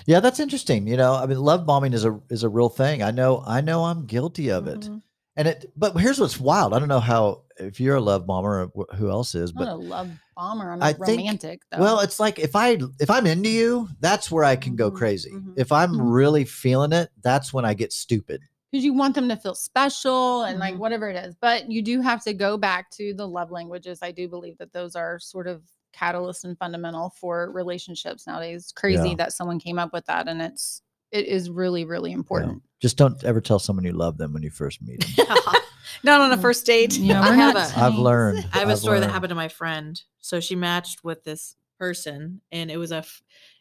[0.06, 0.86] Yeah, that's interesting.
[0.86, 3.02] You know, I mean, love bombing is a is a real thing.
[3.02, 3.42] I know.
[3.46, 3.84] I know.
[3.84, 4.80] I'm guilty of it.
[4.80, 5.02] Mhm.
[5.36, 5.70] And it.
[5.76, 6.72] But here's what's wild.
[6.72, 9.64] I don't know how if you're a love bomber or who else is, I'm not
[9.66, 10.72] but a love bomber.
[10.72, 11.78] I'm I a think- romantic though.
[11.80, 14.96] well, it's like if I if I'm into you, that's where I can go Mhm,
[14.96, 15.30] crazy.
[15.32, 15.52] mhm.
[15.58, 16.12] If I'm Mhm.
[16.14, 18.40] really feeling it, that's when I get stupid.
[18.70, 20.78] Because you want them to feel special and like Mhm.
[20.78, 21.34] whatever it is.
[21.40, 24.00] But you do have to go back to the love languages.
[24.02, 25.62] I do believe that those are sort of
[25.92, 28.64] catalyst and fundamental for relationships nowadays.
[28.64, 29.14] It's crazy Yeah.
[29.16, 30.82] that someone came up with that and it's
[31.12, 32.16] it is really, really Yeah.
[32.16, 32.62] important.
[32.80, 35.26] Just don't ever tell someone you love them when you first meet them.
[36.02, 36.98] Not on a first date.
[36.98, 38.38] Yeah, I have a- I've learned.
[38.52, 40.02] I have a I've story that happened to my friend.
[40.18, 43.04] So she matched with this person, and it was a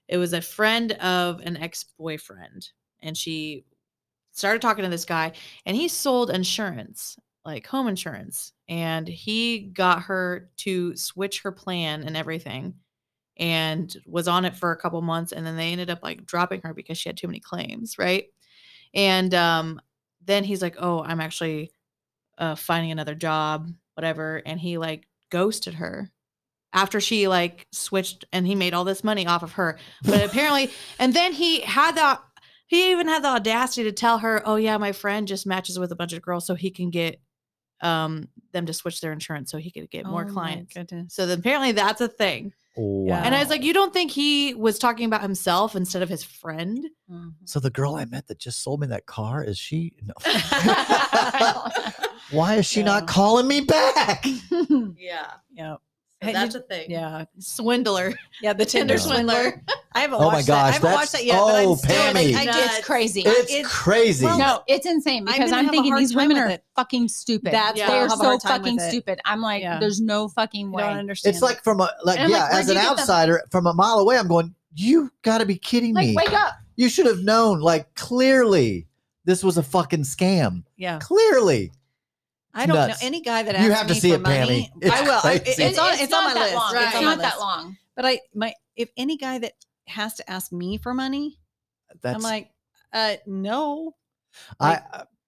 [0.07, 2.69] it was a friend of an ex boyfriend,
[3.01, 3.63] and she
[4.35, 5.31] started talking to this guy,
[5.65, 12.03] and he sold insurance, like home insurance, and he got her to switch her plan
[12.03, 12.75] and everything,
[13.37, 16.61] and was on it for a couple months, and then they ended up like dropping
[16.61, 18.25] her because she had too many claims, right?
[18.93, 19.81] And um,
[20.23, 21.71] then he's like, "Oh, I'm actually
[22.37, 26.11] uh, finding another job, whatever," and he like ghosted her
[26.73, 29.79] after she like switched and he made all this money off of her.
[30.03, 32.19] But apparently, and then he had the
[32.67, 35.91] he even had the audacity to tell her, "Oh yeah, my friend just matches with
[35.91, 37.19] a bunch of girls so he can get
[37.81, 41.13] um them to switch their insurance so he could get more Oh my clients." goodness.
[41.13, 42.53] So then apparently that's a thing.
[42.77, 43.21] Wow.
[43.23, 46.23] And I was like, "You don't think he was talking about himself instead of his
[46.23, 47.33] friend?" Mhm.
[47.45, 49.93] so the girl I met that just sold me that car is she?
[50.03, 50.13] No.
[52.31, 52.85] Why is she Yeah.
[52.85, 54.25] not calling me back?
[54.97, 55.31] Yeah.
[55.53, 55.75] Yeah.
[56.25, 56.91] So Hey, that's did- a thing.
[56.91, 57.25] Yeah.
[57.39, 58.13] Swindler.
[58.41, 58.53] Yeah.
[58.53, 58.99] The Tinder Yeah.
[58.99, 59.61] swindler.
[59.93, 60.53] I haven't Oh my watched that.
[60.53, 61.39] I gosh, haven't that's- watched that yet.
[61.39, 62.35] but I'm oh, still, like, Pammy.
[62.35, 63.21] I it's crazy.
[63.25, 64.25] It's it's- crazy.
[64.25, 66.63] well, no, it's insane I'm because I'm thinking these women are it.
[66.75, 67.53] fucking stupid.
[67.53, 67.87] That's Yeah.
[67.87, 69.19] They're I'll have a so fucking stupid.
[69.25, 69.79] I'm like, Yeah.
[69.79, 70.83] there's no fucking way.
[70.83, 70.99] I don't way.
[70.99, 71.33] understand.
[71.35, 73.67] it's like from a like And yeah, like, as an you get the- outsider from
[73.67, 74.53] a mile away, I'm going.
[74.77, 76.15] You got to be kidding Like, me!
[76.15, 76.55] wake up.
[76.75, 77.61] You should have known.
[77.61, 78.87] Like clearly,
[79.23, 80.63] this was a fucking scam.
[80.77, 80.99] yeah.
[80.99, 81.71] Clearly,
[82.55, 83.01] I don't nuts.
[83.01, 84.71] know any guy that You asks have to me see for it, money.
[84.81, 84.89] Pammy.
[84.89, 85.19] I will.
[85.23, 85.63] I, crazy.
[85.63, 85.93] it's on.
[85.99, 86.55] It's, on my list.
[86.55, 86.73] long.
[86.73, 86.81] Right.
[86.83, 87.39] It's It's on not my that list.
[87.41, 87.77] long.
[87.95, 89.53] But I, my, if any guy that
[89.87, 91.37] has to ask me for money,
[92.01, 92.49] that's I'm like,
[92.93, 93.95] uh, no.
[94.59, 94.81] I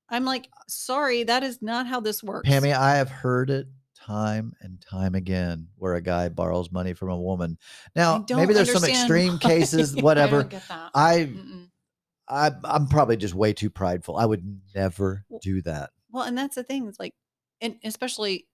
[0.09, 2.49] I'm like, sorry, that is not how this works.
[2.49, 7.09] Pammy, I have heard it time and time again where a guy borrows money from
[7.09, 7.57] a woman.
[7.95, 9.39] Now, maybe there's some extreme why.
[9.49, 10.41] cases, I whatever.
[10.41, 10.91] don't get that.
[10.95, 11.29] I,
[12.27, 14.17] I, I, am probably just way too prideful.
[14.17, 15.89] I would never Well, do that.
[16.17, 16.87] Well, and that's the thing.
[16.87, 17.13] It's like,
[17.61, 18.47] and especially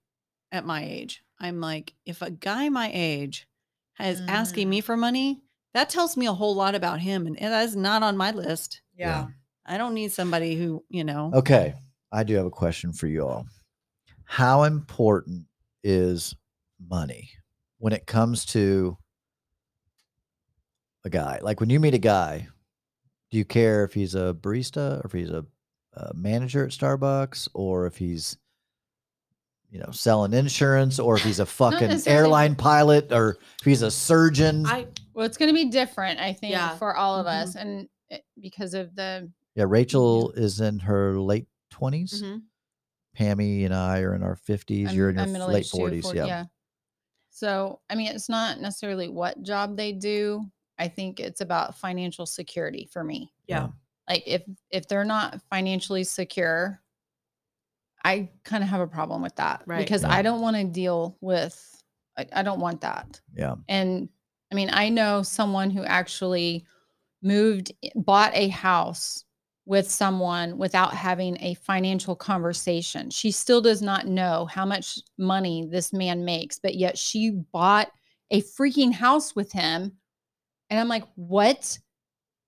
[0.52, 3.48] at my age, I'm like, if a guy my age
[3.98, 4.70] is asking Mhm.
[4.70, 5.42] me for money,
[5.72, 8.82] that tells me a whole lot about him, and that is not on my list.
[8.94, 9.28] Yeah.
[9.64, 11.72] I don't need somebody who, you know, Okay,
[12.12, 13.46] I do have a question for you all.
[14.24, 15.46] How important
[15.82, 16.34] is
[16.78, 17.30] money
[17.78, 18.98] when it comes to
[21.04, 21.38] a guy?
[21.40, 22.48] Like when you meet a guy,
[23.30, 25.46] do you care if he's a barista or if he's a,
[25.96, 28.36] a manager at Starbucks or if he's
[29.70, 33.90] you know selling insurance or if he's a fucking airline pilot or if he's a
[33.90, 34.66] surgeon?
[34.66, 36.76] I Well, it's going to be different, I think, Yeah.
[36.76, 37.42] for all of Mhm.
[37.42, 42.22] us, and it, because of the yeah, Rachel is in her late 20s.
[42.22, 42.42] mhm.
[43.16, 44.92] Pammy and I are in our 50s.
[44.92, 46.02] You're in your f- late middle-aged too, 40s.
[46.02, 46.44] 40 yeah.
[47.30, 50.44] So, I mean, it's not necessarily what job they do.
[50.78, 53.32] I think it's about financial security for me.
[53.46, 53.68] Yeah.
[54.08, 56.80] Like if if they're not financially secure,
[58.04, 59.78] I kind of have a problem with that Right.
[59.78, 60.12] because Yeah.
[60.12, 61.82] I don't want to deal with
[62.16, 63.20] I, I don't want that.
[63.36, 63.56] Yeah.
[63.68, 64.08] And
[64.52, 66.64] I mean, I know someone who actually
[67.22, 69.24] moved, bought a house
[69.66, 73.10] with someone without having a financial conversation.
[73.10, 77.90] She still does not know how much money this man makes, but yet she bought
[78.30, 79.92] a freaking house with him.
[80.70, 81.78] And I'm like, what?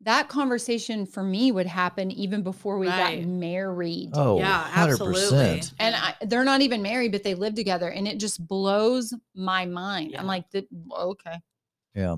[0.07, 3.21] That conversation for me would happen even before we Right.
[3.21, 4.11] got married.
[4.15, 5.33] Oh, yeah, 100%.
[5.33, 5.63] absolutely.
[5.81, 9.67] And I, they're not even married, but they live together, and it just blows my
[9.67, 10.13] mind.
[10.13, 10.21] Yeah.
[10.21, 11.41] I'm like, "Th- okay.
[11.95, 12.17] Yeah.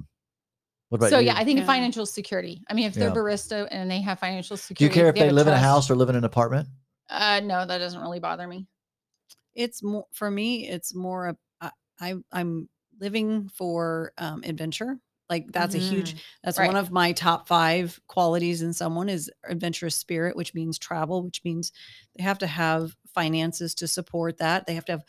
[0.90, 1.27] What about So you?
[1.27, 1.66] yeah, I think Yeah.
[1.66, 2.62] financial security.
[2.69, 3.15] I mean, if they're Yeah.
[3.15, 5.59] barista and they have financial security, Do you care if they have live in a
[5.59, 6.69] house or live in an apartment?
[7.10, 8.66] Uh, no, that doesn't really bother me.
[9.55, 10.69] it's more for me.
[10.69, 11.70] It's more of I,
[12.01, 12.69] I I'm
[13.01, 14.98] living for um, adventure.
[15.30, 16.16] Like that's a huge.
[16.42, 16.66] That's Right.
[16.66, 21.42] one of my top five qualities in someone is adventurous spirit, which means travel, which
[21.44, 21.72] means
[22.16, 24.66] they have to have finances to support that.
[24.66, 25.05] They have to have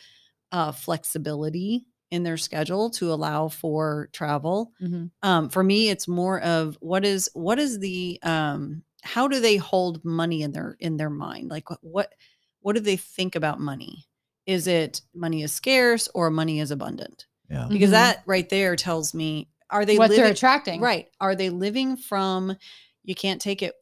[0.52, 4.74] uh, flexibility in their schedule to allow for travel.
[5.22, 9.58] Um, for me, it's more of what is what is the um, how do they
[9.58, 11.50] hold money in their in their mind?
[11.50, 12.14] Like what what
[12.62, 14.06] what do they think about money?
[14.46, 17.26] Is it money is scarce or money is abundant?
[17.50, 17.68] Yeah.
[17.70, 17.94] Because Mhm.
[17.94, 21.08] that right there tells me are they what living they're attracting, right?
[21.20, 22.56] Are they living from
[23.04, 23.74] you can't take it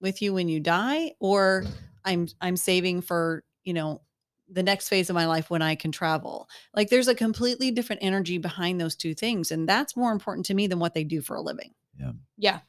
[0.00, 1.64] with you when you die, or
[2.04, 4.02] I'm I'm saving for you know
[4.48, 6.48] the next phase of my life when I can travel.
[6.74, 10.54] Like there's a completely different energy behind those two things, and that's more important to
[10.54, 11.72] me than what they do for a living.
[11.98, 12.60] Yeah, Yeah.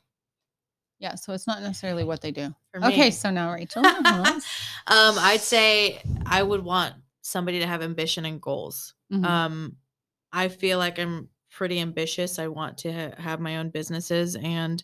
[1.00, 2.56] Yeah, so it's not necessarily what they do.
[2.74, 2.88] For me.
[2.88, 3.12] Okay.
[3.12, 3.86] So now Rachel.
[3.86, 4.42] um,
[4.88, 8.96] I'd say I would want somebody to have ambition and goals.
[9.14, 9.24] Mhm.
[9.24, 9.78] Um,
[10.32, 12.38] I feel like I'm pretty ambitious.
[12.38, 14.84] I want to ha- have my own businesses, and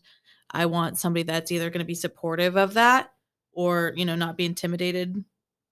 [0.49, 3.13] I want somebody that's either going to be supportive of that,
[3.51, 5.23] or you know, not be intimidated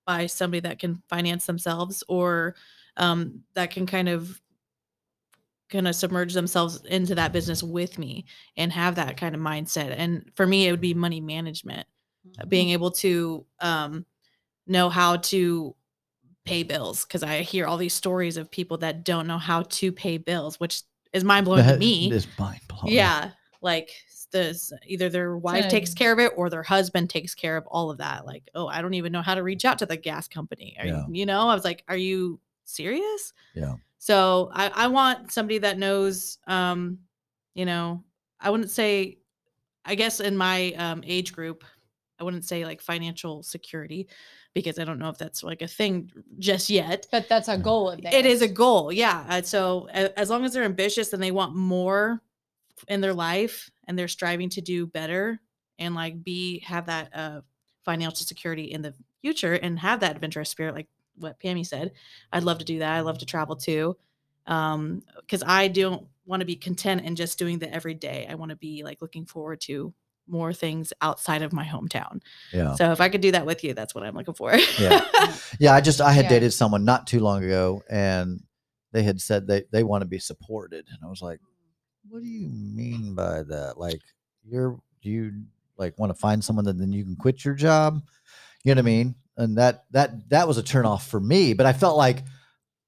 [0.05, 2.55] by somebody that can finance themselves, or
[2.97, 4.39] um, that can kind of
[5.69, 8.25] kind of submerge themselves into that business with me
[8.57, 9.95] and have that kind of mindset.
[9.97, 11.87] And for me, it would be money management
[12.47, 14.05] being able to um,
[14.67, 15.75] know how to
[16.45, 19.91] pay bills because I hear all these stories of people that don't know how to
[19.91, 22.11] pay bills, which is mind blowing to me.
[22.11, 22.93] is mind blowing.
[22.93, 23.31] Yeah,
[23.61, 23.91] like
[24.31, 27.91] this either their wife takes care of it or their husband takes care of all
[27.91, 28.25] of that.
[28.25, 30.77] Like, oh, I don't even know how to reach out to the gas company.
[30.79, 31.05] Are you- Yeah.
[31.09, 33.33] you know, I was like, are you serious?
[33.53, 33.75] Yeah.
[33.97, 36.99] So I, I want somebody that knows, um,
[37.53, 38.03] you know,
[38.39, 39.17] I wouldn't say,
[39.83, 41.65] I guess in my um, age group,
[42.17, 44.07] I wouldn't say like financial security
[44.53, 47.07] because I don't know if that's like a thing just yet.
[47.11, 47.91] But that's a goal.
[47.91, 49.41] It is a goal, yeah.
[49.41, 52.21] So as long as they're ambitious and they want more
[52.87, 55.39] in their life and they're striving to do better
[55.79, 57.41] and like be have that uh
[57.83, 60.87] financial security in the future and have that adventurous spirit like
[61.17, 61.91] what Pammy said.
[62.31, 62.93] I'd love to do that.
[62.93, 63.97] I love to travel too.
[64.47, 68.27] Um cuz I don't want to be content in just doing the everyday.
[68.29, 69.93] I want to be like looking forward to
[70.31, 72.21] more things outside of my hometown.
[72.53, 72.73] Yeah.
[72.75, 74.55] So if I could do that with you, that's what I'm looking for.
[74.79, 75.05] Yeah.
[75.59, 75.73] Yeah.
[75.73, 76.29] I just, I had Yeah.
[76.29, 78.41] dated someone not too long ago and
[78.93, 80.85] they had said they, they want to be supported.
[80.89, 81.39] And I was like,
[82.09, 83.77] what do you mean by that?
[83.77, 83.99] Like,
[84.47, 85.43] you're, you
[85.77, 88.01] like want to find someone that then you can quit your job?
[88.63, 89.15] You know what I mean?
[89.37, 92.23] And that, that, that was a turnoff for me, but I felt like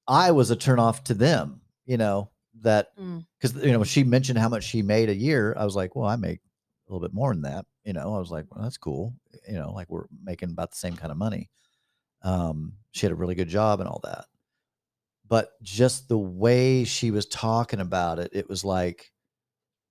[0.08, 2.30] I was a turnoff to them, you know,
[2.62, 3.26] that Mm.
[3.38, 5.94] because you know when she mentioned how much she made a year, I was like,
[5.96, 6.53] well, I make a
[6.94, 7.66] little bit more than that.
[7.84, 9.14] You know, I was like, well, that's cool.
[9.48, 11.50] You know, like we're making about the same kind of money.
[12.22, 14.24] Um, she had a really good job and all that,
[15.28, 19.12] but just the way she was talking about it, it was like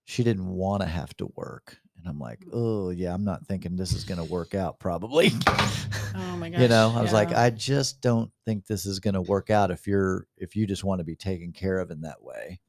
[0.06, 1.78] she didn't want to have to work.
[1.98, 4.80] And I'm like, oh yeah, I'm not thinking this is going to work out.
[4.80, 5.32] Probably.
[6.16, 6.60] Oh my gosh.
[6.62, 7.32] you know, I was like.
[7.32, 10.84] I just don't think this is going to work out if you're if you just
[10.84, 12.60] want to be taken care of in that way.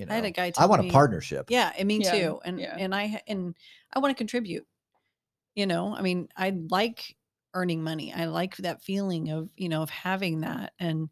[0.00, 1.50] You know, I had a guy I want me- a partnership.
[1.50, 2.40] Yeah, and me Yeah, too.
[2.44, 2.76] And yeah.
[2.78, 3.54] and I and
[3.92, 4.66] I want to contribute.
[5.54, 7.16] You know, I mean, I like
[7.54, 8.12] earning money.
[8.14, 10.72] I like that feeling of you know of having that.
[10.78, 11.10] And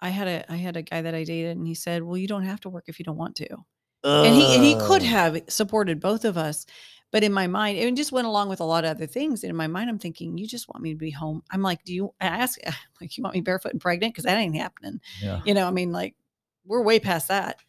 [0.00, 2.28] I had a I had a guy that I dated, and he said, "Well, you
[2.28, 3.48] don't have to work if you don't want to."
[4.04, 6.66] And he and he could have supported both of us,
[7.10, 9.42] but in my mind, it just went along with a lot of other things.
[9.44, 11.84] And in my mind, I'm thinking, "You just want me to be home." I'm like,
[11.84, 12.58] "Do you?" I ask,
[13.00, 15.00] like, "You want me barefoot and pregnant?" Because that ain't happening.
[15.22, 15.40] Yeah.
[15.44, 16.14] You know, I mean, like,
[16.64, 17.60] we're way past that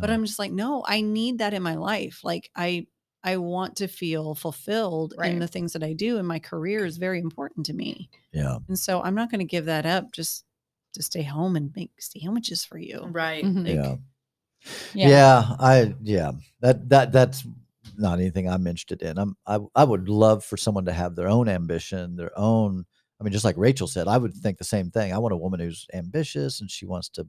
[0.00, 2.86] but i'm just like no i need that in my life like i
[3.22, 6.96] i want to feel fulfilled in the things that i do and my career is
[6.96, 8.58] very important to me yeah.
[8.68, 10.44] and so i'm not going to give that up just
[10.92, 13.44] to stay home and make sandwiches for you right.
[13.44, 13.66] Mhm.
[13.66, 13.96] like, yeah.
[14.94, 15.08] Yeah.
[15.08, 15.56] Yeah.
[15.60, 16.32] I yeah.
[16.60, 17.44] That that that's
[17.96, 19.18] not anything I'm interested in.
[19.18, 22.84] I'm I I would love for someone to have their own ambition, their own
[23.20, 25.12] I mean, just like Rachel said, I would think the same thing.
[25.12, 27.26] I want a woman who's ambitious and she wants to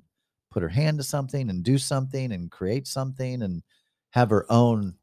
[0.56, 3.62] put her hand to something and do something and create something and
[4.12, 4.96] have her own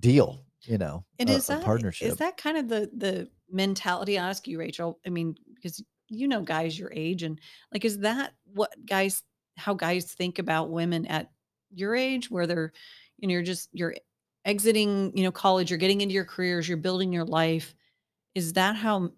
[0.00, 2.08] deal, you know, and a, is a that partnership.
[2.08, 6.28] is that kind of the the mentality i ask you rachel i mean because you
[6.28, 7.40] know guys your age and
[7.72, 9.22] like is that what guys
[9.56, 11.30] how guys think about women at
[11.72, 12.72] your age where they're
[13.16, 13.94] you know you're just you're
[14.44, 17.74] exiting you know college you're getting into your careers you're building your life
[18.34, 19.08] is that how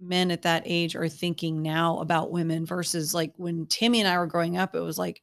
[0.00, 4.16] men at that age are thinking now about women versus like when timmy and i
[4.18, 5.20] were growing up it was like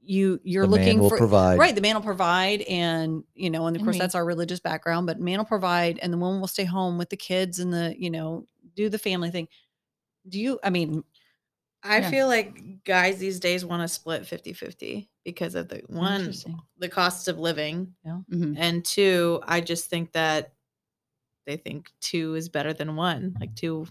[0.00, 1.58] you you're the man looking will for provide.
[1.58, 4.00] right the man will provide and you know and of And course me.
[4.00, 7.08] that's our religious background but man will provide and the woman will stay home with
[7.10, 9.46] the kids and the you know do the family thing
[10.28, 11.04] do you i mean
[11.84, 12.10] I Yeah.
[12.10, 16.32] feel like guys these days want to split 50-50 because of the one
[16.78, 18.56] the cost of living Mhm.
[18.56, 20.52] and two I just think that
[21.46, 23.86] they think two is better than one like two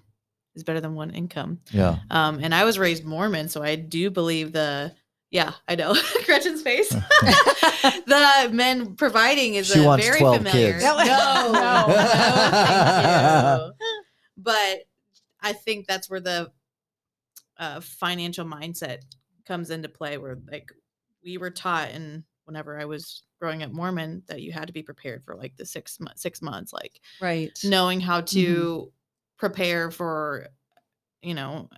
[0.55, 1.97] is better than one income Yeah.
[2.09, 4.93] um and I was raised Mormon so I do believe the
[5.29, 5.95] yeah I know
[6.25, 6.89] Gretchen's face
[7.23, 10.83] the men providing is She a wants very 12 familiar kids.
[10.83, 11.87] no no, No.
[11.87, 13.73] no thank you
[14.37, 14.83] but
[15.41, 16.51] I think that's where the
[17.57, 18.99] uh, financial mindset
[19.47, 20.17] comes into play.
[20.17, 20.71] Where like
[21.23, 24.83] we were taught, and whenever I was growing up Mormon, that you had to be
[24.83, 28.37] prepared for like the six mo- six months, like right knowing how mm-hmm.
[28.37, 28.91] to
[29.37, 30.47] prepare for,
[31.21, 31.69] you know,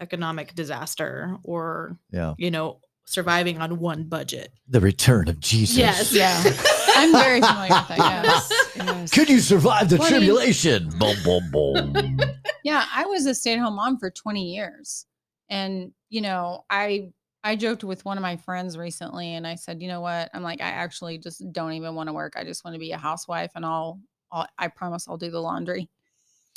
[0.00, 2.34] economic disaster or Yeah.
[2.38, 4.50] you know surviving on one budget.
[4.66, 5.76] The return of Jesus.
[5.76, 6.12] Yes.
[6.12, 6.42] Yeah.
[6.96, 7.98] I'm very familiar with that.
[8.24, 8.52] Yes.
[8.76, 9.12] Yes.
[9.12, 10.88] Could you survive the Well, I mean- tribulation?
[10.98, 12.20] boom, boom, boom.
[12.64, 15.06] yeah i was a stay-at-home mom for 20 years
[15.48, 17.12] and you know i
[17.44, 20.30] i joked with one of my friends recently and i said you know what?
[20.34, 22.32] I'm like i actually just don't even want to work.
[22.36, 24.00] I just want to be a housewife and i'll,
[24.32, 25.88] I'll i promise i'll do the laundry.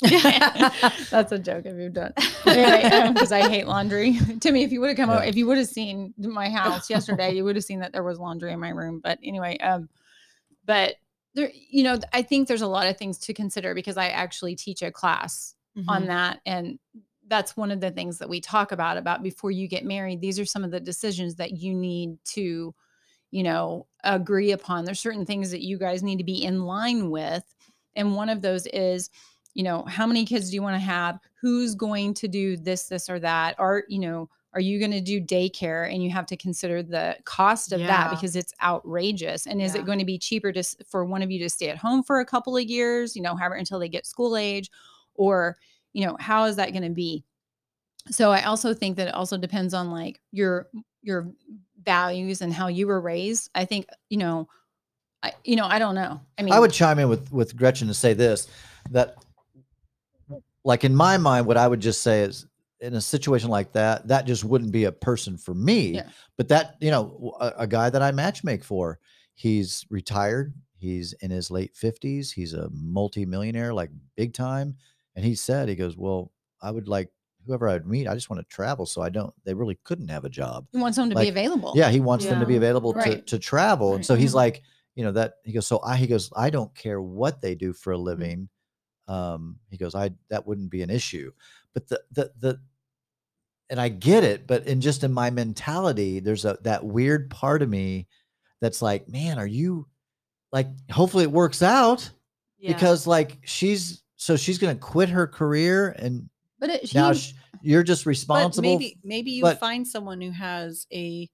[0.00, 2.12] That's a joke if you've done.
[2.46, 4.18] Anyway because i hate laundry.
[4.40, 5.16] Timmy if you would have come Yeah.
[5.16, 8.04] over if you would have seen my house yesterday you would have seen that there
[8.04, 9.88] was laundry in my room but anyway um
[10.64, 10.94] but
[11.34, 14.54] there you know i think there's a lot of things to consider because i actually
[14.56, 15.54] teach a class
[15.88, 16.06] on Mhm.
[16.06, 16.78] that and
[17.28, 20.38] that's one of the things that we talk about about before you get married these
[20.38, 22.74] are some of the decisions that you need to
[23.30, 24.84] you know agree upon.
[24.84, 27.44] There's certain things that you guys need to be in line with
[27.96, 29.10] and one of those is
[29.54, 31.18] you know how many kids do you want to have?
[31.40, 33.56] Who's going to do this this or that?
[33.58, 35.92] Or you know are you going to do daycare?
[35.92, 39.46] And you have to consider the cost of that because it's outrageous.
[39.46, 39.80] And is Yeah.
[39.80, 42.20] it going to be cheaper to for one of you to stay at home for
[42.20, 44.70] a couple of years you know however until they get school age?
[45.14, 45.56] Or
[45.92, 47.24] you know how is that going to be?
[48.10, 50.68] So i also think that it also depends on like your
[51.02, 51.30] your
[51.82, 53.50] values and how you were raised.
[53.54, 54.48] I think you know
[55.22, 56.20] i you know i don't know.
[56.38, 58.48] I mean I would chime in with with Gretchen to say this
[58.90, 59.16] that
[60.64, 62.46] like in my mind what I would just say is
[62.80, 66.08] in a situation like that that just wouldn't be a person for me Yeah.
[66.36, 68.98] but that you know a guy that I matchmake for
[69.34, 74.76] he's retired he's in his late 50s he's a multi-millionaire like big time
[75.18, 76.30] and he said he goes well
[76.62, 77.10] I would like
[77.44, 80.24] whoever I'd meet I just want to travel so I don't they really couldn't have
[80.24, 82.54] a job He wants them to like, be available yeah, he wants them to be
[82.56, 83.26] available to Right.
[83.26, 84.42] to travel, and so he's Mhm.
[84.44, 84.62] like,
[84.94, 85.66] you know, that he goes.
[85.66, 87.82] So I he goes, I don't care what they do Mm-hmm.
[87.82, 88.48] for a living.
[89.08, 91.32] Um, he goes, I that wouldn't be an issue,
[91.74, 92.60] but the the the,
[93.70, 97.62] and I get it, but in just in my mentality, there's a that weird part
[97.62, 98.06] of me
[98.60, 99.86] that's like, man, are you
[100.52, 100.68] like?
[100.90, 102.10] Hopefully it works out
[102.58, 102.72] Yeah.
[102.72, 106.28] because like she's so she's gonna quit her career and
[106.60, 108.68] but it, now he- sh- you're just But responsible.
[108.68, 111.28] maybe maybe you but- find someone who has a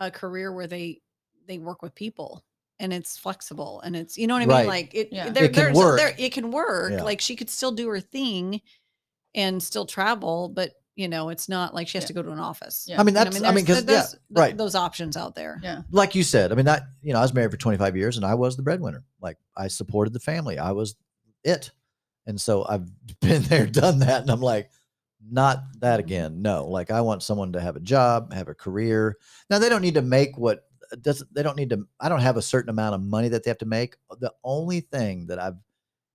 [0.00, 1.00] a career where they
[1.46, 2.44] they work with people
[2.80, 4.66] and it's flexible and it's you know what I mean Right.
[4.66, 5.30] like it Yeah.
[5.30, 5.98] there, It can there's work.
[5.98, 7.02] there it can work Yeah.
[7.02, 8.60] like she could still do her thing
[9.34, 12.08] and still travel but you know it's not like she has Yeah.
[12.08, 13.00] to go to an office Yeah.
[13.00, 14.56] I mean You know that's what I mean There's- because yeah, there's th- right.
[14.56, 17.32] those options out there yeah like you said, I mean, that you know, I was
[17.34, 19.04] married for 25 years and I was the breadwinner.
[19.20, 20.58] Like I supported the family.
[20.58, 20.94] I was
[21.44, 21.70] it.
[22.28, 22.86] And so I've
[23.20, 24.22] been there, done that.
[24.22, 24.70] And I'm like,
[25.28, 26.42] not that again.
[26.42, 29.16] No, like I want someone to have a job, have a career.
[29.50, 30.64] Now they don't need to make what
[31.02, 31.34] doesn't.
[31.34, 33.58] they don't need to I don't have a certain amount of money that they have
[33.58, 33.96] to make.
[34.20, 35.56] The only thing that I've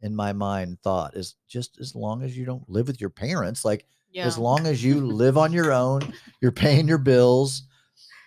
[0.02, 3.66] in my mind thought is just as long as you don't live with your parents,
[3.66, 4.26] like yeah.
[4.26, 6.02] as long as you live on your own,
[6.42, 7.64] you're paying your bills.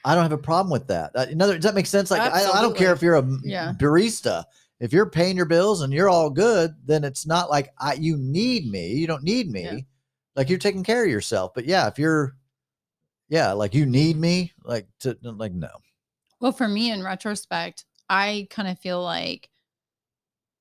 [0.05, 1.11] I don't have a problem with that.
[1.15, 2.13] Uh, Another, does that make sense?
[2.13, 3.73] Like, I, I don't care if you're a Yeah.
[3.77, 4.45] barista.
[4.79, 8.17] If you're paying your bills and you're all good, then it's not like I, you
[8.17, 8.89] need me.
[8.89, 9.63] You don't need me.
[9.63, 9.79] Yeah.
[10.35, 11.53] Like you're taking care of yourself.
[11.55, 12.37] But yeah, if you're,
[13.29, 15.71] yeah, like you need me, like to like no.
[16.41, 19.49] Well, for me, in retrospect, I kind of feel like,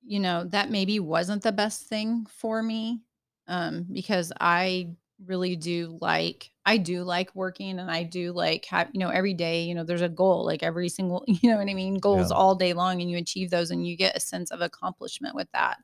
[0.01, 3.01] you know, that maybe wasn't the best thing for me
[3.47, 4.91] um, because I
[5.23, 9.33] really do like, I do like working and I do like have, you know, every
[9.33, 11.99] day, you know, there's a goal, like every single, you know what I mean?
[11.99, 12.37] Goals Yeah.
[12.37, 15.47] all day long and you achieve those and you get a sense of accomplishment with
[15.53, 15.77] that.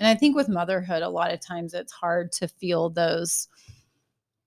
[0.00, 3.48] And I think with motherhood, a lot of times it's hard to feel those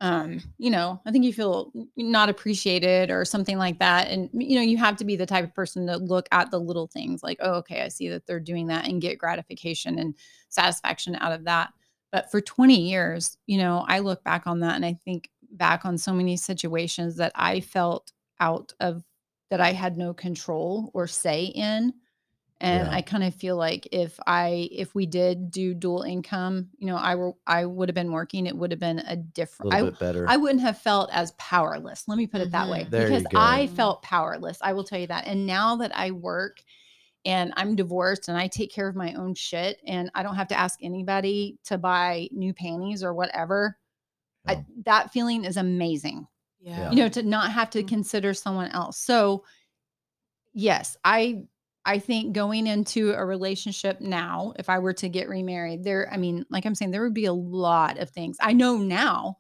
[0.02, 4.56] um you know i think you feel not appreciated or something like that and you
[4.56, 7.24] know you have to be the type of person to look at the little things
[7.24, 10.14] like oh okay i see that they're doing that and get gratification and
[10.50, 11.72] satisfaction out of that
[12.16, 15.84] but for 20 years you know i look back on that and i think back
[15.84, 19.04] on so many situations that i felt out of
[19.50, 21.94] that i had no control or say in
[22.62, 22.90] and Yeah.
[22.94, 26.96] i kind of feel like if i if we did do dual income you know
[26.96, 29.88] i were i would have been working it would have been a A different little
[29.88, 30.26] I, bit better.
[30.30, 32.08] I wouldn't have felt as powerless.
[32.08, 32.86] Let me put it that way.
[32.86, 32.92] Mhm.
[32.92, 33.38] There you because go.
[33.38, 33.76] I Mhm.
[33.76, 34.58] felt powerless.
[34.62, 35.28] I will tell you that.
[35.28, 36.64] And now that I work
[37.26, 40.48] and I'm divorced and I take care of my own shit and I don't have
[40.50, 43.78] to ask anybody to buy new panties or whatever,
[44.48, 46.28] I, that feeling is amazing.
[46.62, 46.90] yeah.
[46.92, 47.88] You know, to not have to Mhm.
[47.88, 49.00] consider someone else.
[49.00, 49.44] So,
[50.54, 51.44] yes, I
[51.88, 56.18] I think going into a relationship now, if I were to get remarried, there, I
[56.18, 58.38] mean, like I'm saying, there would be a lot of things.
[58.42, 59.38] I know now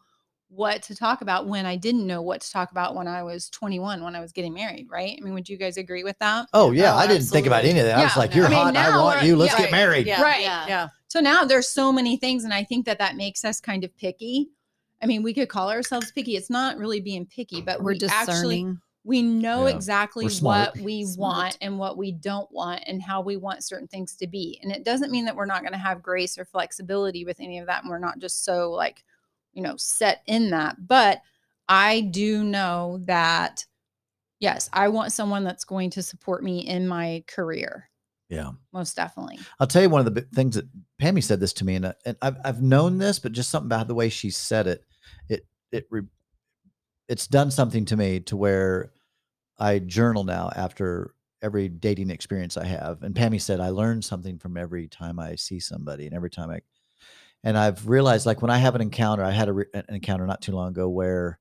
[0.49, 3.49] what to talk about when I didn't know what to talk about when I was
[3.49, 5.17] 21, when I was getting married, right?
[5.19, 6.47] I mean, would you guys agree with that?
[6.53, 7.97] oh yeah, Oh, I didn't think about any of that.
[7.97, 8.37] I was like, no.
[8.37, 8.75] you're I mean, hot.
[8.75, 9.35] I want you.
[9.35, 10.07] Let's yeah, get married.
[10.07, 10.41] yeah, Right.
[10.41, 10.65] Yeah.
[10.67, 13.83] yeah So now there's so many things, and I think that that makes us kind
[13.83, 14.49] of picky.
[15.01, 16.35] I mean, we could call ourselves picky.
[16.37, 20.75] It's not really being picky, but we're we actually discerning we know Yeah, exactly what
[20.79, 21.35] we Smart.
[21.37, 24.59] want and what we don't want and how we want certain things to be.
[24.63, 27.59] And it doesn't mean that we're not going to have grace or flexibility with any
[27.59, 27.83] of that.
[27.83, 29.03] And we're not just so like,
[29.55, 30.75] you know, set in that.
[30.87, 31.21] But
[31.67, 33.65] I do know that,
[34.39, 37.89] yes, I want someone that's going to support me in my career.
[38.29, 38.51] Yeah.
[38.73, 39.39] Most definitely.
[39.59, 40.67] I'll tell you one of the things that
[41.01, 43.67] Pammy said this to me, and, uh, and I've I've known this, but just something
[43.67, 44.83] about the way she said it,
[45.29, 46.01] it it re,
[47.07, 48.91] it's done something to me to where
[49.59, 51.13] I journal now after
[51.43, 53.03] every dating experience I have.
[53.03, 56.49] And Pammy said I learn something from every time I see somebody, and every time
[56.49, 56.61] I,
[57.45, 60.25] and I've realized like when I have an encounter, I had a re, an encounter
[60.25, 61.39] not too long ago where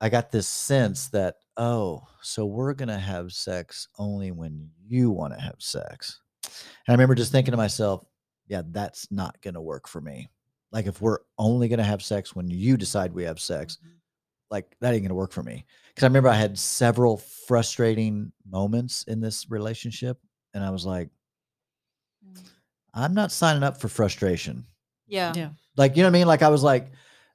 [0.00, 5.34] I got this sense that oh, so we're gonna have sex only when you want
[5.34, 6.20] to have sex.
[6.44, 6.52] And
[6.88, 8.04] I remember just thinking to myself,
[8.46, 10.28] yeah, that's not going to work for me.
[10.72, 13.94] Like if we're only going to have sex when you decide we have sex, mm-hmm.
[14.50, 15.64] like that ain't going to work for me.
[15.96, 20.18] Cuz I remember I had several frustrating moments in this relationship
[20.52, 21.08] and I was like,
[22.26, 22.38] mm.
[22.92, 24.66] I'm not signing up for frustration.
[25.14, 25.32] Yeah.
[25.34, 25.50] Yeah.
[25.76, 26.26] Like, you know what I mean?
[26.26, 26.90] Like I was like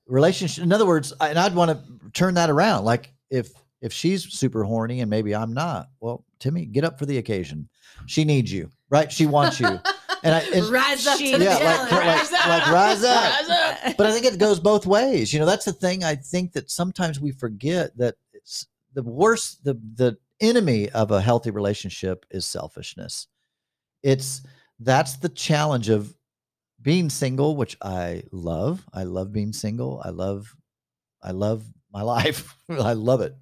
[0.07, 2.85] relationship in other words, I, and I'd want to turn that around.
[2.85, 3.51] Like if
[3.81, 7.69] if she's super horny and maybe I'm not, well, Timmy, get up for the occasion.
[8.05, 9.11] She needs you, right?
[9.11, 9.79] She wants you.
[10.21, 11.91] And I and, rise up She- to the yeah, challenge.
[11.93, 13.23] like, like, like rise up.
[13.23, 13.95] Rise up.
[13.97, 15.31] But I think it goes both ways.
[15.31, 16.03] You know, that's the thing.
[16.03, 21.21] I think that sometimes we forget that it's the worst, the the enemy of a
[21.21, 23.27] healthy relationship is selfishness.
[24.03, 24.41] It's
[24.81, 26.13] that's the challenge of
[26.81, 28.85] being single, which I love.
[28.93, 30.01] I love being single.
[30.03, 30.55] I love,
[31.21, 32.55] I love my life.
[32.69, 33.35] I love it.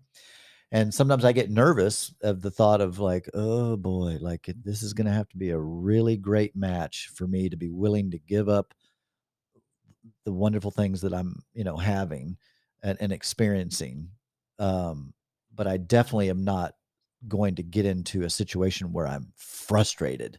[0.71, 4.93] And sometimes I get nervous of the thought of like, oh boy, like this is
[4.93, 8.19] going to have to be a really great match for me to be willing to
[8.19, 8.73] give up
[10.25, 12.37] the wonderful things that I'm, you know, having
[12.83, 14.09] and, and experiencing.
[14.59, 15.13] Um,
[15.55, 16.73] but I definitely am not
[17.29, 20.37] going to get into a situation where I'm frustrated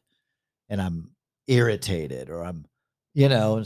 [0.69, 1.13] and I'm
[1.47, 2.67] irritated or I'm,
[3.19, 3.65] you know,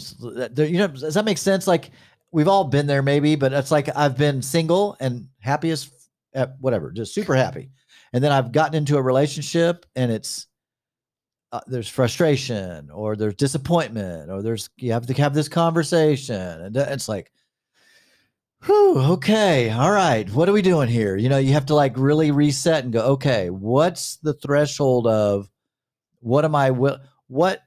[0.51, 1.67] there- you know, does that make sense?
[1.67, 1.91] Like
[2.31, 5.91] we've all been there maybe, but it's like I've been single and happiest,
[6.35, 7.71] uh, whatever, just super happy.
[8.15, 10.47] And then I've gotten into a relationship and it's,
[11.53, 16.75] uh, there's frustration or there's disappointment or there's you have to have this conversation and
[16.79, 17.31] uh, it's like
[18.65, 21.93] whew, okay all right what are we doing here you know you have to like
[21.99, 25.51] really reset and go okay what's the threshold of
[26.21, 27.61] what am i will what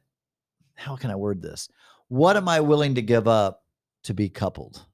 [0.76, 1.70] how can i word this?
[2.08, 3.64] What am i willing to give up
[4.04, 4.86] to be coupled?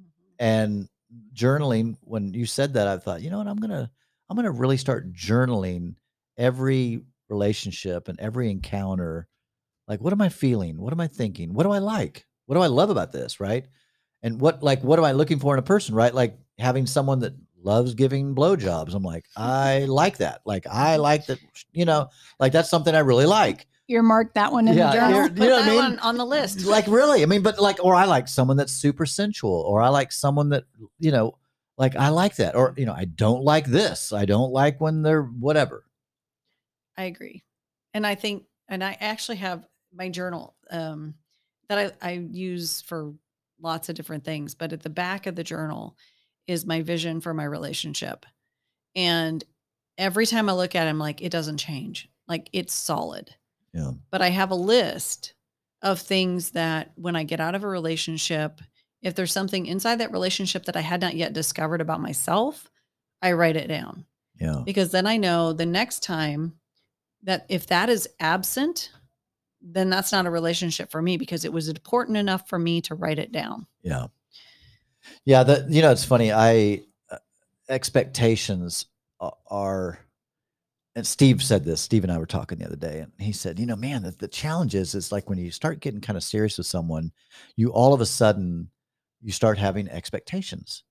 [0.00, 0.34] Mm-hmm.
[0.38, 0.88] And
[1.32, 3.46] journaling when you said that i thought you know what?
[3.46, 3.90] I'm gonna
[4.28, 5.94] i'm gonna really start journaling
[6.36, 9.28] every relationship and every encounter.
[9.88, 10.78] Like what am i feeling?
[10.80, 11.52] What am i thinking?
[11.52, 12.26] What do i like?
[12.46, 13.40] What do i love about this?
[13.40, 13.66] Right?
[14.22, 15.94] And what like what am i looking for in a person?
[15.94, 16.14] Right?
[16.14, 18.94] Like having someone that loves giving blowjobs.
[18.94, 20.42] I'm like i like that.
[20.44, 21.38] Like i like that
[21.72, 24.92] you know like that's something i really like You're marked that one in Yeah, the
[24.92, 25.28] journal.
[25.28, 25.78] Put you know what I that mean?
[25.78, 26.64] one on the list.
[26.64, 29.88] like really i mean but like or i like someone that's super sensual or i
[29.88, 30.64] like someone that
[30.98, 31.36] you know
[31.76, 35.02] like i like that or you know i don't like this i don't like when
[35.02, 35.84] they're whatever
[36.96, 37.42] I agree.
[37.92, 41.14] And I think, and I actually have my journal um,
[41.68, 43.12] that I, I use for
[43.60, 45.96] lots of different things, but at the back of the journal
[46.46, 48.26] is my vision for my relationship.
[48.94, 49.42] And
[49.98, 52.08] every time I look at it, I'm like, it doesn't change.
[52.28, 53.34] Like it's solid.
[53.74, 55.34] Yeah But I have a list
[55.82, 58.62] of things that when I get out of a relationship,
[59.02, 62.70] if there's something inside that relationship that I had not yet discovered about myself,
[63.20, 64.06] I write it down
[64.40, 66.54] yeah because then I know the next time
[67.24, 68.90] that if that is absent,
[69.60, 72.94] then that's not a relationship for me because it was important enough for me to
[72.94, 73.66] write it down.
[73.82, 74.06] Yeah.
[75.24, 75.42] Yeah.
[75.42, 76.32] That, you know, it's funny.
[76.32, 77.16] I, uh,
[77.68, 78.86] expectations
[79.50, 79.98] are,
[80.96, 83.58] and Steve said this, Steve and I were talking the other day, and he said,
[83.58, 86.22] you know, man, the, the challenge is, is like when you start getting kind of
[86.22, 87.10] serious with someone,
[87.56, 88.70] you all of a sudden,
[89.20, 90.84] you start having expectations.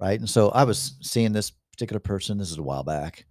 [0.00, 0.18] Right.
[0.18, 3.26] And so I was seeing this particular person, this is a while back,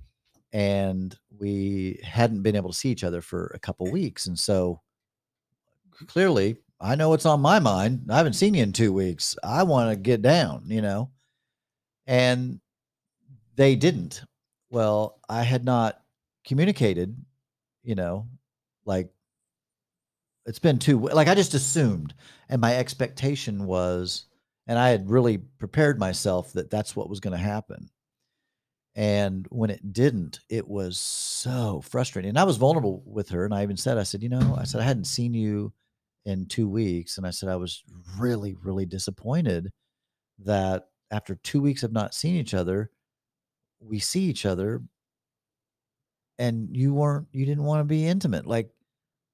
[0.51, 4.27] and we hadn't been able to see each other for a couple weeks.
[4.27, 4.81] And so
[6.07, 8.07] clearly I know what's on my mind.
[8.09, 9.35] I haven't seen you in two weeks.
[9.43, 11.09] I want to get down, you know.
[12.05, 12.59] And
[13.55, 14.23] they didn't.
[14.69, 16.01] Well, I had not
[16.45, 17.15] communicated,
[17.83, 18.27] you know,
[18.85, 19.11] like
[20.45, 22.13] it's been we- like I just assumed
[22.49, 24.25] and my expectation was
[24.65, 27.89] and I had really prepared myself that that's what was going to happen.
[28.95, 32.29] And when it didn't, it was so frustrating.
[32.29, 34.63] And I was vulnerable with her and I even said I said, "You know, I
[34.63, 35.73] said I hadn't seen you
[36.25, 37.17] in two weeks.
[37.17, 37.83] And I said, I was
[38.19, 39.71] really, really disappointed
[40.39, 42.91] that after two weeks of not seeing each other,
[43.79, 44.81] we see each other
[46.39, 48.69] and you weren't you didn't want to be intimate like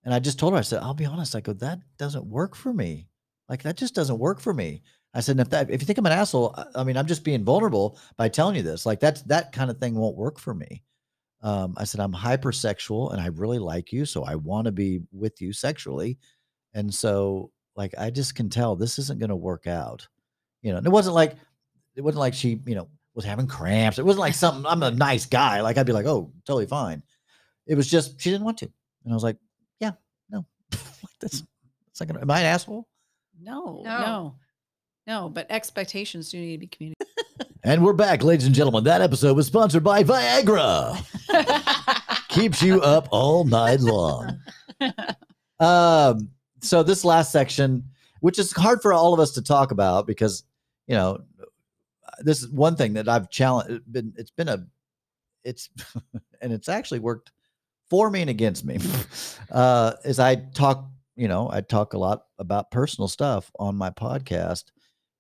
[0.04, 2.56] and i just told her i said i'll be honest i go that doesn't work
[2.56, 3.08] for me.
[3.50, 4.82] Like that just doesn't work for me.
[5.14, 7.24] I said if that if you think i'm an asshole I- i mean i'm just
[7.24, 10.54] being vulnerable by telling you this like that's that kind of thing won't work for
[10.54, 10.84] me.
[11.42, 15.02] Um, i said i'm hypersexual and i really like you so i want to be
[15.12, 16.18] with you sexually.
[16.74, 20.08] And so like i just can tell this isn't going to work out
[20.62, 21.36] you know and it wasn't like
[21.96, 24.00] it wasn't like she you know was having cramps.
[24.00, 25.62] It wasn't like something i'm a nice guy.
[25.62, 27.04] Like i'd be like oh totally fine.
[27.68, 28.66] It was just she didn't want to.
[29.04, 29.38] And i was like
[29.80, 29.92] yeah
[30.30, 30.46] no.
[30.72, 31.44] Like that's
[31.92, 32.88] it's like am i an asshole?
[33.42, 34.00] No, No.
[34.00, 34.36] no,
[35.08, 35.30] no.
[35.30, 37.08] But expectations do need to be communicated.
[37.64, 38.84] and we're back ladies and gentlemen.
[38.86, 40.98] That episode was sponsored by viagra.
[42.30, 44.40] Keeps you up all night long.
[45.60, 46.30] Um
[46.62, 47.84] so this last section
[48.22, 50.44] which is hard for all of us to talk about because
[50.88, 51.20] you know
[52.20, 54.66] this is one thing that i've challenged been it's been a
[55.44, 55.70] it's
[56.42, 57.32] and it's actually worked
[57.90, 58.78] for me and against me
[59.52, 63.90] uh is i talk you know i talk a lot about personal stuff on my
[63.90, 64.66] podcast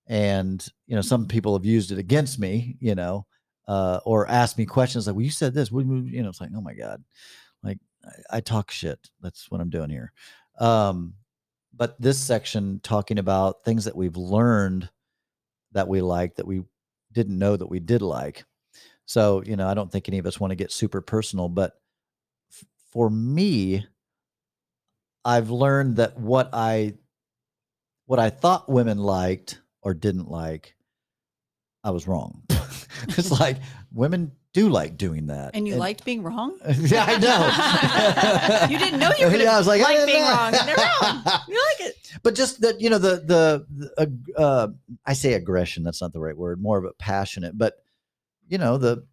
[0.07, 3.25] and you know some people have used it against me you know
[3.67, 6.49] uh or asked me questions like well you said this you you know it's like
[6.55, 7.03] oh my god.
[7.61, 9.09] Like I, I talk shit.
[9.21, 10.11] That's what i'm doing here.
[10.59, 11.13] Um
[11.75, 14.89] but this section talking about things that we've learned
[15.71, 16.63] that we like that we
[17.13, 18.43] didn't know that we did like.
[19.05, 21.73] So you know i don't think any of us want to get super personal but
[22.51, 23.85] f- for me
[25.25, 26.93] i've learned that what i
[28.05, 30.75] what i thought women liked or didn't like
[31.83, 32.43] i was wrong.
[33.09, 33.57] It's like
[33.91, 36.57] women do like doing that And you liked being wrong?
[36.77, 40.21] yeah i know You didn't know you were yeah, i was like I like being
[40.21, 40.29] know.
[40.31, 40.53] wrong.
[40.53, 41.23] and They're wrong.
[41.47, 41.95] You like it.
[42.23, 43.65] but just that you know the the,
[43.97, 44.67] the uh,
[45.05, 45.83] I say aggression.
[45.83, 46.61] That's not the right word.
[46.61, 47.73] More of a passionate, but
[48.47, 49.05] you know the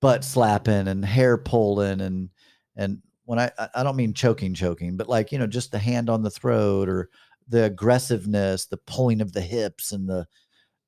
[0.00, 2.28] butt slapping and hair pulling and
[2.76, 6.10] and when I- I don't mean choking choking, but like you know just the hand
[6.10, 7.08] on the throat or
[7.48, 10.26] the aggressiveness, the pulling of the hips and the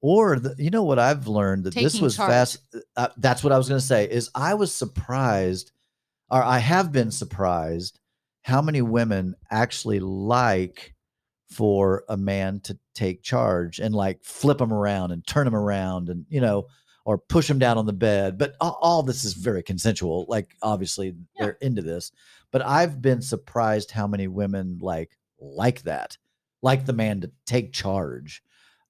[0.00, 2.30] or the, you know what I've learned that this was charge.
[2.30, 2.58] fast.
[2.96, 4.08] Uh, that's what I was going to say.
[4.10, 5.72] Is I was surprised,
[6.30, 7.98] or I have been surprised,
[8.42, 10.94] how many women actually like
[11.50, 16.08] for a man to take charge and like flip him around and turn him around
[16.08, 16.66] and you know
[17.04, 20.56] or push him down on the bed but all, all this is very consensual like
[20.62, 21.44] obviously Yeah.
[21.44, 22.10] they're into this
[22.50, 26.18] but i've been surprised how many women like like that
[26.62, 28.42] like the man to take charge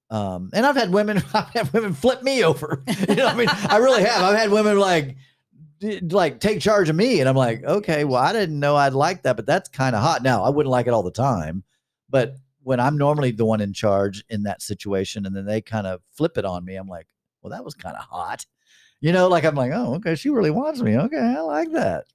[0.09, 2.83] um and i've had women i've had women flip me over.
[3.09, 4.23] You know i mean i really have.
[4.23, 5.17] I've had women like
[6.09, 9.21] like take charge of me and i'm like okay well i didn't know i'd like
[9.23, 10.43] that but that's kind of hot now.
[10.43, 11.63] I wouldn't like it all the time.
[12.09, 15.85] But when i'm normally the one in charge in that situation and then they kind
[15.87, 17.07] of flip it on me i'm like
[17.41, 18.45] well that was kind of hot.
[19.01, 20.97] You know like i'm like oh okay she really wants me.
[20.97, 22.05] Okay i like that.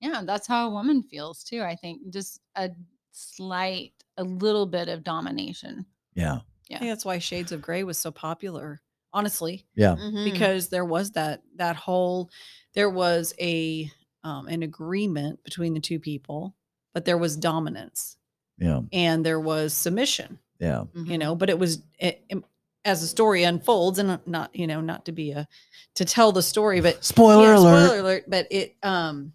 [0.00, 1.62] Yeah, that's how a woman feels too.
[1.62, 2.70] I think just a
[3.12, 5.86] slight, a little bit of domination.
[6.14, 8.80] yeah I think that's why Shades of Grey was so popular.
[9.14, 10.24] Honestly, yeah Mhm.
[10.24, 12.30] because there was that that whole
[12.74, 13.90] there was a
[14.24, 16.54] um, an agreement between the two people,
[16.94, 18.16] but there was dominance
[18.58, 20.38] yeah and there was submission.
[20.60, 21.18] yeah you Mhm.
[21.18, 22.42] know but it was it, it-
[22.84, 25.46] as the story unfolds and not you know not to be a
[25.94, 29.32] to tell the story but spoiler yeah, alert spoiler alert but it um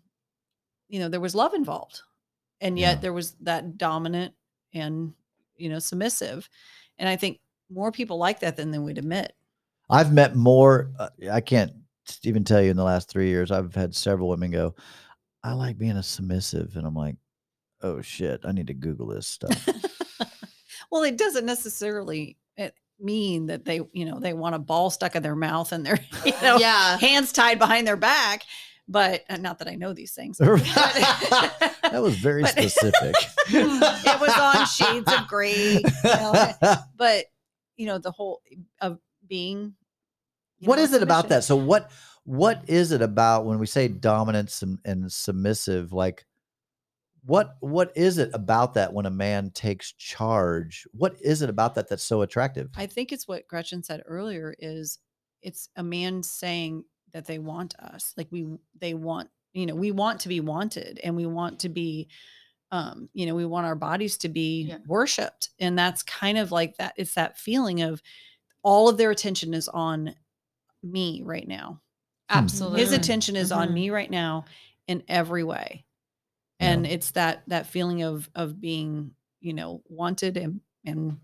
[0.90, 2.02] you know there was love involved
[2.62, 3.02] and yet Yeah.
[3.02, 4.34] there was that dominant
[4.74, 5.14] and
[5.56, 6.50] you know submissive
[7.00, 9.34] and i think more people like that than than we'd admit
[9.90, 10.92] I've met more.
[11.00, 11.72] Uh, I can't
[12.24, 13.52] even tell you in the last three years.
[13.52, 14.76] I've had several women go,
[15.44, 17.16] "I like being a submissive," and I'm like,
[17.82, 19.68] "Oh shit, I need to Google this stuff."
[20.92, 22.70] well it doesn't necessarily eh,
[23.00, 26.00] mean that they you know they want a ball stuck in their mouth and their
[26.26, 26.98] you know yeah.
[26.98, 28.44] hands tied behind their back
[28.88, 30.38] but uh, not that i know these things
[31.92, 33.16] that was very specific.
[33.50, 35.82] it was on Shades of Grey.
[36.04, 36.54] know,
[36.98, 37.26] but
[37.76, 38.42] you know the whole
[38.82, 39.74] of being
[40.60, 41.44] you what know, is it about that?
[41.44, 41.92] So what
[42.24, 45.94] what is it about when we say dominance and, and submissive?
[45.94, 46.26] Like
[47.26, 50.88] what what is it about that when a man takes charge?
[50.94, 52.70] What is it about that that's so attractive?
[52.76, 55.00] i think it's what gretchen said earlier is
[55.42, 56.84] it's a man saying
[57.18, 58.46] that they want us like we
[58.80, 62.08] they want you know we want to be wanted and we want to be
[62.72, 64.78] um you know we want our bodies to be Yeah.
[64.86, 68.04] worshiped and that's kind of like that it's that feeling of
[68.62, 70.14] all of their attention is on
[70.84, 71.82] me right now
[72.30, 72.38] Hmm.
[72.40, 72.82] Absolutely.
[72.82, 73.74] his attention is on Mhm.
[73.74, 74.46] me right now
[74.88, 75.86] in every way
[76.60, 76.74] Yeah.
[76.74, 81.18] and it's that that feeling of of being you know wanted and and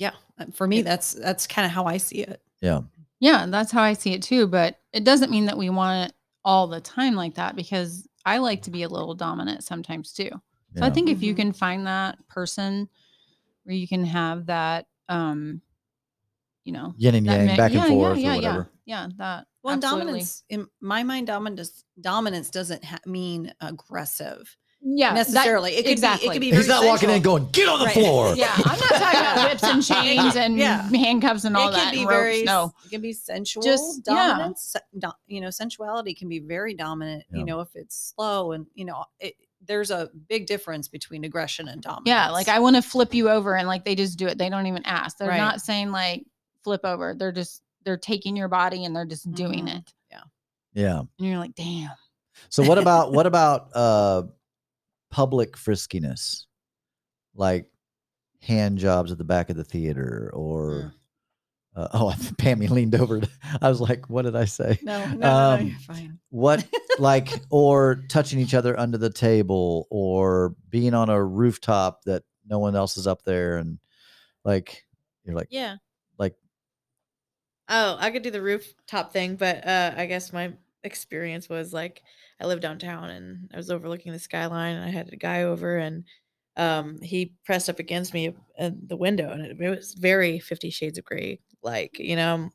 [0.00, 0.14] yeah
[0.52, 2.80] for me that's that's kind of how i see it Yeah.
[3.20, 4.46] Yeah, that's how I see it too.
[4.46, 8.38] But it doesn't mean that we want it all the time like that because I
[8.38, 10.30] like to be a little dominant sometimes too.
[10.76, 10.92] So I Yeah.
[10.94, 11.36] think if you Mhm.
[11.36, 12.88] can find that person
[13.64, 15.62] where you can have that, um,
[16.64, 18.70] you know, yin and yang, mi- back yeah, and forth yeah, or yeah, whatever.
[18.86, 19.46] Yeah, yeah, that.
[19.62, 20.06] Well, absolutely.
[20.06, 25.72] dominance in my mind, dominance dominance doesn't ha- mean aggressive yeah, that- necessarily.
[25.72, 26.28] it could exactly.
[26.28, 26.30] be.
[26.30, 26.50] It could be.
[26.56, 27.94] He's very not walking in going, get on the Right.
[27.94, 28.34] floor.
[28.34, 30.82] yeah, I'm not talking about whips and chains and Yeah.
[30.88, 31.82] handcuffs and all it that.
[31.84, 32.42] can be ropes, very.
[32.42, 32.72] no.
[32.84, 33.62] It can be sensual.
[33.62, 34.14] Just- yeah.
[34.28, 34.62] dominance.
[34.62, 37.24] se- do- you know, sensuality can be very dominant.
[37.30, 37.38] Yeah.
[37.40, 39.34] You know, if it's slow and you know, it,
[39.66, 42.06] there's a big difference between aggression and dominance.
[42.06, 44.38] Yeah, like I want to flip you over and like they just do it.
[44.38, 45.18] They don't even ask.
[45.18, 45.36] They're Right.
[45.38, 46.24] not saying like
[46.64, 47.14] flip over.
[47.14, 49.78] They're just they're taking your body and they're just doing Mhm.
[49.78, 49.92] it.
[50.10, 50.20] Yeah.
[50.72, 50.98] Yeah.
[51.00, 51.90] And you're like, damn.
[52.48, 54.22] So what about what about uh
[55.10, 56.46] public friskiness?
[57.34, 57.66] Like
[58.42, 60.92] hand jobs at the back of the theater or
[61.76, 63.28] uh, oh Pammy leaned over to,
[63.60, 64.78] I was like, what did I say?
[64.82, 66.18] No, no, no, no, Um, you're fine.
[66.30, 66.66] What
[66.98, 72.58] like or touching each other under the table or being on a rooftop that no
[72.58, 73.78] one else is up there and
[74.44, 74.84] like
[75.24, 75.76] you're like Yeah.
[76.18, 76.36] Like-
[77.68, 80.52] oh, I could do the rooftop thing, but uh I guess my
[80.84, 82.02] experience was like
[82.40, 85.76] I lived downtown and I was overlooking the skyline and I had a guy over
[85.76, 86.04] and
[86.56, 90.70] um he pressed up against me at the window and it, it was very 50
[90.70, 92.50] shades of gray like, you know.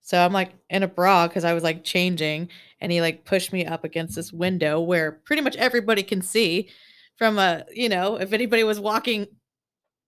[0.00, 2.48] So I'm like in a bra cuz I was like changing
[2.80, 6.70] and he like pushed me up against this window where pretty much everybody can see
[7.16, 9.26] from a, you know, if anybody was walking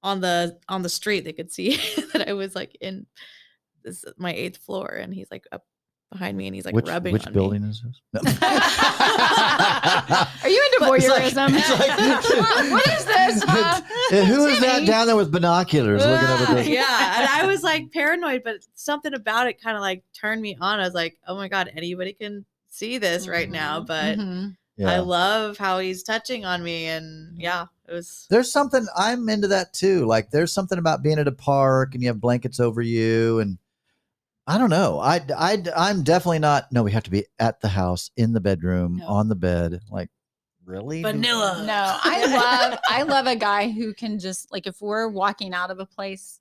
[0.02, 1.76] on the on the street they could see
[2.12, 3.06] that I was like in
[3.82, 5.64] this my eighth floor and he's like up
[6.10, 8.00] behind me and he's like which rubbing which on building is this?
[8.12, 8.20] No.
[10.42, 11.48] Are you into It's like- voyeurism?
[11.58, 13.42] it's like- what is this?
[13.46, 13.80] huh?
[14.24, 17.92] Who is that down there with binoculars looking over Ah, yeah and I was like
[17.92, 21.36] paranoid but something about it kind of like turned me on I was like oh
[21.36, 24.56] my god anybody can see this right now Mhm, but Mhm.
[24.78, 24.90] Yeah.
[24.92, 29.48] I love how he's touching on me and yeah it was there's something I'm into
[29.48, 30.04] that too.
[30.04, 33.56] Like there's something about being at a park and you have blankets over you and
[34.46, 35.00] I don't know.
[35.00, 38.40] I I I'm definitely not no, we have to be at the house in the
[38.40, 39.06] bedroom No.
[39.08, 39.80] on the bed.
[39.90, 40.08] Like
[40.64, 41.02] really?
[41.02, 42.26] vanilla No, I
[42.70, 45.86] love I love a guy who can just like if we're walking out of a
[45.86, 46.40] place,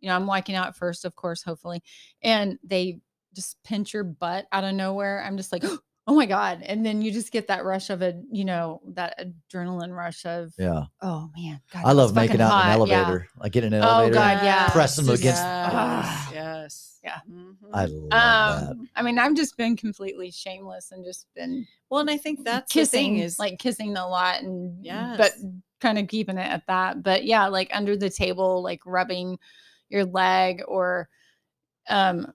[0.00, 1.82] you know, I'm walking out first, of course, hopefully,
[2.22, 2.98] and they
[3.34, 5.22] just pinch your butt out of nowhere.
[5.24, 5.64] I'm just like,
[6.06, 9.18] oh my god, and then you just get that rush of a, you know, that
[9.50, 10.84] adrenaline rush of, Yeah.
[11.00, 12.88] oh man, God, I love making fucking out in an hot.
[12.88, 12.96] Yeah.
[12.98, 13.28] elevator.
[13.38, 14.14] Like getting in an Oh, elevator.
[14.14, 14.68] God, yeah.
[14.68, 16.30] Press them Just- against Yes, Ah.
[16.34, 16.90] yes.
[17.02, 17.20] Yeah.
[17.30, 17.54] Mhm.
[17.72, 18.68] I love that.
[18.70, 22.44] Um, I mean, I've just been completely shameless and just been well, and I think
[22.44, 25.32] that's the kissing thing is like kissing a lot and yeah but
[25.80, 29.38] kind of keeping it at that but yeah like under the table like rubbing
[29.90, 31.08] your leg or
[31.90, 32.32] um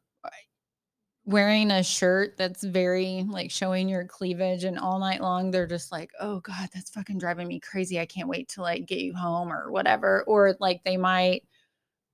[1.30, 5.92] wearing a shirt that's very like showing your cleavage and all night long they're just
[5.92, 9.14] like oh god that's fucking driving me crazy i can't wait to like get you
[9.14, 11.44] home or whatever or like they might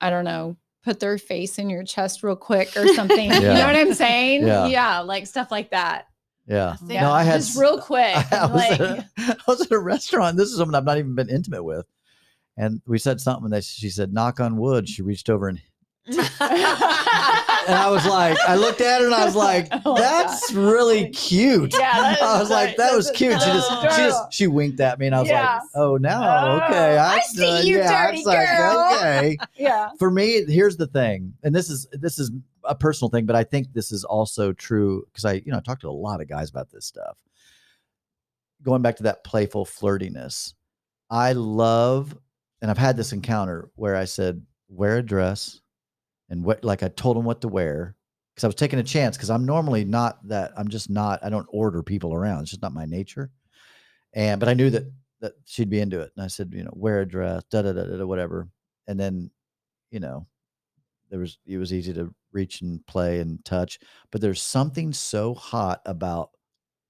[0.01, 3.65] i don't know put their face in your chest real quick or something you know
[3.65, 4.67] what i'm saying Yeah.
[4.67, 6.07] yeah like stuff like that
[6.45, 6.75] Yeah.
[6.79, 8.81] Oh, think- No, I had just real quick I and, was, like at
[9.17, 10.35] a, I was at a restaurant.
[10.37, 11.87] This is someone I've not even been intimate with.
[12.57, 14.87] And we said something that she said, knock on wood.
[14.87, 15.59] She reached over and
[17.67, 21.09] and I was like, I looked at her and I was like, Oh that's really
[21.09, 21.73] cute.
[21.77, 23.39] Yeah, I was like, that was cute.
[23.41, 25.55] She just, she just, she winked at me and I was Yeah.
[25.55, 26.93] like, oh, now, oh, okay.
[26.97, 28.89] Oh, I uh, see you, yeah, dirty it's like, girl.
[28.95, 29.37] okay.
[29.57, 32.31] yeah For me, here's the thing, and this is this is
[32.63, 35.61] a personal thing, but I think this is also true because I, you know, I
[35.61, 37.17] talked to a lot of guys about this stuff.
[38.63, 40.53] Going back to that playful flirtiness,
[41.09, 42.17] I love,
[42.61, 45.61] and I've had this encounter where I said, wear a dress,
[46.29, 47.95] and what, like I told him what to wear
[48.35, 48.87] because I was taking a mm-hmm.
[48.87, 50.51] chance because I'm normally not that.
[50.57, 51.23] I'm just not.
[51.23, 52.41] I don't order people around.
[52.41, 53.31] It's just not my nature.
[54.13, 54.95] And but I knew that mm-hmm.
[55.21, 57.71] that she'd be into it, and I said, you know, wear a dress, da da
[57.71, 58.49] da da, da whatever.
[58.87, 59.31] And then,
[59.91, 60.27] you know,
[61.09, 63.79] there was it was easy to reach and play and touch,
[64.11, 66.31] but there's something so hot about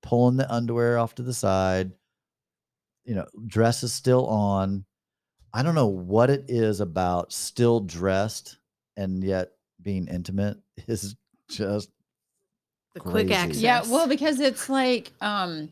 [0.01, 1.91] pulling the underwear off to the side.
[3.03, 4.85] You know, dress is still on.
[5.53, 8.57] I don't know what it is about still dressed
[8.97, 9.49] and yet
[9.81, 10.57] being intimate
[10.87, 11.15] is
[11.49, 11.89] just
[12.93, 13.33] the quick Crazy.
[13.33, 15.69] access yeah well because it's like um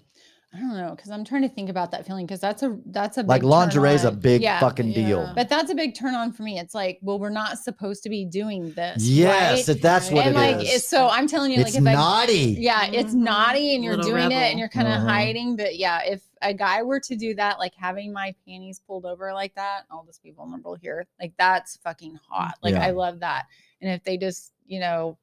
[0.53, 3.17] i don't know because i'm trying to think about that feeling because that's a that's
[3.17, 4.59] a like big turn lingerie is a big yeah.
[4.59, 5.31] fucking deal.
[5.33, 8.09] But that's a big turn on for me it's like well we're not supposed to
[8.09, 9.81] be doing this Yes, right?
[9.81, 10.87] that's what and it like is.
[10.87, 12.57] so i'm telling you it's like if I, naughty.
[12.59, 13.19] yeah it's Mhm.
[13.23, 15.07] naughty and you're Little doing it and you're kind of Uh-huh.
[15.07, 19.05] hiding but yeah if a guy were to do that like having my panties pulled
[19.05, 22.85] over like that i'll just be vulnerable here like that's fucking hot like Yeah.
[22.85, 23.45] i love that
[23.81, 25.17] and if they just you know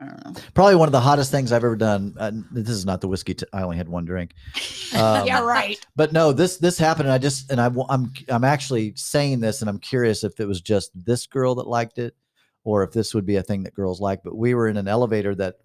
[0.00, 0.40] I don't know.
[0.54, 2.14] Probably one of the hottest things I've ever done.
[2.18, 3.32] Uh, this is not the whiskey.
[3.32, 4.34] T- I only had one drink.
[4.96, 5.84] Um, yeah, right.
[5.96, 7.06] But no, this this happened.
[7.08, 10.46] And I just and I, I'm I'm actually saying this, and I'm curious if it
[10.46, 12.14] was just this girl that liked it,
[12.62, 14.22] or if this would be a thing that girls like.
[14.22, 15.56] But we were in an elevator that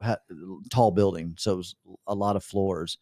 [0.00, 0.18] had
[0.70, 1.76] tall building, so it was
[2.08, 2.98] a lot of floors,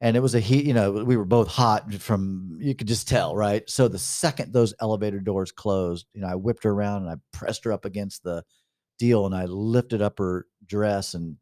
[0.00, 0.64] and it was a heat.
[0.64, 3.68] You know, we were both hot from you could just tell, right?
[3.68, 7.16] So the second those elevator doors closed, you know, I whipped her around and I
[7.32, 8.44] pressed her up against the
[8.98, 11.36] deal, and I lifted up her dress and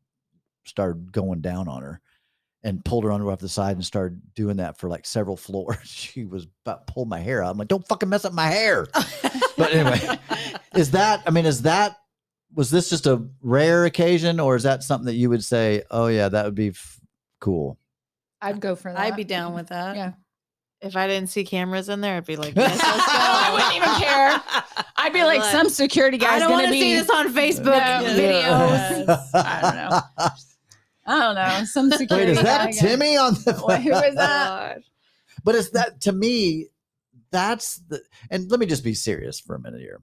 [0.65, 2.01] started going down on her
[2.65, 5.89] and pulled her under off the side and started doing that for like several floors.
[5.89, 7.53] She was about pull my hair out.
[7.53, 8.87] I'm like, don't fucking mess up my hair.
[9.57, 10.19] But anyway,
[10.75, 11.97] is that, I mean, is that,
[12.55, 16.07] was this just a rare occasion or is that something that you would say, oh
[16.07, 17.01] yeah, that would be f-
[17.41, 17.79] cool?
[18.41, 19.01] I'd go for that.
[19.01, 19.97] I'd be down with that.
[19.97, 20.13] Yeah.
[20.81, 22.93] If I didn't see cameras in there, I'd be like, yes, let's go.
[23.13, 24.85] I wouldn't even care.
[24.97, 26.37] I'd be like, Like, some security guy.
[26.37, 26.81] I don't want to be.
[26.81, 28.09] see this on Facebook No.
[28.09, 29.29] videos.
[29.35, 30.29] I don't know.
[31.07, 31.65] I don't know.
[31.65, 32.33] Some security.
[32.33, 32.71] Wait, security.
[32.71, 34.79] is that guy- Timmy on the Wait, who is that?
[35.45, 36.69] But it's that to me,
[37.31, 38.01] that's the
[38.31, 40.01] and let me just be serious for a minute here.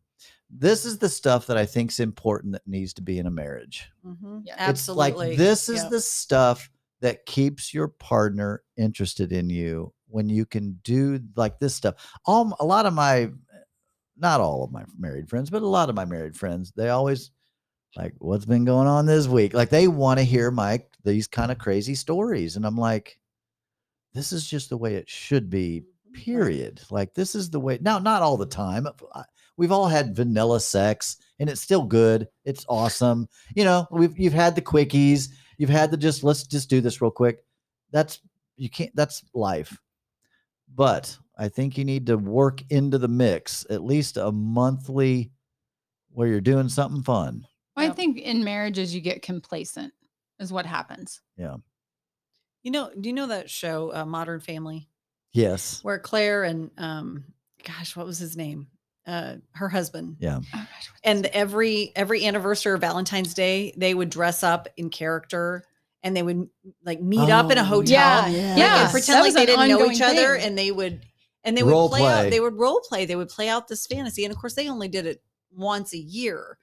[0.50, 3.32] This is the stuff that I think is important that needs to be in a
[3.32, 3.90] marriage.
[4.06, 4.42] Mhm.
[4.46, 4.56] Yeah.
[4.58, 5.08] Absolutely.
[5.10, 5.92] It's like this is Yep.
[5.92, 6.70] the stuff
[7.06, 11.94] that keeps your partner interested in you when you can do like this stuff.
[12.26, 13.30] All a lot of my
[14.18, 17.30] not all of my married friends, but a lot of my married friends, they always
[17.96, 19.54] like what's been going on this week?
[19.54, 23.20] Like they want to hear my these kind of crazy stories and I'm like
[24.16, 25.84] this is just the way it should be
[26.14, 28.88] period like this is the way now not all the time
[29.58, 34.34] we've all had vanilla sex and it's still good it's awesome you know we've you've
[34.34, 35.28] had the quickies
[35.58, 37.44] you've had to just let's just do this real quick
[37.92, 38.20] that's
[38.58, 39.78] you can't that's life
[40.74, 45.32] but i think you need to work into the mix at least a monthly
[46.12, 47.46] where you're doing something fun
[47.78, 49.94] I think in marriages you get complacent,
[50.40, 51.22] is what happens.
[51.38, 51.58] Yeah.
[52.64, 54.88] You know, do you know that show, uh, Modern Family,
[55.34, 57.26] yes where Claire and um,
[57.64, 58.68] gosh, what was his name?
[59.08, 60.18] Uh, her husband.
[60.20, 60.68] yeah Oh,
[61.04, 65.64] And every every anniversary or Valentine's Day, they would dress up in character
[66.02, 66.50] and they would
[66.84, 67.88] like meet up in a Oh, hotel.
[67.88, 68.82] Yeah, like, yeah.
[68.84, 71.02] and pretend That like they didn't know ongoing each other, and they would
[71.44, 72.26] and they would Role play, play.
[72.26, 72.30] out.
[72.32, 73.06] They would role play.
[73.06, 75.22] They would play out this fantasy, and of course, they only did it
[75.52, 76.58] once a year,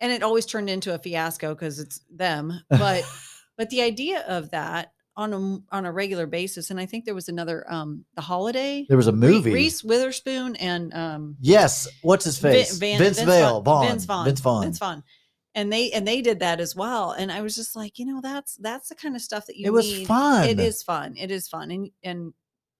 [0.00, 2.52] and it always turned into a fiasco because it's them.
[2.68, 3.04] But
[3.56, 7.04] but the idea of that on a m- on a regular basis, and I think
[7.04, 8.86] there was another um the holiday.
[8.88, 13.20] there was a movie Reese Witherspoon and um yes what's his Vin- face Van- vince,
[13.20, 14.24] vale vaughn Vince Vaughn.
[14.24, 15.02] vince vaughn Vince Vaughn.
[15.54, 17.12] And they and they did that as well.
[17.12, 19.66] And I was just like, you know, that's that's the kind of stuff that you
[19.66, 20.06] it was need.
[20.06, 21.16] fun It is fun.
[21.16, 21.70] It is fun.
[21.72, 22.32] And and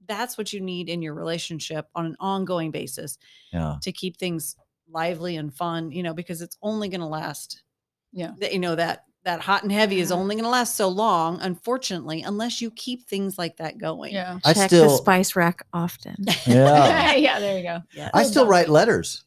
[0.07, 3.19] that's what you need in your relationship on an ongoing basis
[3.53, 4.55] yeah to keep things
[4.91, 7.65] lively and fun, you know, because it's only going to last
[8.13, 8.33] Yeah.
[8.39, 11.39] that you know that that hot and heavy is only going to last so long,
[11.43, 14.15] unfortunately, unless you keep things like that going.
[14.15, 14.39] Yeah.
[14.43, 16.17] I Check still- the spice rack often.
[16.47, 17.81] yeah yeah, there you go.
[17.95, 18.11] Yeah.
[18.15, 19.25] I still write letters.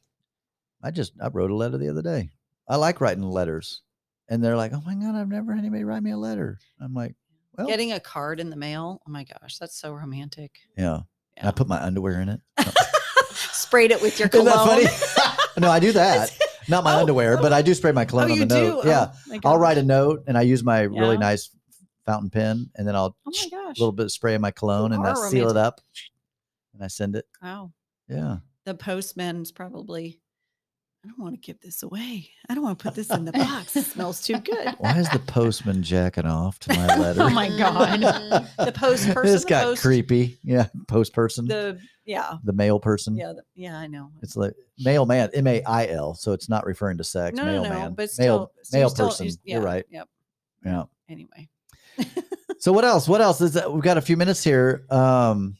[0.84, 2.32] I just I wrote a letter the other day.
[2.68, 3.82] I like writing letters,
[4.28, 6.96] and they're like, "Oh my god, I've never had anybody write me a letter." I'm
[6.96, 7.14] like,
[7.56, 9.02] "Well, Getting a card in the mail.
[9.08, 10.58] Oh my gosh, that's so romantic.
[10.76, 11.02] yeah."
[11.38, 12.40] And I put my underwear in it.
[13.34, 14.82] Sprayed it with your Isn't cologne.
[14.84, 15.62] that funny?
[15.62, 16.36] no, I do that.
[16.72, 17.56] Not my Oh, underwear, but oh.
[17.56, 18.84] I do spray my Oh, cologne on you the note.
[18.84, 18.90] do?
[18.90, 21.50] Yeah, Oh, I'll write a note, and I use my really nice
[22.06, 25.06] fountain pen, and then I'll Oh a little bit of spray in my cologne, and
[25.06, 25.82] I seal it up,
[26.74, 27.26] and I send it.
[27.44, 27.74] Wow.
[28.08, 28.38] Yeah.
[28.66, 30.21] The postman's probably.
[31.04, 32.30] I don't want to give this away.
[32.48, 33.76] I don't want to put this in the box.
[33.76, 34.76] It smells too good.
[34.78, 37.24] Why is the postman jacking off to my letter?
[37.24, 38.02] Oh my God.
[38.60, 39.24] The post person.
[39.34, 40.38] this got post, creepy.
[40.44, 41.48] Yeah, post person.
[41.48, 43.16] The yeah the mail person.
[43.16, 44.12] yeah the, yeah I know.
[44.22, 46.14] It's like mailman, M A I L.
[46.14, 47.36] So it's not referring to sex.
[47.36, 47.80] No no mailman.
[47.80, 47.90] no.
[47.92, 49.28] But still, mail, so you mail still- you person.
[49.28, 49.86] s- You're right.
[49.90, 50.08] Yep.
[50.66, 50.84] Yeah.
[51.10, 51.50] Anyway.
[52.60, 53.08] So what else?
[53.08, 53.74] What else is that?
[53.74, 54.86] We've got a few minutes here.
[54.92, 55.58] Um,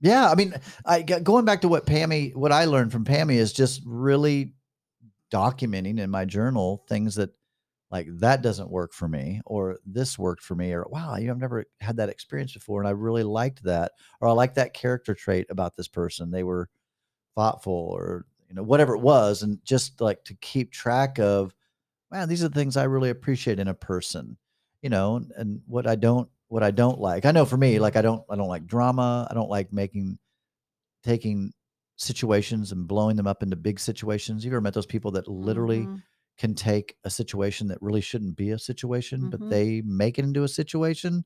[0.00, 0.54] yeah, I mean,
[0.84, 4.52] I going back to what Pammy, what I learned from Pammy is just really
[5.32, 7.30] documenting in my journal things that
[7.90, 11.32] like that doesn't work for me or this worked for me or wow you know,
[11.32, 14.74] i've never had that experience before and i really liked that or i like that
[14.74, 16.30] character trait about this person.
[16.30, 16.68] They were
[17.34, 21.54] thoughtful or you know whatever it was and just like to keep track of
[22.10, 24.36] man these are the things i really appreciate in a person
[24.82, 27.78] you know and, and what i don't what i don't like i know for me
[27.78, 30.18] like i don't i don't like drama i don't like making
[31.02, 31.52] taking
[31.96, 35.80] situations and blowing them up into big situations you ever met those people that literally
[35.80, 36.02] Mhm.
[36.36, 39.30] can take a situation that really shouldn't be a situation, Mhm.
[39.32, 41.24] but they make it into a situation.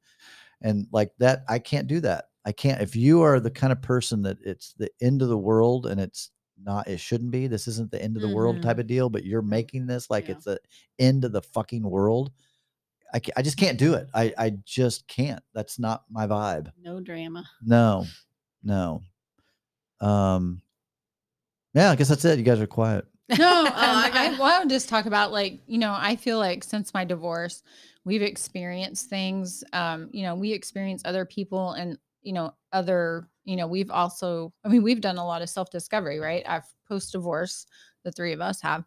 [0.62, 2.26] And like that, I can't do that.
[2.46, 2.80] I can't.
[2.80, 6.00] If you are the kind of person that it's the end of the world and
[6.00, 6.30] it's
[6.62, 7.46] not it shouldn't be.
[7.46, 8.62] This isn't the end of the world Mhm.
[8.62, 10.36] type of deal, but you're making this like Yeah.
[10.36, 10.60] it's the
[10.98, 12.32] end of the fucking world.
[13.14, 14.08] I, I just can't do it.
[14.14, 15.42] I, I just can't.
[15.54, 16.70] That's not my vibe.
[16.82, 17.44] No drama.
[17.62, 18.06] No,
[18.62, 19.02] no.
[20.00, 20.62] Um,
[21.74, 22.38] yeah, I guess that's it.
[22.38, 23.06] You guys are quiet.
[23.38, 26.16] No, um, I I, got- well, I would just talk about like you know I
[26.16, 27.62] feel like since my divorce,
[28.04, 29.64] we've experienced things.
[29.72, 33.28] Um, you know, we experience other people and you know other.
[33.44, 34.52] You know, we've also.
[34.64, 36.42] I mean, we've done a lot of self discovery, right?
[36.46, 37.64] I've post divorce.
[38.04, 38.84] The three of us have.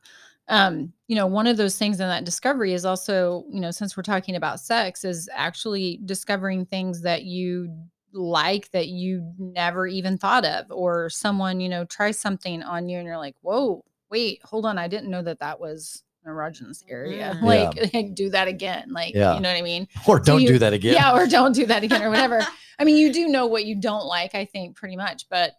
[0.48, 3.98] Um, you know, one of those things in that discovery is also, you know, since
[3.98, 7.74] we're talking about sex, is actually discovering things that you
[8.14, 12.98] like that you never even thought of, or someone, you know, tries something on you
[12.98, 16.84] and you're like, whoa, wait, hold on, I didn't know that that was an erogenous
[16.88, 17.38] area.
[17.40, 17.42] Mm.
[17.44, 18.92] Like, like, do that again.
[18.92, 19.36] Like, Yeah.
[19.36, 19.88] you know what I mean?
[20.08, 20.94] Or don't you- do that again.
[20.94, 22.46] Yeah, or don't do that again or whatever.
[22.80, 25.54] I mean, you do know what you don't like, I think, pretty much, but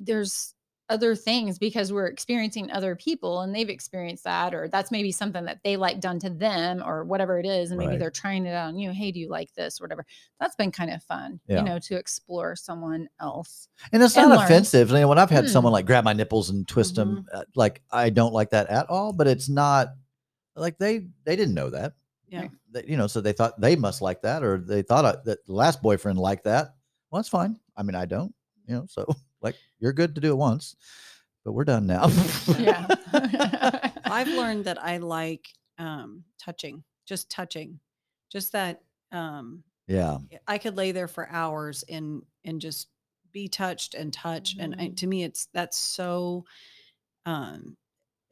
[0.00, 0.54] there's
[0.92, 5.44] other things because we're experiencing other people and they've experienced that, or that's maybe something
[5.46, 7.70] that they like done to them or whatever it is.
[7.70, 7.98] And maybe Right.
[7.98, 8.90] they're trying it on you.
[8.92, 9.80] Hey, do you like this?
[9.80, 10.04] Or Whatever.
[10.38, 11.58] That's been kind of fun, Yeah.
[11.58, 13.68] you know, to explore someone else.
[13.92, 14.44] And it's and not learn.
[14.44, 14.90] offensive.
[14.90, 15.50] You know, when I've had Mm.
[15.50, 18.88] someone like grab my nipples and twist them, uh, like I don't like that at
[18.90, 19.12] all.
[19.12, 19.88] But it's not
[20.54, 21.94] like they they didn't know that.
[22.28, 22.48] Yeah.
[22.70, 25.44] They- you know, so they thought they must like that, or they thought I, that
[25.46, 26.74] the last boyfriend liked that.
[27.10, 27.58] Well, that's fine.
[27.76, 28.34] I mean, I don't.
[28.66, 29.06] You know, so
[29.42, 30.76] like you're good to do it once,
[31.44, 32.08] but we're done now.
[32.58, 32.86] Yeah.
[34.04, 35.46] I've learned that I like
[35.78, 37.80] um, touching, just touching,
[38.30, 40.18] just that um, yeah.
[40.46, 42.88] I could lay there for hours and and just
[43.32, 44.56] be touched and touch.
[44.58, 46.44] And I, to me, it's that's so.
[47.26, 47.76] Um,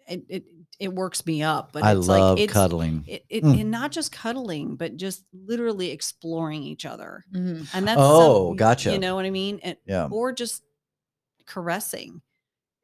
[0.09, 0.45] it it
[0.81, 3.05] it works me up, but I it's love like it's, cuddling.
[3.07, 3.61] It, it Mm.
[3.61, 7.69] and not just cuddling, but just literally exploring each other, Mhm.
[7.73, 8.93] and that's Oh, some- gotcha.
[8.93, 9.61] You know what I mean?
[9.63, 10.09] And, Yeah.
[10.11, 10.63] or just
[11.51, 12.23] caressing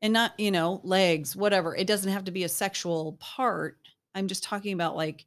[0.03, 1.75] and not you know legs whatever.
[1.75, 3.79] It doesn't have to be a sexual part.
[4.15, 5.25] I'm just talking about like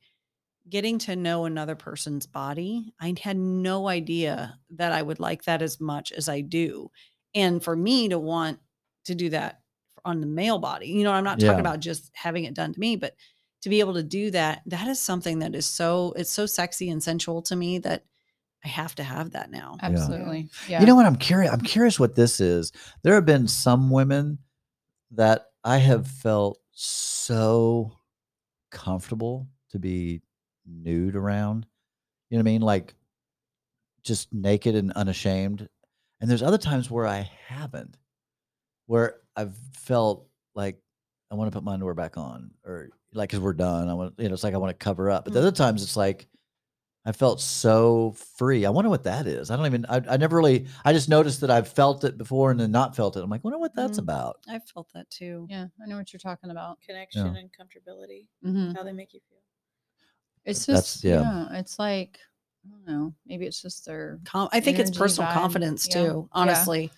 [0.70, 2.94] getting to know another person's body.
[3.00, 6.92] I had no idea that i would like that as much as i do.
[7.34, 8.60] And for me to want
[9.06, 9.62] to do that
[10.06, 11.60] on the male body you know i'm not talking Yeah.
[11.60, 13.16] about just having it done to me but
[13.64, 16.90] to be able to do that that is something that is so it's so sexy
[16.90, 18.06] and sensual to me that
[18.64, 20.50] i have to have that now Absolutely.
[20.68, 20.82] Yeah.
[20.82, 21.06] You know what?
[21.06, 21.52] I'm curious.
[21.52, 22.72] I'm curious what this is.
[23.04, 24.40] There have been some women
[25.12, 27.98] that I have felt so
[28.72, 30.22] comfortable to be
[30.66, 31.66] nude around.
[32.30, 32.62] You know what I mean?
[32.62, 32.94] Like
[34.04, 35.68] just naked and unashamed.
[36.22, 37.98] And there's other times where I haven't,
[38.86, 40.80] where I've felt like
[41.32, 43.88] I want to put my underwear back on, or like because we're done.
[43.88, 45.24] I want, you know, it's like I want to cover up.
[45.24, 45.44] But the mm.
[45.44, 46.28] other times it's like
[47.06, 48.66] I felt so free.
[48.66, 49.50] I wonder what that is.
[49.50, 49.86] I don't even.
[49.88, 50.68] I, I never really.
[50.84, 53.24] I just noticed that I've felt it before and then not felt it.
[53.24, 54.04] I'm like, wonder what that's Mm.
[54.04, 54.38] about.
[54.50, 56.80] i felt that too yeah, I know what you're talking about.
[56.82, 58.28] Connection and comfortability.
[58.46, 58.76] Mhm.
[58.76, 59.40] How they make you feel.
[60.46, 61.22] It's That's- just yeah.
[61.22, 61.58] yeah.
[61.60, 62.20] It's like
[62.66, 63.14] I don't know.
[63.26, 65.34] Maybe it's just their Com- I think it's personal vibe.
[65.36, 66.22] confidence too, Yeah.
[66.34, 66.92] honestly.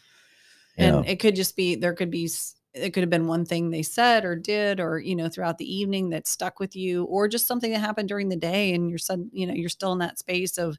[0.77, 0.97] Yeah.
[0.97, 3.69] And it could just be there could be s- it could have been one thing
[3.69, 7.27] they said or did or you know throughout the evening that stuck with you or
[7.27, 9.99] just something that happened during the day and you're sudden you know you're still in
[9.99, 10.77] that space of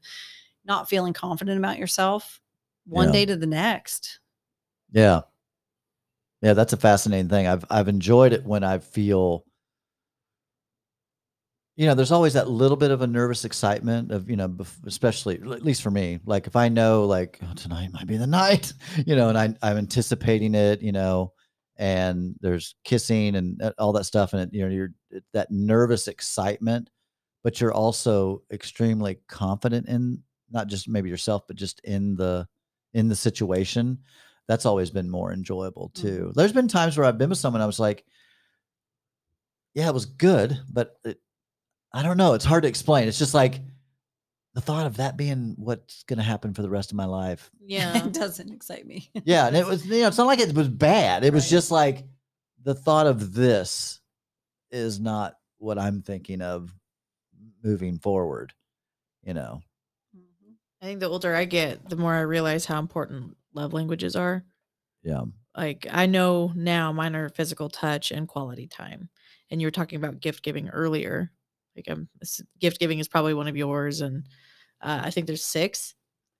[0.65, 2.39] not feeling confident about yourself
[2.85, 3.11] one Yeah.
[3.11, 4.19] day to the next.
[4.91, 5.23] Yeah.
[6.41, 7.47] Yeah, that's a fascinating thing.
[7.47, 9.45] I've I've enjoyed it when I feel
[11.75, 14.55] you know, there's always that little bit of a nervous excitement of, you know,
[14.85, 18.27] especially at least for me, like if I know like oh, tonight might be the
[18.27, 18.73] night,
[19.07, 21.33] you know, and I I'm anticipating it, you know,
[21.83, 24.93] and there's kissing and uh, all that stuff and it, you know, you're
[25.33, 26.89] that nervous excitement,
[27.43, 32.47] but you're also extremely confident in not just maybe yourself, but just in the
[32.93, 33.97] in the situation
[34.47, 36.31] that's always been more enjoyable too.
[36.35, 38.05] There's been times where I've been with someone I was like,
[39.73, 41.19] yeah, it was good, but it,
[41.93, 42.33] I don't know.
[42.33, 43.09] It's hard to explain.
[43.09, 43.59] It's just like
[44.53, 47.49] the thought of that being what's going to happen for the rest of my life.
[47.65, 48.05] Yeah.
[48.05, 49.09] it doesn't excite me.
[49.25, 51.23] Yeah, and it was you know it's not like it was bad.
[51.23, 51.49] It was Right.
[51.51, 52.03] just like
[52.63, 53.99] the thought of this
[54.71, 56.73] is not what I'm thinking of
[57.63, 58.53] moving forward.
[59.23, 59.61] You know.
[60.15, 60.53] Mhm.
[60.81, 64.43] I think the older I get, the more I realize how important love languages are.
[65.03, 65.23] Yeah.
[65.55, 69.09] Like I know now mine are physical touch and quality time.
[69.49, 71.31] And you were talking about gift giving earlier.
[71.75, 74.25] Like um, s- gift giving is probably one of yours, and
[74.81, 75.95] uh, I think there's six.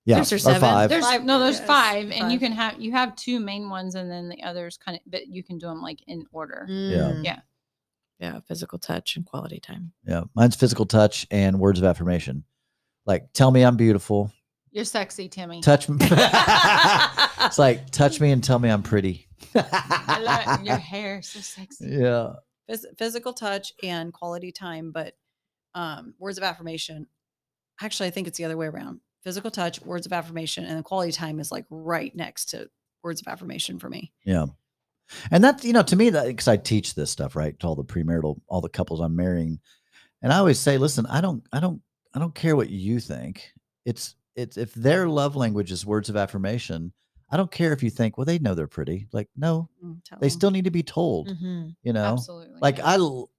[0.05, 0.21] Yeah.
[0.21, 0.61] Six or or seven.
[0.61, 0.89] five.
[0.89, 3.95] There's Five- no, there's yes, five, and you can have you have two main ones,
[3.95, 6.67] and then the others kind of, but you can do them like in order.
[6.69, 7.23] Mm.
[7.23, 7.39] Yeah.
[8.19, 9.93] yeah, physical touch and quality time.
[10.05, 10.23] yeah.
[10.35, 12.43] Mine's physical touch and words of affirmation.
[13.05, 14.31] Like tell me I'm beautiful.
[14.71, 15.61] You're sexy, Timmy.
[15.61, 15.97] Touch me.
[16.01, 19.27] it's like touch me and tell me I'm pretty.
[19.55, 20.65] I love it.
[20.65, 21.87] your hair is so sexy.
[21.89, 22.33] yeah.
[22.69, 25.15] Phys- physical touch and quality time, but
[25.75, 27.07] um, words of affirmation.
[27.81, 28.99] Actually, I think it's the other way around.
[29.23, 32.69] Physical touch, words of affirmation, and the quality time is like right next to
[33.03, 34.11] words of affirmation for me.
[34.25, 34.45] Yeah.
[35.31, 37.59] And that's, you know, to me, that because I teach this stuff, right?
[37.59, 39.59] To all the premarital, all the couples I'm marrying.
[40.21, 41.81] And I always say, listen, I don't, I don't,
[42.13, 43.51] I don't care what you think.
[43.85, 46.93] It's, it's, if their love language is words of affirmation,
[47.33, 49.07] I don't care if you think, well, they know they're pretty.
[49.11, 50.31] Like, no, Mm, tell they 'em.
[50.31, 51.69] still need to be told, Mm-hmm.
[51.83, 52.13] you know?
[52.13, 52.59] Absolutely.
[52.61, 52.79] Like.
[52.79, 53.31] I l-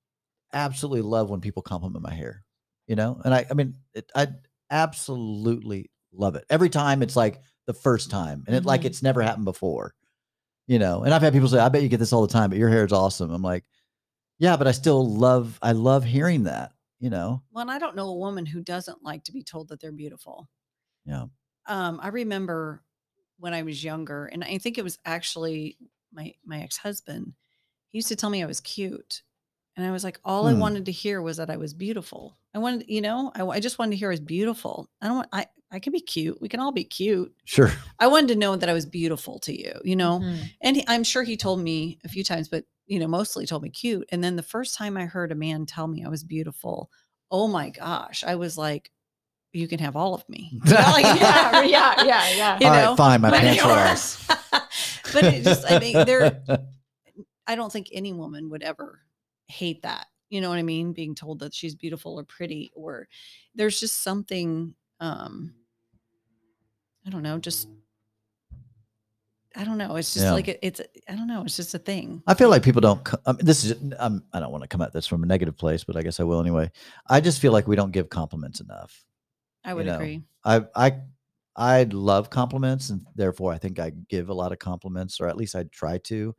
[0.52, 2.44] absolutely love when people compliment my hair,
[2.86, 3.20] you know?
[3.24, 4.28] And I, I mean, it, I
[4.70, 6.44] absolutely love it.
[6.50, 8.86] Every time it's like the first time and it like Mhm.
[8.86, 9.94] it's never happened before,
[10.66, 11.04] you know?
[11.04, 12.70] And I've had people say, I bet you get this all the time, but your
[12.70, 13.30] hair is awesome.
[13.32, 13.64] I'm like,
[14.38, 17.42] yeah, but I still love, I love hearing that, you know?
[17.52, 19.92] Well, and I don't know a woman who doesn't like to be told that they're
[19.92, 20.48] beautiful.
[21.06, 21.26] Yeah.
[21.66, 22.82] Um, I remember
[23.38, 25.76] when I was younger, and I think it was actually
[26.12, 27.34] my my ex husband.
[27.90, 29.22] He used to tell me I was cute,
[29.76, 30.60] and I was like, all I Hmm.
[30.60, 32.38] wanted to hear was that I was beautiful.
[32.54, 34.88] I wanted, you know, I, I just wanted to hear I was beautiful.
[35.00, 36.40] I don't want, I I can be cute.
[36.40, 37.34] We can all be cute.
[37.44, 37.70] Sure.
[37.98, 40.20] I wanted to know that I was beautiful to you, you know.
[40.20, 40.44] Mm-hmm.
[40.62, 43.62] And he, I'm sure he told me a few times, but you know, mostly told
[43.62, 44.06] me cute.
[44.12, 46.90] And then the first time I heard a man tell me I was beautiful,
[47.30, 48.90] oh my gosh, I was like,
[49.54, 50.50] you can have all of me.
[50.64, 52.58] You like, yeah, yeah, yeah, yeah.
[52.60, 53.20] You all know, right, fine.
[53.20, 54.26] My but pants are yours-
[55.12, 56.42] but it just, I mean, there,
[57.46, 59.00] I don't think any woman would ever
[59.46, 60.06] hate that.
[60.30, 60.92] You know what I mean?
[60.92, 63.06] Being told that she's beautiful or pretty, or
[63.54, 65.54] there's just something, um,
[67.06, 67.68] I don't know, just,
[69.56, 69.94] I don't know.
[69.94, 70.32] It's just Yeah.
[70.32, 71.42] like, it, it's, I don't know.
[71.44, 72.22] It's just a thing.
[72.26, 73.06] I feel like people don't.
[73.24, 73.74] I mean, this is.
[74.00, 76.18] Um, I don't want to come at this from a negative place, but I guess
[76.18, 76.72] I will anyway.
[77.08, 79.04] I just feel like we don't give compliments enough.
[79.64, 80.22] I would know, agree.
[80.44, 81.00] I I
[81.56, 85.36] I love compliments, and therefore I think I give a lot of compliments, or at
[85.36, 86.34] least I try to.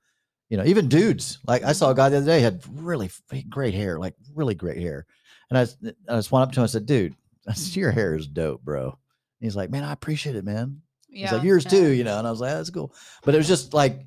[0.49, 1.39] You know, even dudes.
[1.47, 3.09] Like I saw a guy the other day had really
[3.49, 5.05] great hair, like really great hair,
[5.49, 5.63] and I
[6.07, 7.15] I just went up to him and said, "Dude,
[7.53, 8.93] said, your hair is dope, bro." And
[9.39, 12.27] he's like, "Man, I appreciate it, man." Yeah, He's like, "Yours too," you know, and
[12.27, 12.93] I was like, "That's cool,"
[13.23, 14.05] but it was just like.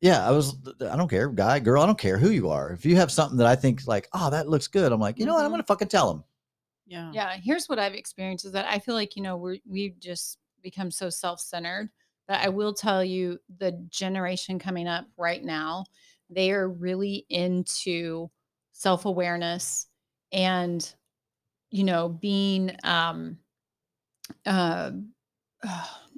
[0.00, 0.56] Yeah, I was.
[0.82, 1.82] I don't care, guy, girl.
[1.82, 2.70] I don't care who you are.
[2.70, 5.24] If you have something that I think like, oh, that looks good, I'm like, you
[5.24, 5.44] know what?
[5.44, 5.54] I'm Mhm.
[5.54, 6.24] gonna fucking tell him.
[6.86, 7.14] Yeah.
[7.14, 10.38] Yeah, here's what I've experienced is that I feel like, you know, we're we've just
[10.62, 11.90] become so self-centered
[12.28, 15.84] that I will tell you the generation coming up right now,
[16.28, 18.30] they are really into
[18.72, 19.86] self-awareness
[20.32, 20.94] and
[21.70, 23.38] you know, being um
[24.44, 24.92] uh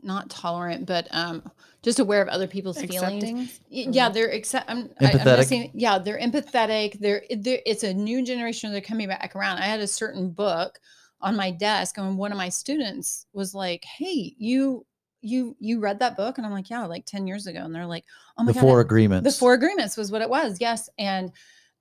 [0.02, 1.42] not tolerant, but um
[1.82, 3.22] just aware of other people's feelings.
[3.22, 3.36] Accepting.
[3.70, 4.68] Y- Yeah, they're accept.
[4.68, 5.44] I'm, I, I'm Empathetic?
[5.44, 5.70] saying.
[5.74, 6.98] Yeah, they're empathetic.
[6.98, 7.60] They're, they're.
[7.64, 8.72] It's a new generation.
[8.72, 9.58] They're coming back around.
[9.58, 10.80] I had a certain book
[11.20, 14.84] on my desk, and one of my students was like, "Hey, you,
[15.20, 17.86] you, you read that book?" And I'm like, "Yeah, like ten years ago." And they're
[17.86, 18.04] like,
[18.36, 19.32] "Oh my the god, four agreements.
[19.32, 20.58] the four agreements was what it was.
[20.60, 21.32] Yes, and."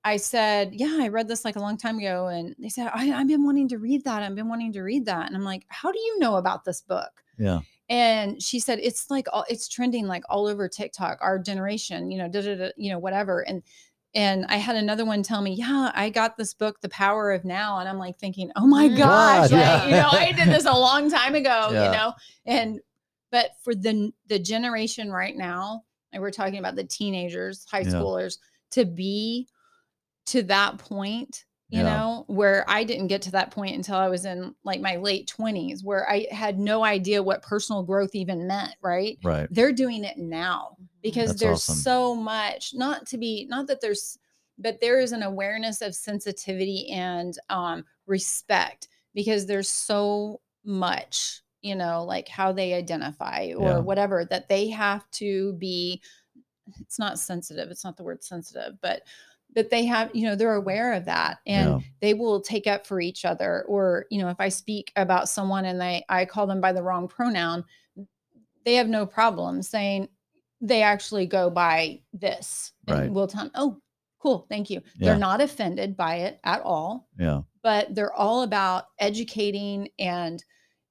[0.04, 3.10] I said, "Yeah, I read this like a long time ago," and they said, I,
[3.12, 4.22] "I've been wanting to read that.
[4.22, 6.80] I've been wanting to read that." And I'm like, "How do you know about this
[6.80, 7.60] book?" Yeah.
[7.88, 12.18] And she said it's like all it's trending like all over tiktok our generation you
[12.18, 13.62] know da, da, da, you know whatever and
[14.14, 17.44] and i had another one tell me yeah i got this book the power of
[17.44, 18.96] now and i'm like thinking oh my Mm.
[18.98, 19.84] gosh God, like, yeah.
[19.86, 21.84] you know i did this a long time ago Yeah.
[21.86, 22.12] you know
[22.46, 22.80] and
[23.30, 25.82] but for the the generation right now
[26.12, 27.90] and we're talking about the teenagers high Yeah.
[27.92, 28.38] schoolers
[28.72, 29.48] to be
[30.26, 31.96] to that point you Yeah.
[31.98, 35.26] know where i didn't get to that point until i was in like my late
[35.28, 39.48] 20s where i had no idea what personal growth even meant right Right.
[39.50, 41.76] they're doing it now because That's there's awesome.
[41.76, 44.18] so much not to be not that there's
[44.58, 51.74] but there is an awareness of sensitivity and um respect because there's so much you
[51.74, 53.78] know like how they identify or Yeah.
[53.78, 56.00] whatever that they have to be
[56.80, 59.02] it's not sensitive it's not the word sensitive but
[59.54, 61.78] but they have you know they're aware of that and Yeah.
[62.00, 65.64] they will take up for each other or you know if i speak about someone
[65.64, 67.64] and they i call them by the wrong pronoun
[68.64, 70.08] they have no problem saying
[70.60, 73.80] they actually go by this and we'll tell them oh
[74.20, 75.10] cool thank you Yeah.
[75.10, 77.42] they're not offended by it at all Yeah.
[77.62, 80.44] but they're all about educating and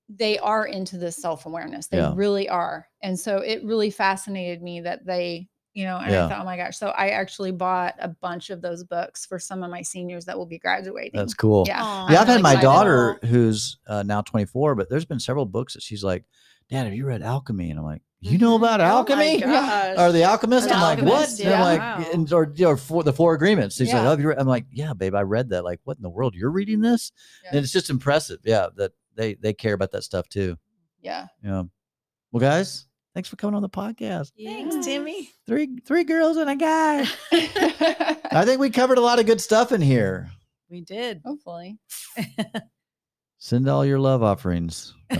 [0.10, 2.14] they are into this self-awareness they Yeah.
[2.16, 6.26] really are and so it really fascinated me that they you know and Yeah.
[6.26, 9.38] i thought oh my gosh so i actually bought a bunch of those books for
[9.38, 11.66] some of my seniors that will be graduating That's cool.
[11.68, 12.12] yeah Aw.
[12.12, 15.46] Yeah, I'm I've had really my daughter who's uh, now 24, but there's been several
[15.46, 16.24] books that she's like,
[16.70, 17.70] Dad, have you read Alchemy?
[17.70, 18.62] And I'm like, You know Mhm.
[18.62, 19.40] about Oh alchemy?
[19.42, 19.98] gosh.
[20.00, 20.68] Or the alchemist?
[20.70, 21.08] The I'm like, what?
[21.30, 22.06] Alchemist, And I'm like, Wow.
[22.12, 23.76] and, or, you know, for the four agreements.
[23.76, 24.40] She's like, oh, have you read?
[24.40, 25.64] I'm like, yeah, babe, I read that.
[25.64, 26.34] Like, what in the world?
[26.34, 27.12] You're reading this?
[27.44, 27.50] Yeah.
[27.52, 28.40] And it's just impressive.
[28.44, 30.58] Yeah, that they they care about that stuff too.
[31.04, 31.64] yeah Yeah.
[32.32, 32.87] Well, guys,
[33.18, 34.32] Thanks for coming on the podcast.
[34.40, 35.32] Thanks, Timmy.
[35.48, 37.00] Three three girls and a guy.
[38.32, 40.30] I think we covered a lot of good stuff in here.
[40.70, 41.22] We did.
[41.26, 41.80] Hopefully.
[43.40, 44.94] Send all your love offerings.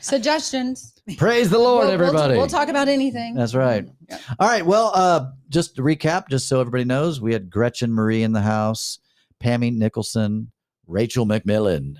[0.00, 0.94] Suggestions.
[1.18, 2.38] Praise the Lord, We'll- we'll- everybody.
[2.38, 3.34] We'll, talk about anything.
[3.34, 3.86] That's right.
[4.08, 4.18] Yeah.
[4.40, 4.64] All right.
[4.64, 8.40] Well, uh, just to recap, just so everybody knows, we had Gretchen Marie in the
[8.40, 8.98] house,
[9.44, 10.52] Pammy Nicholson,
[10.86, 11.96] Rachel McMillan.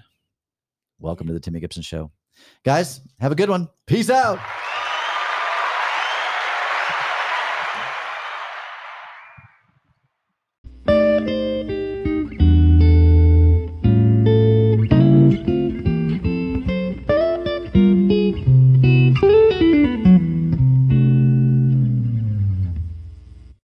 [0.99, 2.11] Welcome to the Timmy Gibson Show.
[2.65, 3.69] Guys, have a good one.
[3.87, 4.39] Peace out.